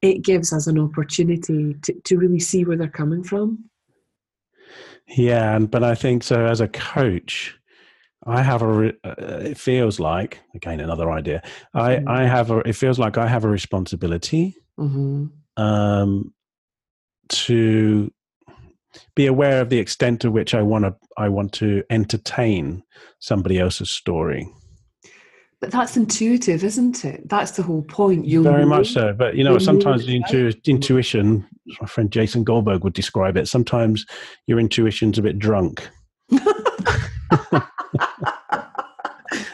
it 0.00 0.22
gives 0.22 0.52
us 0.52 0.66
an 0.66 0.78
opportunity 0.78 1.74
to, 1.82 1.92
to 1.92 2.16
really 2.16 2.40
see 2.40 2.64
where 2.64 2.76
they're 2.76 2.88
coming 2.88 3.22
from. 3.22 3.64
Yeah, 5.06 5.58
but 5.58 5.84
I 5.84 5.94
think 5.94 6.22
so. 6.22 6.46
As 6.46 6.60
a 6.60 6.68
coach, 6.68 7.58
I 8.26 8.42
have 8.42 8.62
a. 8.62 8.88
Uh, 9.04 9.40
it 9.42 9.58
feels 9.58 9.98
like 9.98 10.40
again 10.54 10.80
another 10.80 11.10
idea. 11.10 11.42
I 11.74 11.96
mm-hmm. 11.96 12.08
I 12.08 12.26
have 12.26 12.50
a. 12.50 12.58
It 12.60 12.74
feels 12.74 12.98
like 12.98 13.16
I 13.16 13.26
have 13.26 13.44
a 13.44 13.48
responsibility 13.48 14.56
mm-hmm. 14.78 15.26
um, 15.62 16.34
to 17.28 18.12
be 19.14 19.26
aware 19.26 19.60
of 19.60 19.70
the 19.70 19.78
extent 19.78 20.20
to 20.20 20.30
which 20.30 20.54
I 20.54 20.62
want 20.62 20.84
to. 20.84 20.94
I 21.16 21.28
want 21.28 21.52
to 21.54 21.82
entertain 21.88 22.82
somebody 23.20 23.58
else's 23.58 23.90
story. 23.90 24.48
But 25.60 25.70
that's 25.70 25.96
intuitive, 25.96 26.64
isn't 26.64 27.04
it? 27.04 27.28
That's 27.28 27.52
the 27.52 27.62
whole 27.62 27.82
point. 27.82 28.24
you 28.24 28.42
very 28.42 28.64
much 28.64 28.92
so. 28.92 29.12
But 29.12 29.36
you 29.36 29.44
know, 29.44 29.58
sometimes 29.58 30.08
intu- 30.08 30.52
intuition. 30.66 31.46
My 31.80 31.86
friend 31.86 32.10
Jason 32.10 32.44
Goldberg 32.44 32.82
would 32.82 32.94
describe 32.94 33.36
it. 33.36 33.46
Sometimes 33.46 34.04
your 34.46 34.58
intuition's 34.58 35.18
a 35.18 35.22
bit 35.22 35.38
drunk. 35.38 35.88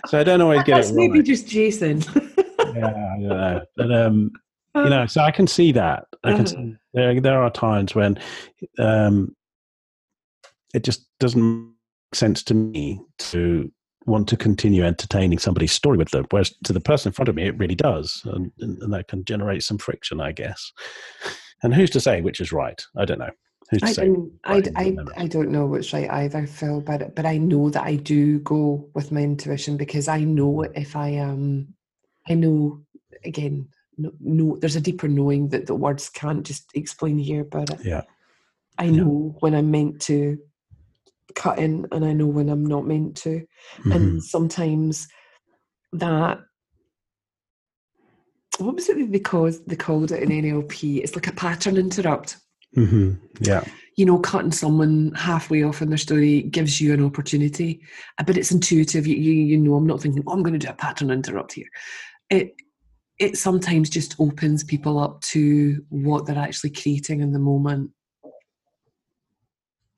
so 0.06 0.18
I 0.18 0.24
don't 0.24 0.40
always 0.40 0.62
get 0.64 0.76
That's 0.76 0.90
it. 0.90 0.94
Maybe 0.94 1.22
just 1.22 1.46
Jason. 1.48 2.00
yeah, 2.74 2.88
I 2.88 3.20
don't 3.20 3.28
know. 3.28 3.62
But 3.76 3.92
um, 3.92 4.30
you 4.74 4.90
know, 4.90 5.06
so 5.06 5.22
I 5.22 5.30
can 5.30 5.46
see 5.46 5.72
that. 5.72 6.04
I 6.24 6.34
can 6.34 6.46
see, 6.46 6.56
uh-huh. 6.56 6.70
there. 6.94 7.20
There 7.20 7.42
are 7.42 7.50
times 7.50 7.94
when 7.94 8.18
um, 8.78 9.34
it 10.74 10.84
just 10.84 11.06
doesn't 11.18 11.42
make 11.42 12.14
sense 12.14 12.42
to 12.44 12.54
me 12.54 13.00
to 13.18 13.70
want 14.06 14.28
to 14.28 14.36
continue 14.36 14.84
entertaining 14.84 15.38
somebody's 15.38 15.72
story 15.72 15.98
with 15.98 16.10
them, 16.10 16.26
whereas 16.30 16.54
to 16.64 16.72
the 16.72 16.80
person 16.80 17.10
in 17.10 17.12
front 17.12 17.28
of 17.28 17.34
me, 17.34 17.44
it 17.44 17.58
really 17.58 17.74
does, 17.74 18.22
and, 18.26 18.52
and 18.60 18.92
that 18.92 19.08
can 19.08 19.24
generate 19.24 19.62
some 19.62 19.78
friction, 19.78 20.20
I 20.20 20.32
guess. 20.32 20.72
And 21.62 21.74
who's 21.74 21.90
to 21.90 22.00
say 22.00 22.20
which 22.20 22.40
is 22.40 22.52
right? 22.52 22.80
I 22.96 23.04
don't 23.04 23.18
know. 23.18 23.30
I, 23.82 23.92
don't, 23.92 24.32
I, 24.44 24.62
I, 24.76 24.96
I 25.16 25.26
don't 25.26 25.50
know 25.50 25.66
what's 25.66 25.92
right 25.92 26.08
either, 26.08 26.46
Phil, 26.46 26.80
but 26.80 27.14
but 27.16 27.26
I 27.26 27.38
know 27.38 27.70
that 27.70 27.82
I 27.82 27.96
do 27.96 28.38
go 28.40 28.88
with 28.94 29.10
my 29.10 29.22
intuition 29.22 29.76
because 29.76 30.08
I 30.08 30.20
know 30.20 30.52
mm. 30.52 30.72
if 30.76 30.94
I 30.94 31.08
am, 31.08 31.30
um, 31.30 31.68
I 32.28 32.34
know 32.34 32.82
again, 33.24 33.68
no, 33.98 34.12
no, 34.20 34.56
there's 34.56 34.76
a 34.76 34.80
deeper 34.80 35.08
knowing 35.08 35.48
that 35.48 35.66
the 35.66 35.74
words 35.74 36.08
can't 36.08 36.46
just 36.46 36.70
explain 36.74 37.18
here, 37.18 37.44
but 37.44 37.84
yeah, 37.84 38.02
I 38.78 38.86
know 38.86 39.32
yeah. 39.32 39.38
when 39.40 39.54
I'm 39.54 39.70
meant 39.70 40.00
to 40.02 40.38
cut 41.34 41.58
in, 41.58 41.86
and 41.90 42.04
I 42.04 42.12
know 42.12 42.26
when 42.26 42.48
I'm 42.48 42.64
not 42.64 42.86
meant 42.86 43.16
to, 43.18 43.40
mm-hmm. 43.78 43.92
and 43.92 44.22
sometimes 44.22 45.08
that 45.92 46.40
what 48.58 48.74
was 48.74 48.88
it 48.88 49.12
they 49.12 49.18
called 49.18 49.54
they 49.66 49.76
called 49.76 50.12
it 50.12 50.22
in 50.22 50.28
NLP? 50.28 51.02
It's 51.02 51.14
like 51.14 51.26
a 51.26 51.32
pattern 51.32 51.76
interrupt. 51.76 52.36
Mm-hmm. 52.76 53.14
Yeah. 53.40 53.64
You 53.96 54.04
know, 54.04 54.18
cutting 54.18 54.52
someone 54.52 55.12
halfway 55.14 55.62
off 55.62 55.80
in 55.80 55.88
their 55.88 55.98
story 55.98 56.42
gives 56.42 56.80
you 56.80 56.92
an 56.92 57.04
opportunity, 57.04 57.80
uh, 58.18 58.24
but 58.24 58.36
it's 58.36 58.52
intuitive. 58.52 59.06
You, 59.06 59.16
you, 59.16 59.32
you 59.32 59.56
know, 59.56 59.74
I'm 59.74 59.86
not 59.86 60.02
thinking, 60.02 60.22
oh, 60.26 60.32
I'm 60.32 60.42
going 60.42 60.58
to 60.58 60.66
do 60.66 60.70
a 60.70 60.74
pattern 60.74 61.10
interrupt 61.10 61.54
here. 61.54 61.68
It, 62.28 62.54
it 63.18 63.38
sometimes 63.38 63.88
just 63.88 64.14
opens 64.20 64.62
people 64.62 64.98
up 64.98 65.22
to 65.22 65.82
what 65.88 66.26
they're 66.26 66.38
actually 66.38 66.70
creating 66.70 67.20
in 67.20 67.32
the 67.32 67.38
moment. 67.38 67.90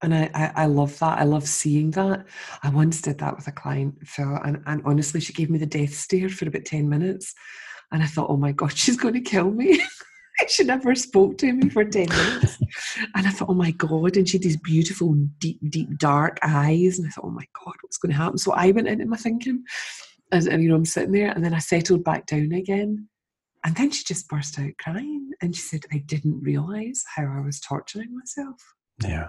And 0.01 0.15
I, 0.15 0.31
I, 0.33 0.53
I 0.55 0.67
love 0.67 0.97
that. 1.01 1.19
I 1.19 1.25
love 1.25 1.49
seeing 1.49 1.91
that. 1.93 2.25
I 2.63 2.71
once 2.71 3.03
did 3.03 3.19
that 3.19 3.35
with 3.35 3.49
a 3.49 3.53
client, 3.53 3.97
Phil, 4.07 4.39
and, 4.45 4.63
and 4.67 4.81
honestly, 4.85 5.21
she 5.21 5.33
gave 5.33 5.51
me 5.51 5.59
the 5.59 5.67
death 5.67 5.93
stare 5.93 6.29
for 6.29 6.47
about 6.47 6.65
10 6.65 6.89
minutes. 6.89 7.35
And 7.91 8.03
I 8.03 8.07
thought, 8.07 8.31
oh 8.31 8.37
my 8.37 8.53
God, 8.53 8.73
she's 8.77 8.97
going 8.97 9.15
to 9.15 9.21
kill 9.21 9.51
me. 9.51 9.83
she 10.49 10.65
never 10.65 10.95
spoke 10.95 11.39
to 11.39 11.53
me 11.53 11.69
for 11.69 11.85
10 11.85 12.09
minutes. 12.09 12.59
and 13.15 13.27
I 13.27 13.31
thought, 13.31 13.49
oh 13.51 13.55
my 13.55 13.71
God. 13.73 14.17
And 14.17 14.29
she 14.29 14.37
had 14.37 14.43
these 14.43 14.57
beautiful, 14.57 15.15
deep, 15.39 15.59
deep, 15.71 15.99
dark 15.99 16.39
eyes. 16.43 16.99
And 16.99 17.07
I 17.09 17.11
thought, 17.11 17.25
oh 17.27 17.31
my 17.31 17.47
God, 17.65 17.75
what's 17.83 17.99
going 17.99 18.13
to 18.13 18.17
happen? 18.19 18.39
So 18.39 18.53
I 18.53 18.71
went 18.71 18.89
into 18.89 19.07
my 19.07 19.17
thinking, 19.17 19.65
as, 20.33 20.47
and 20.47 20.63
you 20.63 20.69
know, 20.69 20.75
I'm 20.77 20.85
sitting 20.85 21.13
there, 21.13 21.31
and 21.31 21.45
then 21.45 21.55
I 21.55 21.59
settled 21.59 22.05
back 22.05 22.27
down 22.27 22.53
again. 22.53 23.09
And 23.65 23.75
then 23.77 23.91
she 23.91 24.05
just 24.05 24.29
burst 24.29 24.59
out 24.59 24.71
crying. 24.81 25.31
And 25.43 25.55
she 25.55 25.63
said, 25.63 25.81
I 25.93 25.99
didn't 26.07 26.41
realize 26.41 27.03
how 27.15 27.25
I 27.25 27.41
was 27.41 27.61
torturing 27.61 28.17
myself. 28.17 28.61
Yeah. 29.03 29.29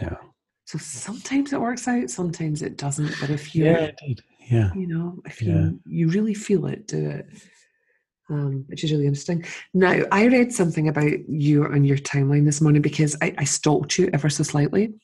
Yeah. 0.00 0.16
So 0.64 0.78
sometimes 0.78 1.52
it 1.52 1.60
works 1.60 1.88
out, 1.88 2.10
sometimes 2.10 2.62
it 2.62 2.76
doesn't. 2.76 3.14
But 3.20 3.30
if 3.30 3.54
you, 3.54 3.64
Yeah. 3.64 3.90
Yeah. 4.50 4.70
you 4.74 4.86
know, 4.86 5.20
if 5.26 5.42
Yeah. 5.42 5.52
you 5.54 5.80
you 5.86 6.08
really 6.08 6.34
feel 6.34 6.66
it, 6.66 6.86
do 6.86 7.08
it. 7.10 7.26
Um, 8.30 8.66
which 8.68 8.84
is 8.84 8.92
really 8.92 9.06
interesting. 9.06 9.42
Now, 9.72 10.02
I 10.12 10.26
read 10.26 10.52
something 10.52 10.86
about 10.86 11.26
you 11.30 11.64
on 11.64 11.84
your 11.84 11.96
timeline 11.96 12.44
this 12.44 12.60
morning 12.60 12.82
because 12.82 13.16
I, 13.22 13.34
I 13.38 13.44
stalked 13.44 13.96
you 13.96 14.10
ever 14.12 14.28
so 14.28 14.42
slightly. 14.42 14.92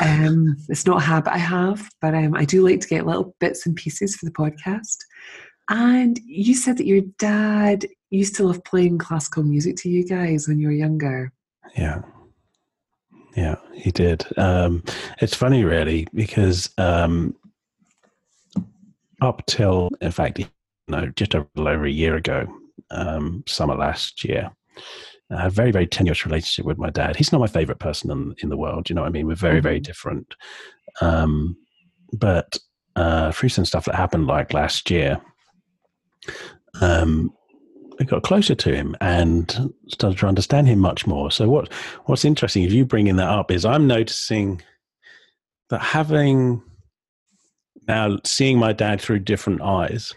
Um, 0.00 0.56
it's 0.70 0.86
not 0.86 1.02
a 1.02 1.04
habit 1.04 1.34
I 1.34 1.38
have, 1.38 1.86
but 2.00 2.14
um, 2.14 2.34
I 2.34 2.46
do 2.46 2.66
like 2.66 2.80
to 2.80 2.88
get 2.88 3.04
little 3.04 3.36
bits 3.40 3.66
and 3.66 3.76
pieces 3.76 4.16
for 4.16 4.24
the 4.24 4.32
podcast. 4.32 4.96
And 5.68 6.18
you 6.24 6.54
said 6.54 6.78
that 6.78 6.86
your 6.86 7.02
dad 7.18 7.86
used 8.10 8.34
to 8.36 8.44
love 8.44 8.64
playing 8.64 8.98
classical 8.98 9.42
music 9.42 9.76
to 9.76 9.88
you 9.88 10.06
guys 10.06 10.48
when 10.48 10.58
you 10.58 10.68
were 10.68 10.72
younger. 10.72 11.32
Yeah. 11.76 12.02
Yeah, 13.36 13.56
he 13.74 13.90
did. 13.90 14.26
Um, 14.36 14.84
it's 15.20 15.34
funny, 15.34 15.64
really, 15.64 16.06
because 16.12 16.70
um, 16.76 17.34
up 19.22 19.44
till, 19.46 19.88
in 20.00 20.10
fact, 20.10 20.40
know, 20.88 21.06
just 21.16 21.34
a 21.34 21.46
little 21.54 21.72
over 21.72 21.84
a 21.84 21.90
year 21.90 22.16
ago, 22.16 22.46
um, 22.90 23.44
summer 23.46 23.74
last 23.74 24.24
year, 24.24 24.50
I 25.30 25.36
had 25.42 25.46
a 25.46 25.50
very, 25.50 25.70
very 25.70 25.86
tenuous 25.86 26.26
relationship 26.26 26.66
with 26.66 26.78
my 26.78 26.90
dad. 26.90 27.16
He's 27.16 27.32
not 27.32 27.40
my 27.40 27.46
favorite 27.46 27.78
person 27.78 28.10
in, 28.10 28.34
in 28.42 28.48
the 28.48 28.56
world. 28.56 28.88
You 28.90 28.94
know 28.94 29.02
what 29.02 29.08
I 29.08 29.12
mean? 29.12 29.26
We're 29.26 29.34
very, 29.34 29.60
very 29.60 29.80
Mhm. 29.80 29.84
different. 29.84 30.34
Um, 31.00 31.56
but 32.12 32.58
uh, 32.96 33.32
through 33.32 33.48
some 33.48 33.64
stuff 33.64 33.86
that 33.86 33.94
happened 33.94 34.26
like 34.26 34.52
last 34.52 34.90
year, 34.90 35.20
um, 36.80 37.32
I 38.00 38.04
got 38.04 38.22
closer 38.22 38.54
to 38.54 38.74
him 38.74 38.96
and 39.00 39.72
started 39.88 40.18
to 40.18 40.26
understand 40.26 40.66
him 40.66 40.78
much 40.78 41.06
more. 41.06 41.30
So 41.30 41.48
what 41.48 41.72
what's 42.06 42.24
interesting 42.24 42.64
if 42.64 42.72
you 42.72 42.84
bringing 42.84 43.16
that 43.16 43.28
up 43.28 43.50
is 43.50 43.64
I'm 43.64 43.86
noticing 43.86 44.60
that 45.70 45.80
having 45.80 46.62
now 47.88 48.18
seeing 48.24 48.58
my 48.58 48.72
dad 48.72 49.00
through 49.00 49.20
different 49.20 49.62
eyes, 49.62 50.12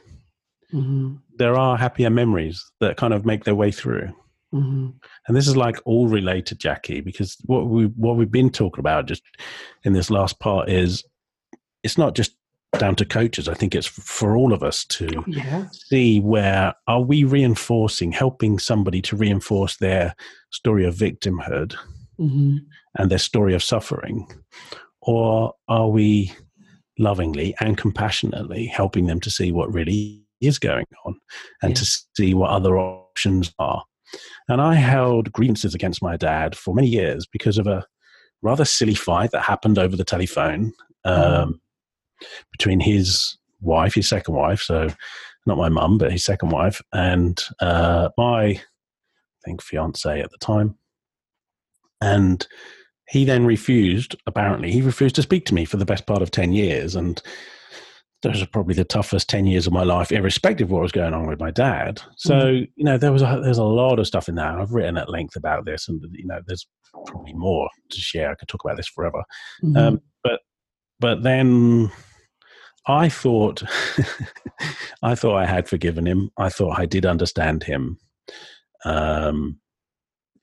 Mm-hmm. 0.76 1.16
there 1.38 1.56
are 1.58 1.78
happier 1.78 2.10
memories 2.10 2.64
that 2.82 2.98
kind 2.98 3.14
of 3.14 3.26
make 3.26 3.44
their 3.46 3.56
way 3.56 3.72
through. 3.72 4.10
Mm-hmm. 4.54 4.90
And 5.28 5.36
this 5.38 5.48
is 5.48 5.56
like 5.58 5.78
all 5.86 6.08
related, 6.08 6.60
Jacquie, 6.60 7.04
because 7.04 7.38
what 7.46 7.68
we 7.68 7.86
what 7.86 8.16
we've 8.18 8.32
been 8.32 8.50
talking 8.52 8.80
about 8.80 9.08
just 9.08 9.24
in 9.84 9.94
this 9.94 10.10
last 10.10 10.40
part 10.40 10.70
is 10.70 11.04
it's 11.84 11.98
not 11.98 12.16
just 12.16 12.36
down 12.78 12.96
to 12.96 13.06
coaches. 13.06 13.48
I 13.48 13.54
think 13.54 13.74
it's 13.74 13.88
for 13.88 14.36
all 14.36 14.52
of 14.54 14.62
us 14.64 14.84
to 14.86 15.24
Yeah. 15.28 15.68
see 15.72 16.20
where 16.20 16.74
are 16.88 17.02
we 17.02 17.24
reinforcing, 17.24 18.12
helping 18.12 18.60
somebody 18.60 19.02
to 19.04 19.16
reinforce 19.16 19.78
their 19.78 20.14
story 20.52 20.86
of 20.86 20.96
victimhood 20.96 21.76
Mm-hmm. 22.20 22.58
and 22.98 23.12
their 23.12 23.18
story 23.20 23.54
of 23.54 23.62
suffering, 23.64 24.26
or 25.02 25.54
are 25.68 25.90
we 25.90 26.32
lovingly 26.98 27.54
and 27.60 27.78
compassionately 27.78 28.68
helping 28.68 29.06
them 29.08 29.20
to 29.20 29.30
see 29.30 29.52
what 29.52 29.74
really 29.74 30.25
is 30.48 30.60
going 30.60 30.86
on 31.06 31.16
and 31.62 31.72
Yeah. 31.72 31.76
to 31.76 31.86
see 32.18 32.34
what 32.34 32.52
other 32.52 32.78
options 32.78 33.54
are? 33.60 33.84
And 34.48 34.62
I 34.62 34.76
held 34.76 35.32
grievances 35.32 35.74
against 35.74 36.02
my 36.02 36.18
dad 36.18 36.56
for 36.56 36.74
many 36.74 36.88
years 36.88 37.26
because 37.26 37.58
of 37.58 37.68
a 37.68 37.86
rather 38.42 38.66
silly 38.66 38.96
fight 38.96 39.32
that 39.32 39.42
happened 39.44 39.78
over 39.80 39.96
the 39.96 40.04
telephone 40.04 40.74
um, 41.04 41.60
between 42.52 42.80
his 42.80 43.38
wife, 43.62 43.96
his 43.96 44.08
second 44.08 44.36
wife, 44.36 44.62
so 44.62 44.88
not 45.46 45.58
my 45.58 45.70
mum, 45.70 45.98
but 45.98 46.12
his 46.12 46.24
second 46.24 46.50
wife, 46.50 46.82
and 46.94 47.44
uh, 47.60 48.10
my, 48.18 48.44
I 48.46 48.62
think, 49.44 49.62
fiance 49.62 50.22
at 50.22 50.32
the 50.32 50.38
time. 50.38 50.78
And 52.02 52.46
he 53.08 53.26
then 53.26 53.46
refused, 53.46 54.16
apparently, 54.26 54.72
he 54.72 54.82
refused 54.82 55.16
to 55.16 55.22
speak 55.22 55.46
to 55.46 55.54
me 55.54 55.66
for 55.66 55.78
the 55.78 55.86
best 55.86 56.06
part 56.06 56.22
of 56.22 56.32
10 56.32 56.54
years. 56.54 56.96
And 56.96 57.22
those 58.26 58.42
are 58.42 58.48
probably 58.48 58.74
the 58.74 58.84
toughest 58.84 59.30
10 59.30 59.46
years 59.46 59.68
of 59.68 59.74
my 59.74 59.84
life, 59.84 60.12
irrespective 60.12 60.68
of 60.68 60.72
what 60.72 60.82
was 60.82 60.92
going 60.92 61.14
on 61.14 61.28
with 61.28 61.40
my 61.40 61.52
dad. 61.52 62.02
So, 62.18 62.48
you 62.48 62.84
know, 62.84 62.98
there 62.98 63.12
was 63.12 63.22
a, 63.22 63.40
there's 63.44 63.60
a 63.60 63.64
lot 63.64 64.00
of 64.00 64.08
stuff 64.08 64.28
in 64.28 64.34
there. 64.34 64.60
I've 64.60 64.72
written 64.72 64.98
at 64.98 65.10
length 65.10 65.36
about 65.36 65.66
this, 65.66 65.88
and, 65.88 66.04
you 66.12 66.26
know, 66.26 66.40
there's 66.48 66.68
probably 67.06 67.34
more 67.34 67.70
to 67.92 68.00
share. 68.00 68.32
I 68.32 68.36
could 68.36 68.48
talk 68.48 68.66
about 68.66 68.78
this 68.78 68.88
forever. 68.88 69.24
Mm-hmm. 69.64 69.78
Um, 69.78 70.02
but 70.24 70.40
but 71.00 71.22
then 71.22 71.92
I 72.88 73.10
thought 73.10 73.62
I 75.04 75.14
thought 75.14 75.36
I 75.38 75.46
had 75.46 75.70
forgiven 75.70 76.08
him. 76.08 76.32
I 76.38 76.50
thought 76.50 76.80
I 76.80 76.88
did 76.88 77.06
understand 77.06 77.64
him. 77.64 78.00
Um, 78.86 79.60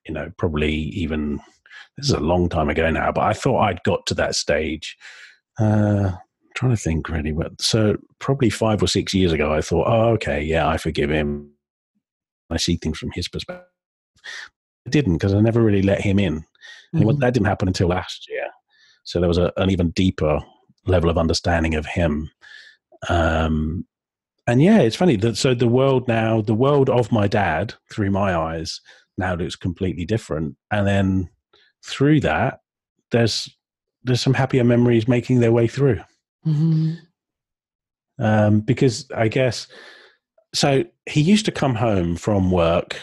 you 0.07 0.15
know, 0.15 0.31
probably 0.39 0.73
even 0.73 1.41
this 1.97 2.07
is 2.07 2.13
a 2.13 2.21
long 2.21 2.49
time 2.49 2.69
ago 2.69 2.91
now, 2.91 3.11
but 3.11 3.25
I 3.25 3.33
thought 3.33 3.61
I'd 3.63 3.83
got 3.83 4.07
to 4.07 4.15
that 4.15 4.37
stage. 4.37 4.97
Uh, 5.59 6.13
trying 6.55 6.73
to 6.73 6.77
think 6.77 7.09
really, 7.09 7.33
but 7.33 7.61
so 7.61 7.97
probably 8.19 8.51
five 8.51 8.83
or 8.83 8.87
six 8.87 9.15
years 9.15 9.33
ago, 9.33 9.53
I 9.53 9.61
thought, 9.61 9.87
oh, 9.87 10.11
okay, 10.15 10.43
yeah, 10.43 10.69
I 10.69 10.77
forgive 10.77 11.11
him. 11.11 11.51
I 12.51 12.57
see 12.57 12.77
things 12.77 12.99
from 12.99 13.11
his 13.13 13.29
perspective. 13.29 13.67
I 14.87 14.91
didn't 14.91 15.15
because 15.15 15.35
I 15.35 15.41
never 15.41 15.63
really 15.63 15.83
let 15.83 16.01
him 16.01 16.19
in. 16.19 16.45
And 16.93 17.05
Mhm. 17.05 17.21
that 17.21 17.35
didn't 17.35 17.47
happen 17.47 17.69
until 17.69 17.89
last 17.89 18.29
year. 18.29 18.47
So 19.05 19.19
there 19.21 19.29
was 19.29 19.39
a, 19.39 19.53
an 19.57 19.71
even 19.71 19.91
deeper 19.91 20.41
level 20.87 21.09
of 21.11 21.19
understanding 21.19 21.75
of 21.75 21.87
him. 21.87 22.31
Um, 23.09 23.87
and 24.47 24.63
yeah, 24.63 24.81
it's 24.81 24.97
funny 24.97 25.17
that 25.17 25.37
so 25.37 25.55
the 25.55 25.69
world 25.69 26.09
now, 26.09 26.41
the 26.43 26.55
world 26.55 26.91
of 26.91 27.13
my 27.13 27.29
dad 27.29 27.75
through 27.91 28.11
my 28.11 28.35
eyes 28.35 28.81
now 29.17 29.35
looks 29.35 29.57
completely 29.57 30.05
different. 30.05 30.57
And 30.71 30.87
then 30.87 31.31
through 31.85 32.21
that, 32.21 32.61
there's 33.11 33.49
there's 34.05 34.21
some 34.21 34.35
happier 34.35 34.65
memories 34.65 35.07
making 35.07 35.39
their 35.41 35.53
way 35.53 35.69
through. 35.69 36.01
Mhm. 36.47 36.99
Um, 38.19 38.61
because 38.61 39.11
I 39.15 39.29
guess 39.29 39.67
so 40.55 40.85
he 41.09 41.21
used 41.21 41.45
to 41.47 41.53
come 41.53 41.75
home 41.75 42.17
from 42.17 42.51
work 42.51 42.97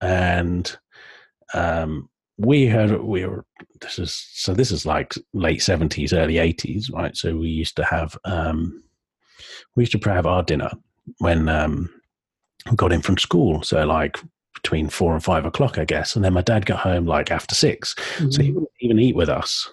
and 0.00 0.76
um, 1.52 2.08
we 2.38 2.66
had 2.66 3.00
we 3.02 3.26
were 3.26 3.44
this 3.80 3.98
is 3.98 4.14
so 4.32 4.54
this 4.54 4.72
is 4.72 4.86
like 4.86 5.14
late 5.34 5.60
70s 5.60 6.12
early 6.12 6.34
80s 6.34 6.90
right? 6.92 7.16
So 7.16 7.36
we 7.36 7.48
used 7.48 7.76
to 7.76 7.84
have 7.84 8.16
um, 8.24 8.82
we 9.76 9.82
used 9.82 9.92
to 10.00 10.10
have 10.10 10.26
our 10.26 10.42
dinner 10.42 10.70
when 11.18 11.48
um, 11.48 11.90
we 12.70 12.76
got 12.76 12.92
in 12.92 13.02
from 13.02 13.18
school. 13.18 13.62
So 13.62 13.84
like 13.84 14.18
between 14.54 14.88
four 14.88 15.12
and 15.12 15.22
five 15.22 15.44
o'clock 15.44 15.76
i 15.78 15.84
guess. 15.84 16.16
And 16.16 16.24
then 16.24 16.32
my 16.32 16.40
dad 16.40 16.64
got 16.64 16.78
home 16.80 17.04
like 17.06 17.30
after 17.30 17.54
six. 17.54 17.94
So 18.30 18.42
he 18.42 18.50
Mhm. 18.50 18.54
wouldn't 18.54 18.70
even 18.80 18.98
eat 18.98 19.14
with 19.14 19.28
us 19.28 19.68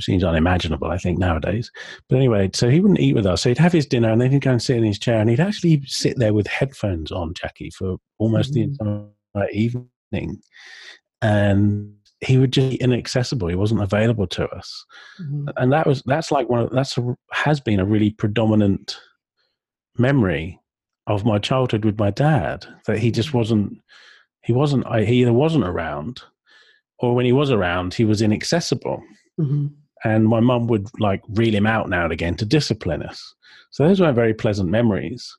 seems 0.00 0.24
unimaginable 0.24 0.88
i 0.90 0.98
think 0.98 1.18
nowadays. 1.18 1.70
But 2.08 2.16
anyway 2.16 2.50
so 2.54 2.68
he 2.70 2.80
wouldn't 2.80 3.00
eat 3.00 3.14
with 3.14 3.26
us. 3.26 3.42
So 3.42 3.50
he'd 3.50 3.58
have 3.58 3.72
his 3.72 3.86
dinner 3.86 4.10
and 4.10 4.20
then 4.20 4.30
he'd 4.32 4.42
go 4.42 4.50
and 4.52 4.62
sit 4.62 4.76
in 4.76 4.84
his 4.84 4.98
chair 4.98 5.20
and 5.20 5.28
he'd 5.30 5.40
actually 5.40 5.82
sit 5.86 6.18
there 6.18 6.34
with 6.34 6.46
headphones 6.46 7.10
on 7.12 7.34
jacquie 7.34 7.72
for 7.72 7.96
almost 8.18 8.52
the 8.52 8.66
Mhm. 8.66 9.10
entire 9.34 9.50
evening. 9.50 10.40
And 11.22 11.94
he 12.22 12.36
would 12.38 12.52
just 12.52 12.70
be 12.70 12.76
inaccessible. 12.76 13.48
He 13.48 13.54
wasn't 13.54 13.82
available 13.82 14.26
to 14.28 14.48
us. 14.50 14.84
Mhm. 15.20 15.52
and 15.56 15.72
that 15.72 15.86
was 15.86 16.02
that's 16.06 16.30
like 16.30 16.48
one 16.48 16.60
of 16.60 16.70
that's 16.70 16.96
a, 16.98 17.16
has 17.32 17.60
been 17.60 17.80
a 17.80 17.84
really 17.84 18.10
predominant 18.10 18.98
memory 19.98 20.58
of 21.06 21.24
my 21.24 21.38
childhood 21.38 21.84
with 21.84 21.98
my 21.98 22.10
dad 22.10 22.66
that 22.86 22.98
he 22.98 23.10
just 23.10 23.34
wasn't 23.34 23.78
he 24.42 24.52
wasn't 24.52 24.86
he 25.04 25.20
either 25.22 25.32
wasn't 25.32 25.64
around 25.64 26.22
or 26.98 27.14
when 27.14 27.24
he 27.26 27.32
was 27.32 27.50
around 27.50 27.94
he 27.94 28.04
was 28.04 28.22
inaccessible. 28.22 29.02
Mhm. 29.38 29.72
And 30.04 30.26
my 30.26 30.40
mum 30.40 30.66
would 30.66 30.88
like 30.98 31.22
reel 31.30 31.54
him 31.54 31.66
out 31.66 31.88
now 31.88 32.04
and 32.04 32.12
again 32.12 32.34
to 32.36 32.44
discipline 32.44 33.02
us 33.02 33.34
so 33.70 33.86
those 33.86 34.00
weren't 34.00 34.14
very 34.16 34.34
pleasant 34.34 34.68
memories 34.70 35.30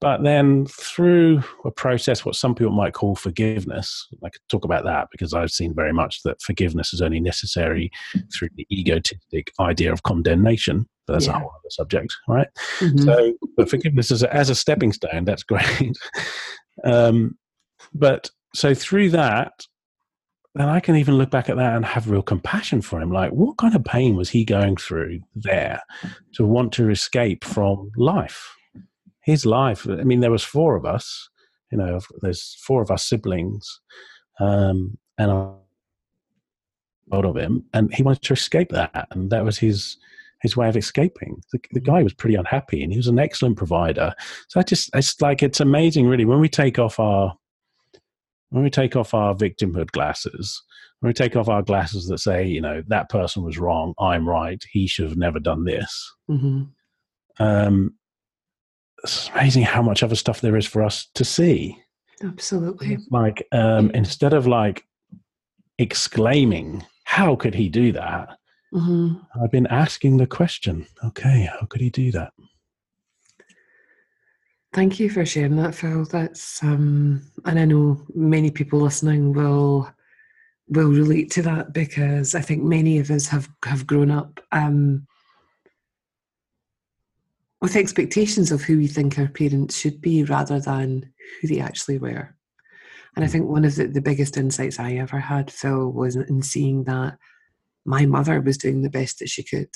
but 0.00 0.24
then 0.24 0.66
through 0.66 1.40
a 1.64 1.70
process 1.70 2.24
what 2.24 2.34
some 2.34 2.54
people 2.54 2.72
might 2.72 2.92
call 2.94 3.14
forgiveness 3.14 4.08
i 4.24 4.28
could 4.28 4.40
talk 4.48 4.64
about 4.64 4.84
that 4.84 5.06
because 5.12 5.32
i've 5.34 5.50
seen 5.50 5.72
very 5.74 5.92
much 5.92 6.22
that 6.24 6.40
forgiveness 6.42 6.92
is 6.92 7.00
only 7.00 7.20
necessary 7.20 7.90
through 8.36 8.48
the 8.56 8.66
egotistic 8.72 9.52
idea 9.60 9.92
of 9.92 10.02
condemnation 10.02 10.86
but 11.06 11.14
that's 11.14 11.26
Yeah. 11.26 11.36
a 11.36 11.38
whole 11.40 11.50
other 11.50 11.70
subject 11.70 12.12
right 12.28 12.48
Mhm. 12.80 13.04
so, 13.04 13.32
but 13.56 13.68
forgiveness 13.70 14.10
as 14.10 14.22
a, 14.22 14.34
as 14.34 14.50
a 14.50 14.54
stepping 14.54 14.92
stone, 14.92 15.24
that's 15.24 15.42
great. 15.52 15.96
um, 16.84 17.36
but 17.92 18.30
so 18.54 18.72
through 18.74 19.10
that, 19.10 19.52
and 20.54 20.70
I 20.70 20.80
can 20.80 20.96
even 20.96 21.16
look 21.16 21.30
back 21.30 21.48
at 21.48 21.56
that 21.56 21.76
and 21.76 21.84
have 21.84 22.10
real 22.10 22.22
compassion 22.22 22.82
for 22.82 23.00
him. 23.00 23.10
Like, 23.10 23.32
what 23.32 23.56
kind 23.56 23.74
of 23.74 23.84
pain 23.84 24.16
was 24.16 24.30
he 24.30 24.44
going 24.44 24.76
through 24.76 25.20
there 25.34 25.80
to 26.34 26.46
want 26.46 26.72
to 26.74 26.90
escape 26.90 27.44
from 27.44 27.90
life? 27.96 28.54
His 29.22 29.46
life. 29.46 29.86
I 29.88 30.04
mean, 30.04 30.20
there 30.20 30.30
was 30.30 30.44
four 30.44 30.76
of 30.76 30.84
us. 30.84 31.28
You 31.70 31.78
know, 31.78 32.00
there's 32.20 32.56
four 32.66 32.82
of 32.82 32.90
us 32.90 33.04
siblings, 33.04 33.80
um, 34.40 34.98
and 35.16 35.30
I 35.30 35.52
of 37.12 37.36
him, 37.36 37.64
and 37.74 37.92
he 37.94 38.02
wanted 38.02 38.22
to 38.22 38.32
escape 38.32 38.70
that, 38.70 39.06
and 39.10 39.30
that 39.30 39.44
was 39.44 39.58
his 39.58 39.96
his 40.40 40.56
way 40.56 40.68
of 40.68 40.76
escaping. 40.76 41.40
The, 41.52 41.60
the, 41.70 41.80
guy 41.80 42.02
was 42.02 42.14
pretty 42.14 42.34
unhappy, 42.34 42.82
and 42.82 42.92
he 42.92 42.98
was 42.98 43.06
an 43.06 43.18
excellent 43.18 43.56
provider. 43.56 44.12
So 44.48 44.58
I 44.58 44.64
just, 44.64 44.90
it's 44.92 45.20
like 45.20 45.40
it's 45.42 45.60
amazing, 45.60 46.08
really, 46.08 46.24
when 46.24 46.40
we 46.40 46.48
take 46.48 46.80
off 46.80 46.98
our 46.98 47.36
when 48.52 48.62
we 48.62 48.70
take 48.70 48.96
off 48.96 49.14
our 49.14 49.34
victimhood 49.34 49.90
glasses, 49.92 50.62
when 51.00 51.08
we 51.08 51.14
take 51.14 51.36
off 51.36 51.48
our 51.48 51.62
glasses 51.62 52.06
that 52.08 52.18
say, 52.18 52.46
you 52.46 52.60
know, 52.60 52.82
that 52.88 53.08
person 53.08 53.42
was 53.42 53.58
wrong, 53.58 53.94
I'm 53.98 54.28
right, 54.28 54.62
he 54.70 54.86
should 54.86 55.08
have 55.08 55.16
never 55.16 55.40
done 55.40 55.64
this. 55.64 56.14
Mm-hmm. 56.30 56.64
Um, 57.42 57.94
it's 59.02 59.30
amazing 59.30 59.62
how 59.62 59.80
much 59.80 60.02
other 60.02 60.14
stuff 60.14 60.42
there 60.42 60.56
is 60.58 60.66
for 60.66 60.82
us 60.82 61.08
to 61.14 61.24
see. 61.24 61.78
Absolutely. 62.22 62.98
Like 63.10 63.48
um, 63.52 63.90
instead 63.92 64.34
of 64.34 64.46
like 64.46 64.84
exclaiming, 65.78 66.84
"How 67.04 67.34
could 67.34 67.54
he 67.54 67.70
do 67.70 67.90
that?" 67.92 68.36
Mm-hmm. 68.72 69.42
I've 69.42 69.50
been 69.50 69.66
asking 69.68 70.18
the 70.18 70.26
question. 70.26 70.86
Okay, 71.02 71.48
how 71.50 71.66
could 71.66 71.80
he 71.80 71.88
do 71.88 72.12
that? 72.12 72.34
Thank 74.72 74.98
you 74.98 75.10
for 75.10 75.26
sharing 75.26 75.56
that, 75.56 75.74
Phil. 75.74 76.04
That's 76.06 76.62
um, 76.62 77.22
and 77.44 77.58
I 77.58 77.64
know 77.66 78.02
many 78.14 78.50
people 78.50 78.80
listening 78.80 79.34
will 79.34 79.90
will 80.68 80.88
relate 80.88 81.30
to 81.32 81.42
that 81.42 81.74
because 81.74 82.34
I 82.34 82.40
think 82.40 82.62
many 82.62 82.98
of 82.98 83.10
us 83.10 83.26
have 83.26 83.50
have 83.66 83.86
grown 83.86 84.10
up 84.10 84.40
um, 84.50 85.06
with 87.60 87.76
expectations 87.76 88.50
of 88.50 88.62
who 88.62 88.78
we 88.78 88.86
think 88.86 89.18
our 89.18 89.28
parents 89.28 89.78
should 89.78 90.00
be 90.00 90.24
rather 90.24 90.58
than 90.58 91.12
who 91.40 91.48
they 91.48 91.60
actually 91.60 91.98
were. 91.98 92.34
And 93.14 93.26
I 93.26 93.28
think 93.28 93.46
one 93.46 93.66
of 93.66 93.76
the, 93.76 93.88
the 93.88 94.00
biggest 94.00 94.38
insights 94.38 94.80
I 94.80 94.94
ever 94.94 95.18
had, 95.18 95.50
Phil, 95.50 95.92
was 95.92 96.16
in 96.16 96.40
seeing 96.40 96.84
that 96.84 97.18
my 97.84 98.06
mother 98.06 98.40
was 98.40 98.56
doing 98.56 98.80
the 98.80 98.88
best 98.88 99.18
that 99.18 99.28
she 99.28 99.42
could. 99.42 99.68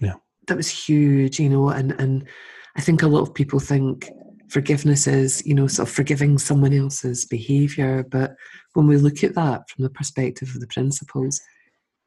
Yeah. 0.00 0.14
That 0.48 0.56
was 0.56 0.68
huge, 0.68 1.38
you 1.38 1.48
know, 1.48 1.68
and 1.68 1.92
and 1.92 2.28
I 2.76 2.80
think 2.80 3.02
a 3.02 3.08
lot 3.08 3.22
of 3.22 3.34
people 3.34 3.60
think 3.60 4.10
forgiveness 4.48 5.06
is, 5.06 5.44
you 5.46 5.54
know, 5.54 5.66
sort 5.66 5.88
of 5.88 5.94
forgiving 5.94 6.38
someone 6.38 6.72
else's 6.72 7.24
behavior. 7.24 8.04
But 8.10 8.34
when 8.74 8.86
we 8.86 8.96
look 8.96 9.24
at 9.24 9.34
that 9.34 9.68
from 9.70 9.84
the 9.84 9.90
perspective 9.90 10.50
of 10.54 10.60
the 10.60 10.66
principles, 10.66 11.40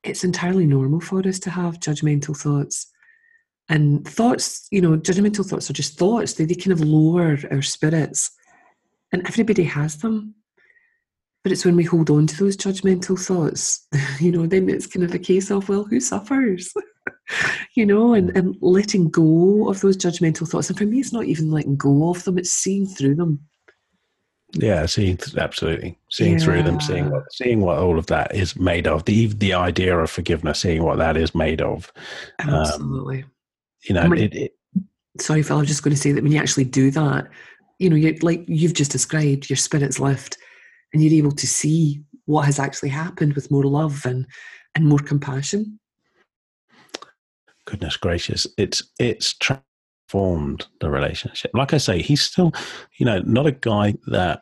it's 0.03 0.23
entirely 0.23 0.67
normal 0.67 1.01
for 1.01 1.27
us 1.27 1.39
to 1.39 1.49
have 1.49 1.79
judgmental 1.79 2.37
thoughts. 2.37 2.87
And 3.67 4.07
thoughts, 4.07 4.67
you 4.71 4.79
know, 4.79 4.95
judgmental 4.97 5.45
thoughts 5.45 5.69
are 5.69 5.73
just 5.73 5.97
thoughts. 5.97 6.33
They, 6.33 6.45
they 6.45 6.53
kind 6.53 6.71
of 6.71 6.81
lower 6.81 7.37
our 7.49 7.63
spirits. 7.63 8.31
And 9.11 9.25
everybody 9.27 9.63
has 9.63 9.97
them. 9.97 10.35
But 11.43 11.51
it's 11.51 11.65
when 11.65 11.75
we 11.75 11.83
hold 11.83 12.09
on 12.09 12.27
to 12.27 12.37
those 12.37 12.57
judgmental 12.57 13.19
thoughts, 13.19 13.87
you 14.19 14.31
know, 14.31 14.45
then 14.45 14.69
it's 14.69 14.87
kind 14.87 15.03
of 15.03 15.13
a 15.13 15.19
case 15.19 15.49
of, 15.51 15.67
well, 15.67 15.83
who 15.83 15.99
suffers? 15.99 16.73
you 17.75 17.85
know, 17.85 18.13
and, 18.13 18.35
and 18.35 18.55
letting 18.61 19.09
go 19.09 19.69
of 19.69 19.81
those 19.81 19.97
judgmental 19.97 20.47
thoughts. 20.47 20.69
And 20.69 20.77
for 20.77 20.85
me, 20.85 20.99
it's 20.99 21.13
not 21.13 21.25
even 21.25 21.51
letting 21.51 21.75
go 21.75 22.09
of 22.09 22.23
them, 22.23 22.37
it's 22.37 22.51
seeing 22.51 22.85
through 22.85 23.15
them. 23.15 23.39
Yeah, 24.53 24.85
seeing 24.85 25.19
absolutely 25.37 25.97
seeing 26.09 26.39
yeah. 26.39 26.45
through 26.45 26.63
them, 26.63 26.79
seeing 26.79 27.09
what 27.09 27.23
seeing 27.33 27.59
what 27.59 27.77
all 27.77 27.99
of 27.99 28.05
that 28.07 28.33
is 28.33 28.55
made 28.55 28.87
of. 28.87 29.03
The 29.03 29.27
the 29.27 29.53
idea 29.53 29.97
of 29.97 30.09
forgiveness, 30.09 30.61
seeing 30.61 30.83
what 30.83 30.97
that 30.97 31.17
is 31.17 31.35
made 31.35 31.61
of. 31.61 31.91
Um, 32.39 32.53
absolutely. 32.53 33.23
Um, 33.23 33.31
you 33.83 33.95
know, 33.95 34.13
it, 34.13 34.33
it, 34.33 34.51
sorry, 35.19 35.43
Phil. 35.43 35.57
I'm 35.57 35.65
just 35.65 35.83
going 35.83 35.95
to 35.95 36.01
say 36.01 36.13
that 36.13 36.23
when 36.23 36.31
you 36.31 36.39
actually 36.39 36.63
do 36.63 36.89
that, 36.91 37.27
you 37.79 37.89
know, 37.89 37.97
you're 37.97 38.15
like 38.21 38.45
you've 38.47 38.75
just 38.75 38.91
described, 38.91 39.49
your 39.49 39.57
spirits 39.57 39.99
lift, 39.99 40.37
and 40.93 41.03
you're 41.03 41.13
able 41.13 41.35
to 41.35 41.47
see 41.47 42.01
what 42.25 42.45
has 42.45 42.57
actually 42.57 42.89
happened 42.89 43.33
with 43.33 43.51
more 43.51 43.65
love 43.65 44.05
and 44.05 44.25
and 44.75 44.85
more 44.87 44.99
compassion 44.99 45.79
goodness 47.65 47.97
gracious, 47.97 48.47
it's 48.57 48.83
it's 48.99 49.33
transformed 49.37 50.65
the 50.79 50.89
relationship. 50.89 51.51
Like 51.53 51.73
I 51.73 51.77
say, 51.77 52.01
he's 52.01 52.21
still, 52.21 52.53
you 52.97 53.05
know, 53.05 53.19
not 53.19 53.47
a 53.47 53.51
guy 53.51 53.95
that 54.07 54.41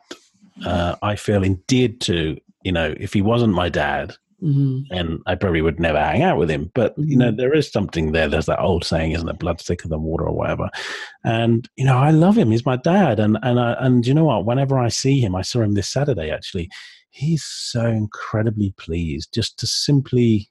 uh, 0.64 0.96
I 1.02 1.16
feel 1.16 1.44
endeared 1.44 2.00
to. 2.02 2.38
You 2.62 2.72
know, 2.72 2.94
if 2.98 3.12
he 3.12 3.20
wasn't 3.20 3.52
my 3.52 3.68
dad, 3.68 4.16
Mm-hmm. 4.42 4.92
and 4.94 5.20
I 5.26 5.36
probably 5.36 5.62
would 5.62 5.80
never 5.80 5.98
hang 5.98 6.22
out 6.22 6.36
with 6.36 6.50
him. 6.50 6.70
But 6.74 6.94
you 6.98 7.16
know, 7.16 7.28
mm-hmm. 7.28 7.36
there 7.36 7.54
is 7.54 7.70
something 7.72 8.12
there. 8.12 8.28
There's 8.28 8.44
that 8.46 8.60
old 8.60 8.84
saying, 8.84 9.12
isn't 9.12 9.28
it? 9.28 9.38
Blood 9.38 9.58
thicker 9.58 9.88
than 9.88 10.02
water, 10.02 10.24
or 10.26 10.36
whatever. 10.36 10.68
And 11.24 11.66
you 11.76 11.84
know, 11.86 11.96
I 11.96 12.10
love 12.10 12.36
him. 12.36 12.50
He's 12.50 12.66
my 12.66 12.76
dad, 12.76 13.20
and 13.20 13.38
and 13.42 13.58
I, 13.58 13.72
and 13.78 14.06
you 14.06 14.12
know 14.12 14.24
what? 14.24 14.44
Whenever 14.44 14.78
I 14.78 14.88
see 14.88 15.18
him, 15.18 15.34
I 15.34 15.40
saw 15.40 15.62
him 15.62 15.72
this 15.72 15.88
Saturday 15.88 16.30
actually. 16.30 16.68
He's 17.08 17.44
so 17.44 17.86
incredibly 17.86 18.74
pleased 18.76 19.32
just 19.32 19.58
to 19.60 19.66
simply 19.66 20.50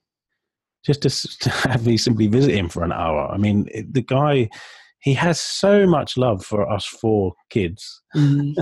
just 0.86 1.02
to, 1.04 1.10
to 1.40 1.50
have 1.50 1.86
me 1.86 1.98
simply 1.98 2.28
visit 2.28 2.56
him 2.56 2.70
for 2.70 2.84
an 2.84 2.92
hour. 2.92 3.30
I 3.32 3.38
mean, 3.38 3.68
the 3.92 4.02
guy, 4.02 4.50
he 5.00 5.14
has 5.14 5.40
so 5.40 5.86
much 5.86 6.18
love 6.18 6.46
for 6.46 6.70
us 6.70 6.86
four 6.86 7.34
kids. 7.50 8.02
Mm. 8.16 8.54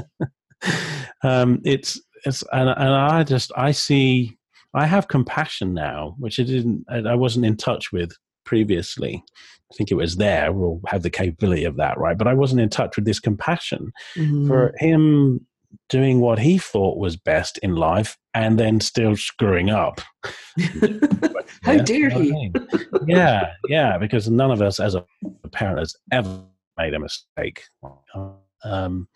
um, 1.24 1.62
it's, 1.64 2.00
it's, 2.26 2.44
and, 2.52 2.70
and 2.70 2.94
I 2.94 3.24
just, 3.24 3.52
I 3.56 3.72
see, 3.72 4.38
I 4.74 4.86
have 4.86 5.08
compassion 5.08 5.74
now, 5.74 6.16
which 6.20 6.40
I 6.40 6.44
didn't, 6.44 6.86
I 6.90 7.16
wasn't 7.16 7.46
in 7.46 7.58
touch 7.58 7.92
with 7.92 8.12
previously. 8.46 9.24
I 9.72 9.74
think 9.76 9.92
it 9.92 9.96
was 9.96 10.18
there, 10.18 10.52
We'll 10.52 10.82
have 10.88 11.02
the 11.02 11.10
capability 11.10 11.64
of 11.64 11.78
that, 11.78 11.98
right? 11.98 12.18
But 12.18 12.28
I 12.28 12.34
wasn't 12.34 12.62
in 12.62 12.70
touch 12.70 12.98
with 12.98 13.06
this 13.06 13.20
compassion 13.20 13.92
mm-hmm. 14.18 14.48
for 14.48 14.74
him 14.78 15.46
doing 15.90 16.20
what 16.20 16.40
he 16.40 16.58
thought 16.58 16.98
was 16.98 17.16
best 17.18 17.58
in 17.60 17.76
life 17.76 18.18
and 18.34 18.60
then 18.60 18.80
still 18.80 19.16
screwing 19.16 19.70
up. 19.70 20.02
How 21.64 21.74
yeah, 21.74 21.84
dare 21.84 22.10
he? 22.10 22.30
I 22.30 22.34
mean? 22.34 22.54
yeah, 23.06 23.54
yeah, 23.68 23.98
because 23.98 24.30
none 24.30 24.52
of 24.52 24.62
us 24.62 24.80
as 24.80 24.96
a 24.96 25.06
parent 25.52 25.80
has 25.80 25.96
ever 26.12 26.44
made 26.78 26.94
a 26.94 27.00
mistake. 27.00 27.64
Um, 28.64 29.08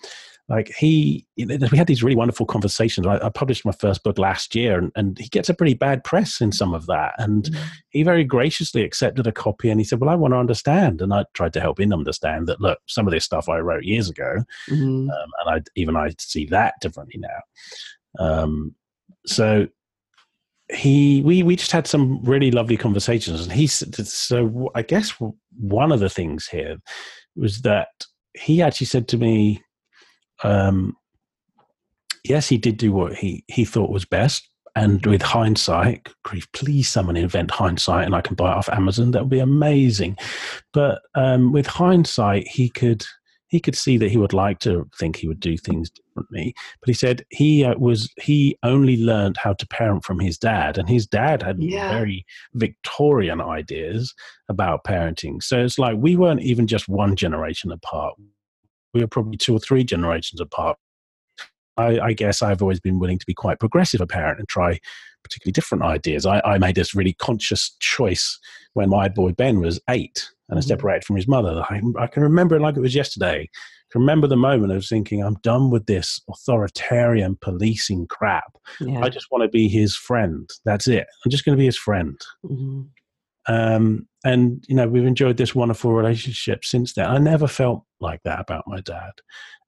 like 0.48 0.72
he, 0.76 1.26
we 1.38 1.78
had 1.78 1.88
these 1.88 2.04
really 2.04 2.16
wonderful 2.16 2.46
conversations. 2.46 3.08
I, 3.08 3.18
I, 3.18 3.30
published 3.30 3.66
my 3.66 3.72
first 3.72 4.04
book 4.04 4.20
last 4.20 4.54
year, 4.54 4.78
and, 4.78 4.92
and 4.96 5.18
he 5.18 5.28
gets 5.28 5.50
a 5.50 5.56
pretty 5.56 5.74
bad 5.74 6.04
press 6.04 6.40
in 6.40 6.52
some 6.52 6.74
of 6.74 6.86
that. 6.86 7.14
And 7.18 7.46
mm-hmm. 7.46 7.64
he 7.90 8.04
very 8.04 8.24
graciously 8.24 8.84
accepted 8.84 9.26
a 9.26 9.32
copy, 9.32 9.70
and 9.72 9.80
he 9.80 9.84
said, 9.84 10.00
"Well, 10.00 10.10
I 10.10 10.16
want 10.16 10.34
to 10.34 10.38
understand." 10.38 11.02
And 11.02 11.14
I 11.14 11.26
tried 11.34 11.54
to 11.54 11.62
help 11.62 11.80
him 11.80 11.92
understand 11.92 12.48
that. 12.48 12.62
Look, 12.62 12.78
some 12.86 13.08
of 13.08 13.12
this 13.12 13.26
stuff 13.26 13.50
I 13.50 13.58
wrote 13.58 13.86
years 13.86 14.08
ago, 14.08 14.38
mm-hmm. 14.70 15.10
um, 15.10 15.30
and 15.46 15.50
I 15.50 15.62
even 15.76 15.96
I 15.96 16.12
see 16.20 16.46
that 16.48 16.76
differently 16.80 17.20
now. 17.20 18.24
Um, 18.24 18.76
so 19.26 19.68
he 20.74 21.22
we 21.22 21.44
we 21.44 21.56
just 21.56 21.72
had 21.72 21.88
some 21.88 22.24
really 22.24 22.50
lovely 22.50 22.76
conversations 22.76 23.44
and 23.44 23.52
he 23.52 23.68
so 23.68 24.72
i 24.74 24.82
guess 24.82 25.14
one 25.60 25.92
of 25.92 26.00
the 26.00 26.10
things 26.10 26.48
here 26.48 26.78
was 27.36 27.62
that 27.62 27.90
he 28.34 28.64
actually 28.64 28.88
said 28.88 29.08
to 29.08 29.18
me 29.18 29.62
um 30.44 30.96
yes 32.24 32.48
he 32.48 32.58
did 32.58 32.78
do 32.78 32.92
what 32.92 33.16
he 33.16 33.44
he 33.48 33.66
thought 33.66 33.92
was 33.92 34.06
best 34.06 34.50
and 34.78 35.06
with 35.06 35.22
hindsight 35.22 36.10
grief, 36.26 36.52
please 36.52 36.90
someone 36.90 37.16
invent 37.16 37.52
hindsight 37.52 38.06
and 38.06 38.16
i 38.16 38.22
can 38.22 38.36
buy 38.36 38.52
it 38.52 38.58
off 38.58 38.70
amazon 38.70 39.12
that 39.12 39.22
would 39.22 39.30
be 39.30 39.40
amazing 39.40 40.18
but 40.74 41.02
um 41.16 41.52
with 41.52 41.68
hindsight 41.68 42.48
he 42.48 42.70
could 42.70 43.06
he 43.48 43.60
could 43.60 43.76
see 43.76 43.98
that 43.98 44.12
he 44.12 44.18
would 44.18 44.34
like 44.34 44.60
to 44.60 44.86
think 45.00 45.16
he 45.16 45.28
would 45.28 45.40
do 45.40 45.56
things 45.58 45.90
differently. 45.90 46.54
But 46.82 46.90
he 46.90 46.94
said 46.94 47.26
he 47.30 47.64
uh, 47.64 47.76
was 47.78 48.12
he 48.20 48.58
only 48.64 48.98
learned 48.98 49.38
how 49.38 49.54
to 49.54 49.68
parent 49.68 50.04
from 50.04 50.20
his 50.20 50.38
dad, 50.38 50.78
and 50.78 50.90
his 50.90 51.08
dad 51.08 51.42
had 51.42 51.62
yeah. 51.62 51.90
very 51.90 52.26
Victorian 52.54 53.42
ideas 53.42 54.14
about 54.50 54.84
parenting. 54.84 55.42
So 55.42 55.64
it's 55.64 55.80
like 55.80 55.96
we 55.98 56.16
weren't 56.16 56.42
even 56.42 56.68
just 56.68 56.90
one 56.90 57.16
generation 57.16 57.72
apart; 57.72 58.16
we 58.96 59.02
were 59.02 59.08
probably 59.08 59.38
two 59.38 59.54
or 59.54 59.60
three 59.60 59.84
generations 59.84 60.42
apart. 60.42 60.78
I, 61.78 62.00
I 62.00 62.14
guess 62.14 62.42
I've 62.42 62.62
always 62.62 62.80
been 62.80 62.98
willing 62.98 63.20
to 63.20 63.26
be 63.26 63.34
quite 63.34 63.60
progressive 63.60 64.00
a 64.00 64.08
parent 64.08 64.40
and 64.40 64.48
try 64.48 64.80
particularly 65.22 65.52
different 65.52 65.84
ideas. 65.84 66.26
I, 66.26 66.40
I 66.46 66.58
made 66.58 66.76
this 66.76 66.96
really 66.96 67.14
conscious 67.14 67.76
choice 67.80 68.40
when 68.74 68.90
my 68.90 69.10
boy 69.10 69.34
Ben 69.34 69.60
was 69.60 69.82
eight 69.90 70.30
and 70.48 70.58
I 70.58 70.62
mm-hmm. 70.62 70.70
separated 70.70 71.04
from 71.04 71.18
his 71.18 71.28
mother. 71.28 71.64
I, 71.70 71.82
I, 72.00 72.08
can 72.08 72.24
remember 72.24 72.56
it 72.56 72.62
like 72.62 72.78
it 72.78 72.82
was 72.82 72.96
yesterday. 72.96 73.42
I 73.42 73.88
can 73.92 74.02
remember 74.02 74.28
the 74.28 74.38
moment 74.38 74.72
of 74.72 74.86
thinking, 74.86 75.22
I'm 75.22 75.36
done 75.44 75.70
with 75.70 75.88
this 75.88 76.22
authoritarian 76.30 77.38
policing 77.42 78.08
crap. 78.08 78.58
Yeah. 78.80 79.02
I 79.02 79.10
just 79.10 79.28
want 79.30 79.42
to 79.44 79.50
be 79.50 79.68
his 79.68 79.98
friend. 79.98 80.50
That's 80.64 80.88
it. 80.88 81.08
I'm 81.26 81.32
just 81.32 81.44
going 81.44 81.58
to 81.58 81.60
be 81.60 81.66
his 81.66 81.78
friend. 81.78 82.18
Mm-hmm. 82.46 82.84
Um, 83.48 84.08
and 84.24 84.64
you 84.68 84.76
know 84.76 84.88
we've 84.88 85.06
enjoyed 85.06 85.38
this 85.38 85.54
wonderful 85.54 85.94
relationship 85.94 86.66
since 86.66 86.94
then. 86.94 87.06
I 87.06 87.18
never 87.20 87.48
felt 87.48 87.84
like 88.00 88.22
that 88.24 88.40
about 88.40 88.64
my 88.68 88.82
dad, 88.82 89.12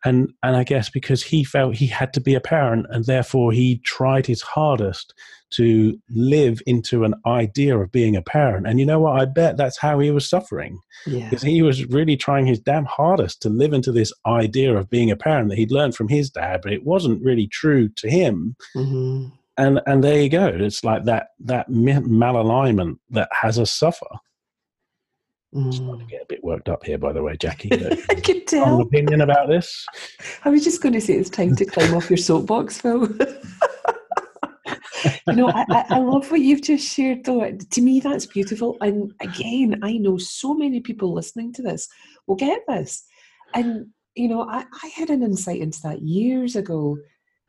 and 0.03 0.32
and 0.41 0.55
I 0.55 0.63
guess 0.63 0.89
because 0.89 1.23
he 1.23 1.43
felt 1.43 1.75
he 1.75 1.88
had 1.88 2.13
to 2.13 2.21
be 2.21 2.34
a 2.34 2.41
parent, 2.41 2.88
and 2.89 3.05
therefore 3.05 3.51
he 3.51 3.80
tried 3.80 4.25
his 4.25 4.41
hardest 4.41 5.13
to 5.49 5.97
live 6.09 6.61
into 6.65 7.03
an 7.03 7.13
idea 7.25 7.78
of 7.78 7.91
being 7.91 8.15
a 8.15 8.21
parent. 8.21 8.67
And 8.67 8.80
you 8.80 8.86
know 8.86 8.99
what? 8.99 9.21
I 9.21 9.25
bet 9.25 9.57
that's 9.57 9.80
how 9.80 9.99
he 9.99 10.11
was 10.11 10.30
suffering. 10.30 10.80
Yeah. 11.05 11.30
Because 11.30 11.41
he 11.41 11.61
was 11.61 11.86
really 11.86 12.17
trying 12.17 12.45
his 12.45 12.59
damn 12.59 12.86
hardest 12.86 13.41
to 13.43 13.49
live 13.49 13.73
into 13.73 13.91
this 13.91 14.11
idea 14.25 14.75
of 14.75 14.89
being 14.89 15.09
a 15.09 15.15
parent 15.15 15.49
that 15.49 15.57
he'd 15.57 15.71
learned 15.71 15.95
from 15.95 16.09
his 16.09 16.30
dad, 16.30 16.61
but 16.63 16.73
it 16.73 16.86
wasn't 16.86 17.23
really 17.23 17.47
true 17.47 17.88
to 17.89 18.09
him. 18.09 18.55
Mm-hmm. 18.75 19.30
And 19.58 19.82
and 19.88 20.03
there 20.03 20.22
you 20.22 20.30
go. 20.30 20.47
It's 20.47 20.84
like 20.84 21.05
that 21.05 21.30
that 21.39 21.70
malalignment 21.70 22.99
that 23.10 23.30
has 23.32 23.58
us 23.58 23.72
suffer. 23.72 24.05
I'm 25.55 25.72
starting 25.72 25.99
to 25.99 26.05
Mm. 26.05 26.10
get 26.10 26.22
a 26.22 26.26
bit 26.28 26.43
worked 26.43 26.70
up 26.70 26.84
here, 26.86 26.97
by 26.97 27.14
the 27.14 27.24
way, 27.24 27.36
Jacquie. 27.38 27.72
I 28.10 28.16
can 28.16 28.45
tell. 28.45 28.82
opinion 28.82 29.22
about 29.22 29.47
this? 29.47 29.86
I 30.43 30.49
was 30.49 30.64
just 30.64 30.82
going 30.82 30.93
to 30.93 31.01
say 31.01 31.14
it's 31.14 31.30
time 31.30 31.55
to 31.55 31.66
climb 31.66 31.95
off 31.95 32.10
your 32.10 32.18
soapbox, 32.18 32.82
Phil. 32.82 33.08
you 35.28 35.34
know, 35.34 35.47
I, 35.49 35.66
I, 35.70 35.86
I 35.91 35.99
love 35.99 36.30
what 36.32 36.41
you've 36.41 36.62
just 36.62 36.88
shared, 36.88 37.24
though. 37.24 37.49
To 37.51 37.82
me, 37.82 37.99
that's 38.01 38.26
beautiful. 38.26 38.78
And 38.82 39.14
again, 39.22 39.80
I 39.84 39.97
know 39.97 40.18
so 40.18 40.53
many 40.53 40.82
people 40.82 41.14
listening 41.14 41.53
to 41.53 41.62
this 41.62 41.88
will 42.28 42.36
get 42.36 42.62
this. 42.68 43.03
And, 43.53 43.88
you 44.16 44.28
know, 44.28 44.41
I, 44.41 44.66
I 44.84 44.88
had 44.95 45.10
an 45.10 45.24
insight 45.24 45.62
into 45.62 45.82
that 45.84 46.01
years 46.01 46.55
ago. 46.55 46.97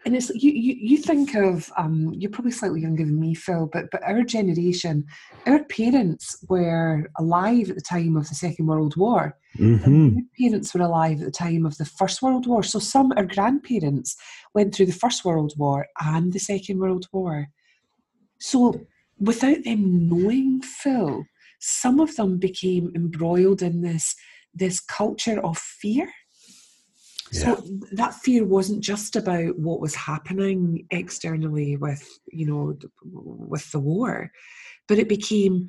And 0.07 0.17
it's 0.17 0.31
you, 0.31 0.53
you, 0.53 0.77
you 0.79 0.97
think 0.97 1.35
of, 1.35 1.71
um, 1.77 2.15
you're 2.17 2.31
probably 2.31 2.53
slightly 2.53 2.81
younger 2.81 3.05
than 3.05 3.19
me, 3.19 3.35
Phil, 3.35 3.69
but, 3.73 3.87
but 3.91 4.03
our 4.05 4.23
generation, 4.23 5.05
our 5.47 5.65
parents 5.65 6.37
were 6.49 7.11
alive 7.19 7.69
at 7.69 7.77
the 7.77 7.83
time 7.83 8.17
of 8.17 8.29
the 8.29 8.35
Second 8.35 8.67
World 8.67 8.97
War. 8.97 9.37
hmm 9.57 10.09
My 10.15 10.23
parents 10.39 10.73
were 10.73 10.83
alive 10.83 11.19
at 11.21 11.27
the 11.27 11.33
time 11.33 11.67
of 11.67 11.77
the 11.79 11.85
First 11.85 12.23
World 12.23 12.47
War. 12.47 12.63
So 12.63 12.79
some 12.79 13.13
our 13.17 13.27
grandparents 13.27 14.17
went 14.55 14.75
through 14.75 14.87
the 14.87 14.93
First 14.93 15.25
World 15.25 15.53
War 15.57 15.87
and 16.01 16.33
the 16.33 16.39
Second 16.39 16.79
World 16.79 17.07
War. 17.13 17.49
So 18.39 18.81
without 19.19 19.65
them 19.65 20.09
knowing 20.09 20.63
Phil, 20.63 21.25
some 21.59 21.99
of 21.99 22.15
them 22.17 22.39
became 22.39 22.93
embroiled 22.95 23.63
in 23.63 23.83
this 23.83 24.15
this 24.55 24.81
culture 24.81 25.41
of 25.45 25.59
fear. 25.59 26.09
So 27.31 27.63
that 27.93 28.15
fear 28.15 28.45
wasn't 28.45 28.81
just 28.81 29.17
about 29.17 29.59
what 29.59 29.81
was 29.81 29.95
happening 29.95 30.87
externally 30.91 31.77
with, 31.77 32.07
you 32.33 32.47
know, 32.47 32.79
with 33.03 33.71
the 33.71 33.79
war, 33.79 34.33
but 34.87 34.99
it 34.99 35.09
became 35.09 35.69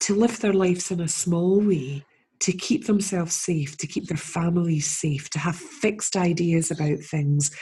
to 0.00 0.14
live 0.14 0.40
their 0.40 0.52
lives 0.52 0.90
in 0.90 1.00
a 1.00 1.08
small 1.08 1.60
way, 1.60 2.04
to 2.40 2.52
keep 2.52 2.86
themselves 2.86 3.34
safe, 3.34 3.76
to 3.76 3.86
keep 3.86 4.08
their 4.08 4.16
families 4.16 4.86
safe, 4.86 5.30
to 5.30 5.38
have 5.38 5.54
fixed 5.54 6.16
ideas 6.16 6.72
about 6.72 6.98
things, 6.98 7.52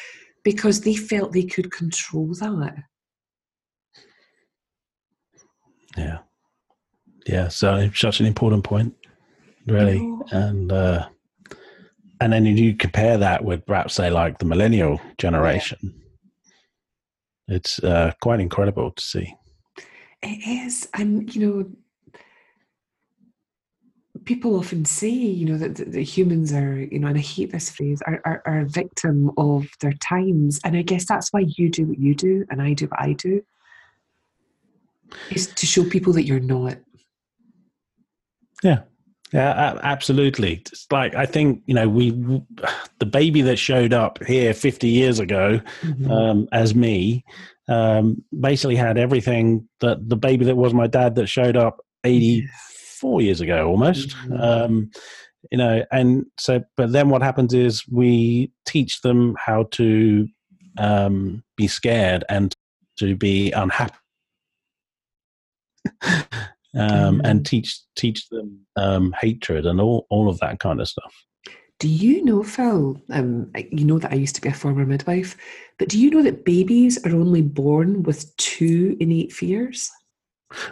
because 0.42 0.80
they 0.80 0.94
felt 0.94 1.32
they 1.32 1.44
could 1.44 1.70
control 1.70 2.28
that. 2.34 2.76
Yeah. 5.96 6.18
Yeah. 7.26 7.48
So 7.48 7.90
such 7.94 8.20
an 8.20 8.26
important 8.26 8.64
point, 8.64 8.94
really. 9.66 9.98
know. 9.98 10.24
And 10.30 10.72
uh 10.72 11.08
and 12.20 12.32
then 12.32 12.44
you 12.44 12.76
compare 12.76 13.18
that 13.18 13.44
with 13.44 13.64
perhaps 13.66 13.94
say 13.94 14.10
like 14.10 14.38
the 14.38 14.44
millennial 14.44 15.00
generation. 15.18 15.94
It's 17.48 17.78
uh 17.82 18.12
quite 18.20 18.40
incredible 18.40 18.92
to 18.92 19.02
see. 19.02 19.34
It 20.22 20.46
is, 20.46 20.88
and 20.94 21.34
you 21.34 21.40
know, 21.46 21.70
people 24.24 24.56
often 24.56 24.84
say, 24.84 25.08
you 25.08 25.46
know, 25.46 25.56
that, 25.56 25.76
that, 25.76 25.92
that 25.92 26.02
humans 26.02 26.52
are, 26.52 26.78
you 26.78 26.98
know, 26.98 27.08
and 27.08 27.16
I 27.16 27.22
hate 27.22 27.52
this 27.52 27.70
phrase, 27.70 28.02
are, 28.06 28.20
are, 28.24 28.42
are 28.44 28.60
a 28.60 28.66
victim 28.66 29.30
of 29.38 29.66
their 29.80 29.94
times. 29.94 30.60
And 30.62 30.76
I 30.76 30.82
guess 30.82 31.06
that's 31.06 31.32
why 31.32 31.46
you 31.56 31.70
do 31.70 31.86
what 31.86 31.98
you 31.98 32.14
do 32.14 32.44
and 32.50 32.60
I 32.60 32.74
do 32.74 32.86
what 32.86 33.00
I 33.00 33.14
do, 33.14 33.42
is 35.30 35.46
to 35.46 35.66
show 35.66 35.84
people 35.84 36.12
that 36.12 36.24
you're 36.24 36.38
not. 36.38 36.76
Yeah. 38.62 38.82
Yeah, 39.32 39.78
absolutely. 39.82 40.54
It's 40.72 40.86
like 40.90 41.14
I 41.14 41.24
think 41.26 41.62
you 41.66 41.74
know 41.74 41.88
we, 41.88 42.10
the 42.98 43.06
baby 43.06 43.42
that 43.42 43.56
showed 43.56 43.92
up 43.92 44.22
here 44.24 44.52
50 44.54 44.88
years 44.88 45.18
ago 45.20 45.60
Mhm. 45.82 46.10
um, 46.10 46.48
as 46.52 46.74
me, 46.74 47.24
um, 47.68 48.22
basically 48.40 48.74
had 48.76 48.98
everything 48.98 49.68
that 49.80 50.08
the 50.08 50.16
baby 50.16 50.44
that 50.46 50.56
was 50.56 50.74
my 50.74 50.86
dad 50.88 51.14
that 51.14 51.28
showed 51.28 51.56
up 51.56 51.78
84 52.04 53.22
years 53.22 53.40
ago 53.40 53.68
almost. 53.68 54.10
Mhm. 54.26 54.40
Um, 54.40 54.90
you 55.50 55.58
know, 55.58 55.84
and 55.92 56.26
so, 56.38 56.62
but 56.76 56.92
then 56.92 57.08
what 57.08 57.22
happens 57.22 57.54
is 57.54 57.86
we 57.88 58.50
teach 58.66 59.00
them 59.02 59.36
how 59.38 59.64
to 59.72 60.28
um, 60.78 61.42
be 61.56 61.66
scared 61.68 62.24
and 62.28 62.54
to 62.98 63.16
be 63.16 63.50
unhappy. 63.52 63.94
um, 66.76 67.20
and 67.24 67.44
teach 67.44 67.80
teach 67.96 68.28
them 68.28 68.60
um, 68.76 69.14
hatred 69.20 69.66
and 69.66 69.80
all, 69.80 70.06
all 70.10 70.28
of 70.28 70.38
that 70.40 70.60
kind 70.60 70.80
of 70.80 70.88
stuff. 70.88 71.14
Do 71.78 71.88
you 71.88 72.22
know, 72.24 72.42
Phil? 72.42 73.00
Um, 73.10 73.50
you 73.72 73.84
know 73.86 73.98
that 73.98 74.12
I 74.12 74.16
used 74.16 74.34
to 74.36 74.40
be 74.42 74.50
a 74.50 74.54
former 74.54 74.84
midwife, 74.84 75.36
but 75.78 75.88
do 75.88 75.98
you 75.98 76.10
know 76.10 76.22
that 76.22 76.44
babies 76.44 77.02
are 77.06 77.14
only 77.16 77.40
born 77.42 78.02
with 78.02 78.36
two 78.36 78.96
innate 79.00 79.32
fears? 79.32 79.90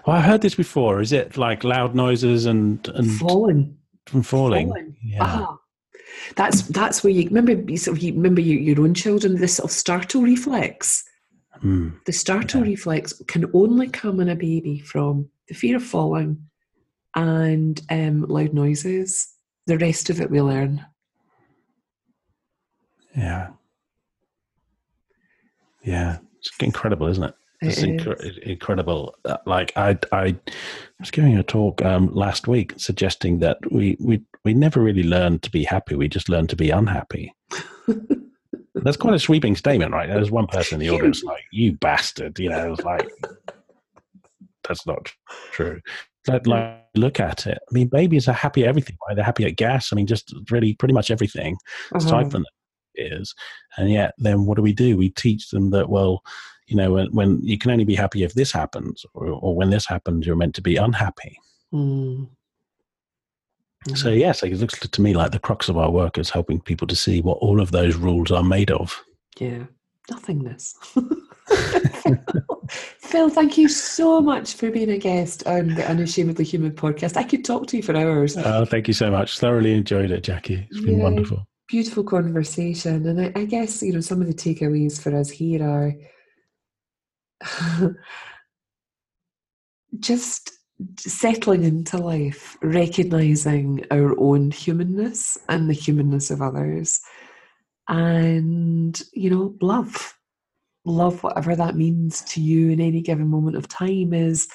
Well, 0.07 0.17
I 0.17 0.21
heard 0.21 0.43
this 0.43 0.55
before. 0.55 1.01
Is 1.01 1.13
it 1.13 1.37
like 1.37 1.65
loud 1.65 1.95
noises 1.95 2.47
and 2.47 2.87
and 2.89 3.11
Falling. 3.13 3.77
from 4.07 4.23
falling? 4.23 4.69
Falling. 4.69 4.97
Yeah. 5.03 5.19
Ah, 5.23 5.57
that's 6.37 6.63
that's 6.69 7.03
where 7.03 7.13
you 7.13 7.25
remember. 7.25 7.53
You 7.53 7.77
sort 7.79 7.97
of 7.97 8.03
you 8.03 8.13
remember 8.13 8.41
your, 8.41 8.59
your 8.61 8.85
own 8.85 8.93
children. 8.93 9.37
This 9.37 9.57
sort 9.57 9.71
of 9.71 9.75
startle 9.75 10.23
reflex. 10.23 11.05
Hmm. 11.61 11.91
The 12.07 12.13
startle 12.13 12.61
Yeah. 12.61 12.71
reflex 12.73 13.15
can 13.29 13.51
only 13.55 13.89
come 13.89 14.21
in 14.21 14.29
a 14.29 14.37
baby 14.37 14.79
from 14.81 15.29
the 15.49 15.55
fear 15.55 15.77
of 15.77 15.83
falling 15.83 16.49
and 17.15 17.81
um, 17.91 18.23
loud 18.23 18.53
noises. 18.53 19.29
The 19.67 19.79
rest 19.79 20.09
of 20.11 20.21
it 20.21 20.31
we 20.31 20.41
learn. 20.41 20.85
Yeah. 23.17 23.49
Yeah. 25.83 26.19
It's 26.39 26.51
incredible, 26.61 27.07
isn't 27.09 27.25
it? 27.25 27.35
It's 27.61 27.83
It 27.83 28.39
incredible. 28.45 29.17
Uh, 29.25 29.39
Like 29.45 29.73
I, 29.77 29.99
I 30.13 30.37
was 31.01 31.11
giving 31.11 31.37
a 31.37 31.43
talk 31.43 31.83
um, 31.85 32.15
last 32.15 32.47
week 32.47 32.75
suggesting 32.77 33.41
that 33.41 33.59
we, 33.73 33.97
we, 33.99 34.23
we 34.45 34.55
never 34.55 34.81
really 34.81 35.03
learn 35.03 35.41
to 35.41 35.51
be 35.51 35.65
happy. 35.65 35.97
We 35.97 36.09
just 36.09 36.29
learn 36.29 36.47
to 36.49 36.57
be 36.57 36.71
unhappy. 36.71 37.35
That's 38.75 38.97
quite 38.97 39.15
a 39.15 39.19
sweeping 39.19 39.57
statement, 39.57 39.93
right? 39.93 40.09
There's 40.09 40.31
one 40.31 40.47
person 40.47 40.81
in 40.81 40.87
the 40.87 40.95
audience 40.95 41.23
like, 41.25 41.43
"You 41.51 41.73
bastard," 41.73 42.39
you 42.39 42.49
know. 42.49 42.75
It's 42.75 42.85
like 42.85 43.11
that's 44.69 44.87
not 44.87 45.11
true. 45.53 45.81
But 46.27 46.47
like, 46.47 46.85
look 46.95 47.21
at 47.21 47.47
it. 47.47 47.59
I 47.59 47.73
mean, 47.73 47.89
babies 47.89 48.29
are 48.29 48.35
happy 48.35 48.63
at 48.63 48.69
everything, 48.69 48.97
right? 49.07 49.17
They're 49.17 49.25
happy 49.25 49.47
at 49.47 49.57
gas. 49.57 49.93
I 49.93 49.97
mean, 49.97 50.07
just 50.07 50.35
really 50.51 50.75
pretty 50.75 50.95
much 50.95 51.11
everything. 51.11 51.57
Uh-huh. 51.93 52.05
Aside 52.05 52.31
from 52.31 52.43
that 52.43 53.03
is, 53.03 53.35
and 53.77 53.91
yet 53.91 54.15
then 54.19 54.45
what 54.45 54.57
do 54.57 54.63
we 54.63 54.73
do? 54.73 54.97
We 54.97 55.11
teach 55.11 55.51
them 55.51 55.71
that 55.71 55.89
well, 55.89 56.23
you 56.67 56.77
know, 56.77 56.93
when, 56.93 57.07
when 57.13 57.41
you 57.43 57.57
can 57.57 57.71
only 57.71 57.85
be 57.85 57.95
happy 57.95 58.25
if 58.25 58.35
this 58.35 58.53
happens, 58.53 59.05
or, 59.15 59.29
or 59.29 59.57
when 59.57 59.71
this 59.71 59.87
happens, 59.87 60.27
you're 60.27 60.37
meant 60.37 60.55
to 60.57 60.63
be 60.63 60.77
unhappy. 60.77 61.39
Mm. 61.73 62.29
So 63.95 64.11
yes, 64.11 64.43
it 64.43 64.53
looks 64.55 64.79
to 64.79 65.01
me 65.01 65.15
like 65.15 65.31
the 65.31 65.39
crux 65.39 65.69
of 65.69 65.79
our 65.79 65.91
work 65.91 66.19
is 66.19 66.29
helping 66.29 66.61
people 66.61 66.87
to 66.89 66.97
see 66.97 67.23
what 67.23 67.39
all 67.39 67.61
of 67.61 67.71
those 67.71 67.97
rules 67.97 68.31
are 68.31 68.43
made 68.43 68.71
of. 68.71 69.03
Yeah, 69.39 69.65
nothingness. 70.11 70.77
Phil, 72.69 73.29
thank 73.31 73.57
you 73.59 73.69
so 73.69 74.21
much 74.21 74.55
for 74.55 74.71
being 74.71 74.91
a 74.91 74.99
guest 74.99 75.47
on 75.47 75.75
the 75.75 75.83
Unashamedly 75.89 76.45
Human 76.45 76.73
podcast. 76.73 77.17
I 77.17 77.25
could 77.25 77.45
talk 77.45 77.67
to 77.69 77.77
you 77.77 77.83
for 77.83 77.97
hours. 77.97 78.37
Oh, 78.37 78.65
thank 78.65 78.89
you 78.89 78.95
so 78.95 79.11
much. 79.11 79.39
Thoroughly 79.39 79.75
enjoyed 79.75 80.11
it, 80.11 80.25
Jacquie. 80.25 80.67
It's 80.71 80.81
been 80.81 80.99
Yeah. 80.99 81.05
wonderful. 81.05 81.47
Beautiful 81.69 82.05
conversation. 82.05 83.07
And 83.07 83.21
I, 83.21 83.33
I 83.41 83.45
guess, 83.45 83.83
you 83.83 83.93
know, 83.93 84.01
some 84.01 84.21
of 84.21 84.27
the 84.27 84.35
takeaways 84.35 85.01
for 85.01 85.15
us 85.15 85.29
here 85.31 85.63
are 85.63 85.95
just 89.99 90.53
settling 90.99 91.65
into 91.65 91.99
life, 91.99 92.57
recognizing 92.63 93.85
our 93.91 94.19
own 94.19 94.51
humanness 94.51 95.37
and 95.49 95.69
the 95.69 95.75
humanness 95.75 96.31
of 96.31 96.41
others. 96.41 97.01
And, 97.89 99.01
you 99.13 99.31
know, 99.31 99.55
love. 99.61 100.15
Love, 100.89 101.23
whatever 101.23 101.55
that 101.55 101.77
means 101.77 102.23
to 102.23 102.41
you 102.41 102.71
in 102.71 102.81
any 102.81 103.03
given 103.03 103.29
moment 103.29 103.57
of 103.57 103.69
time, 103.69 104.15
is 104.15 104.49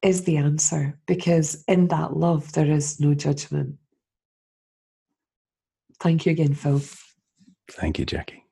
is 0.00 0.24
the 0.24 0.36
answer 0.36 0.98
because 1.06 1.64
in 1.66 1.88
that 1.88 2.16
love 2.16 2.52
there 2.52 2.70
is 2.70 2.98
no 3.00 3.14
judgment. 3.14 3.76
Thank 6.00 6.24
you 6.24 6.32
again, 6.32 6.54
Phil. 6.54 6.80
Thank 7.70 7.98
you, 7.98 8.06
Jacquie. 8.06 8.42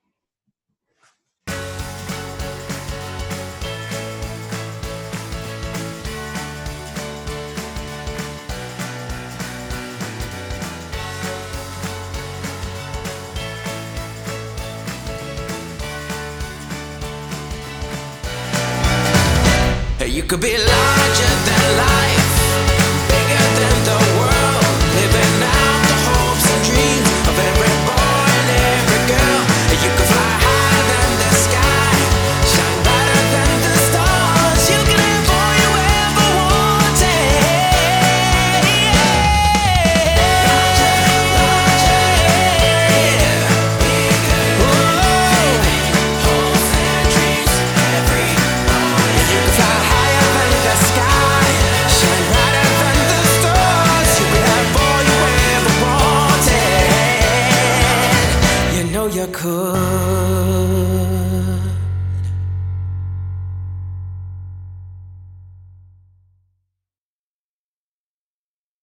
You 20.16 20.22
could 20.22 20.40
be 20.40 20.56
larger 20.56 21.32
than 21.44 21.76
life, 21.76 22.25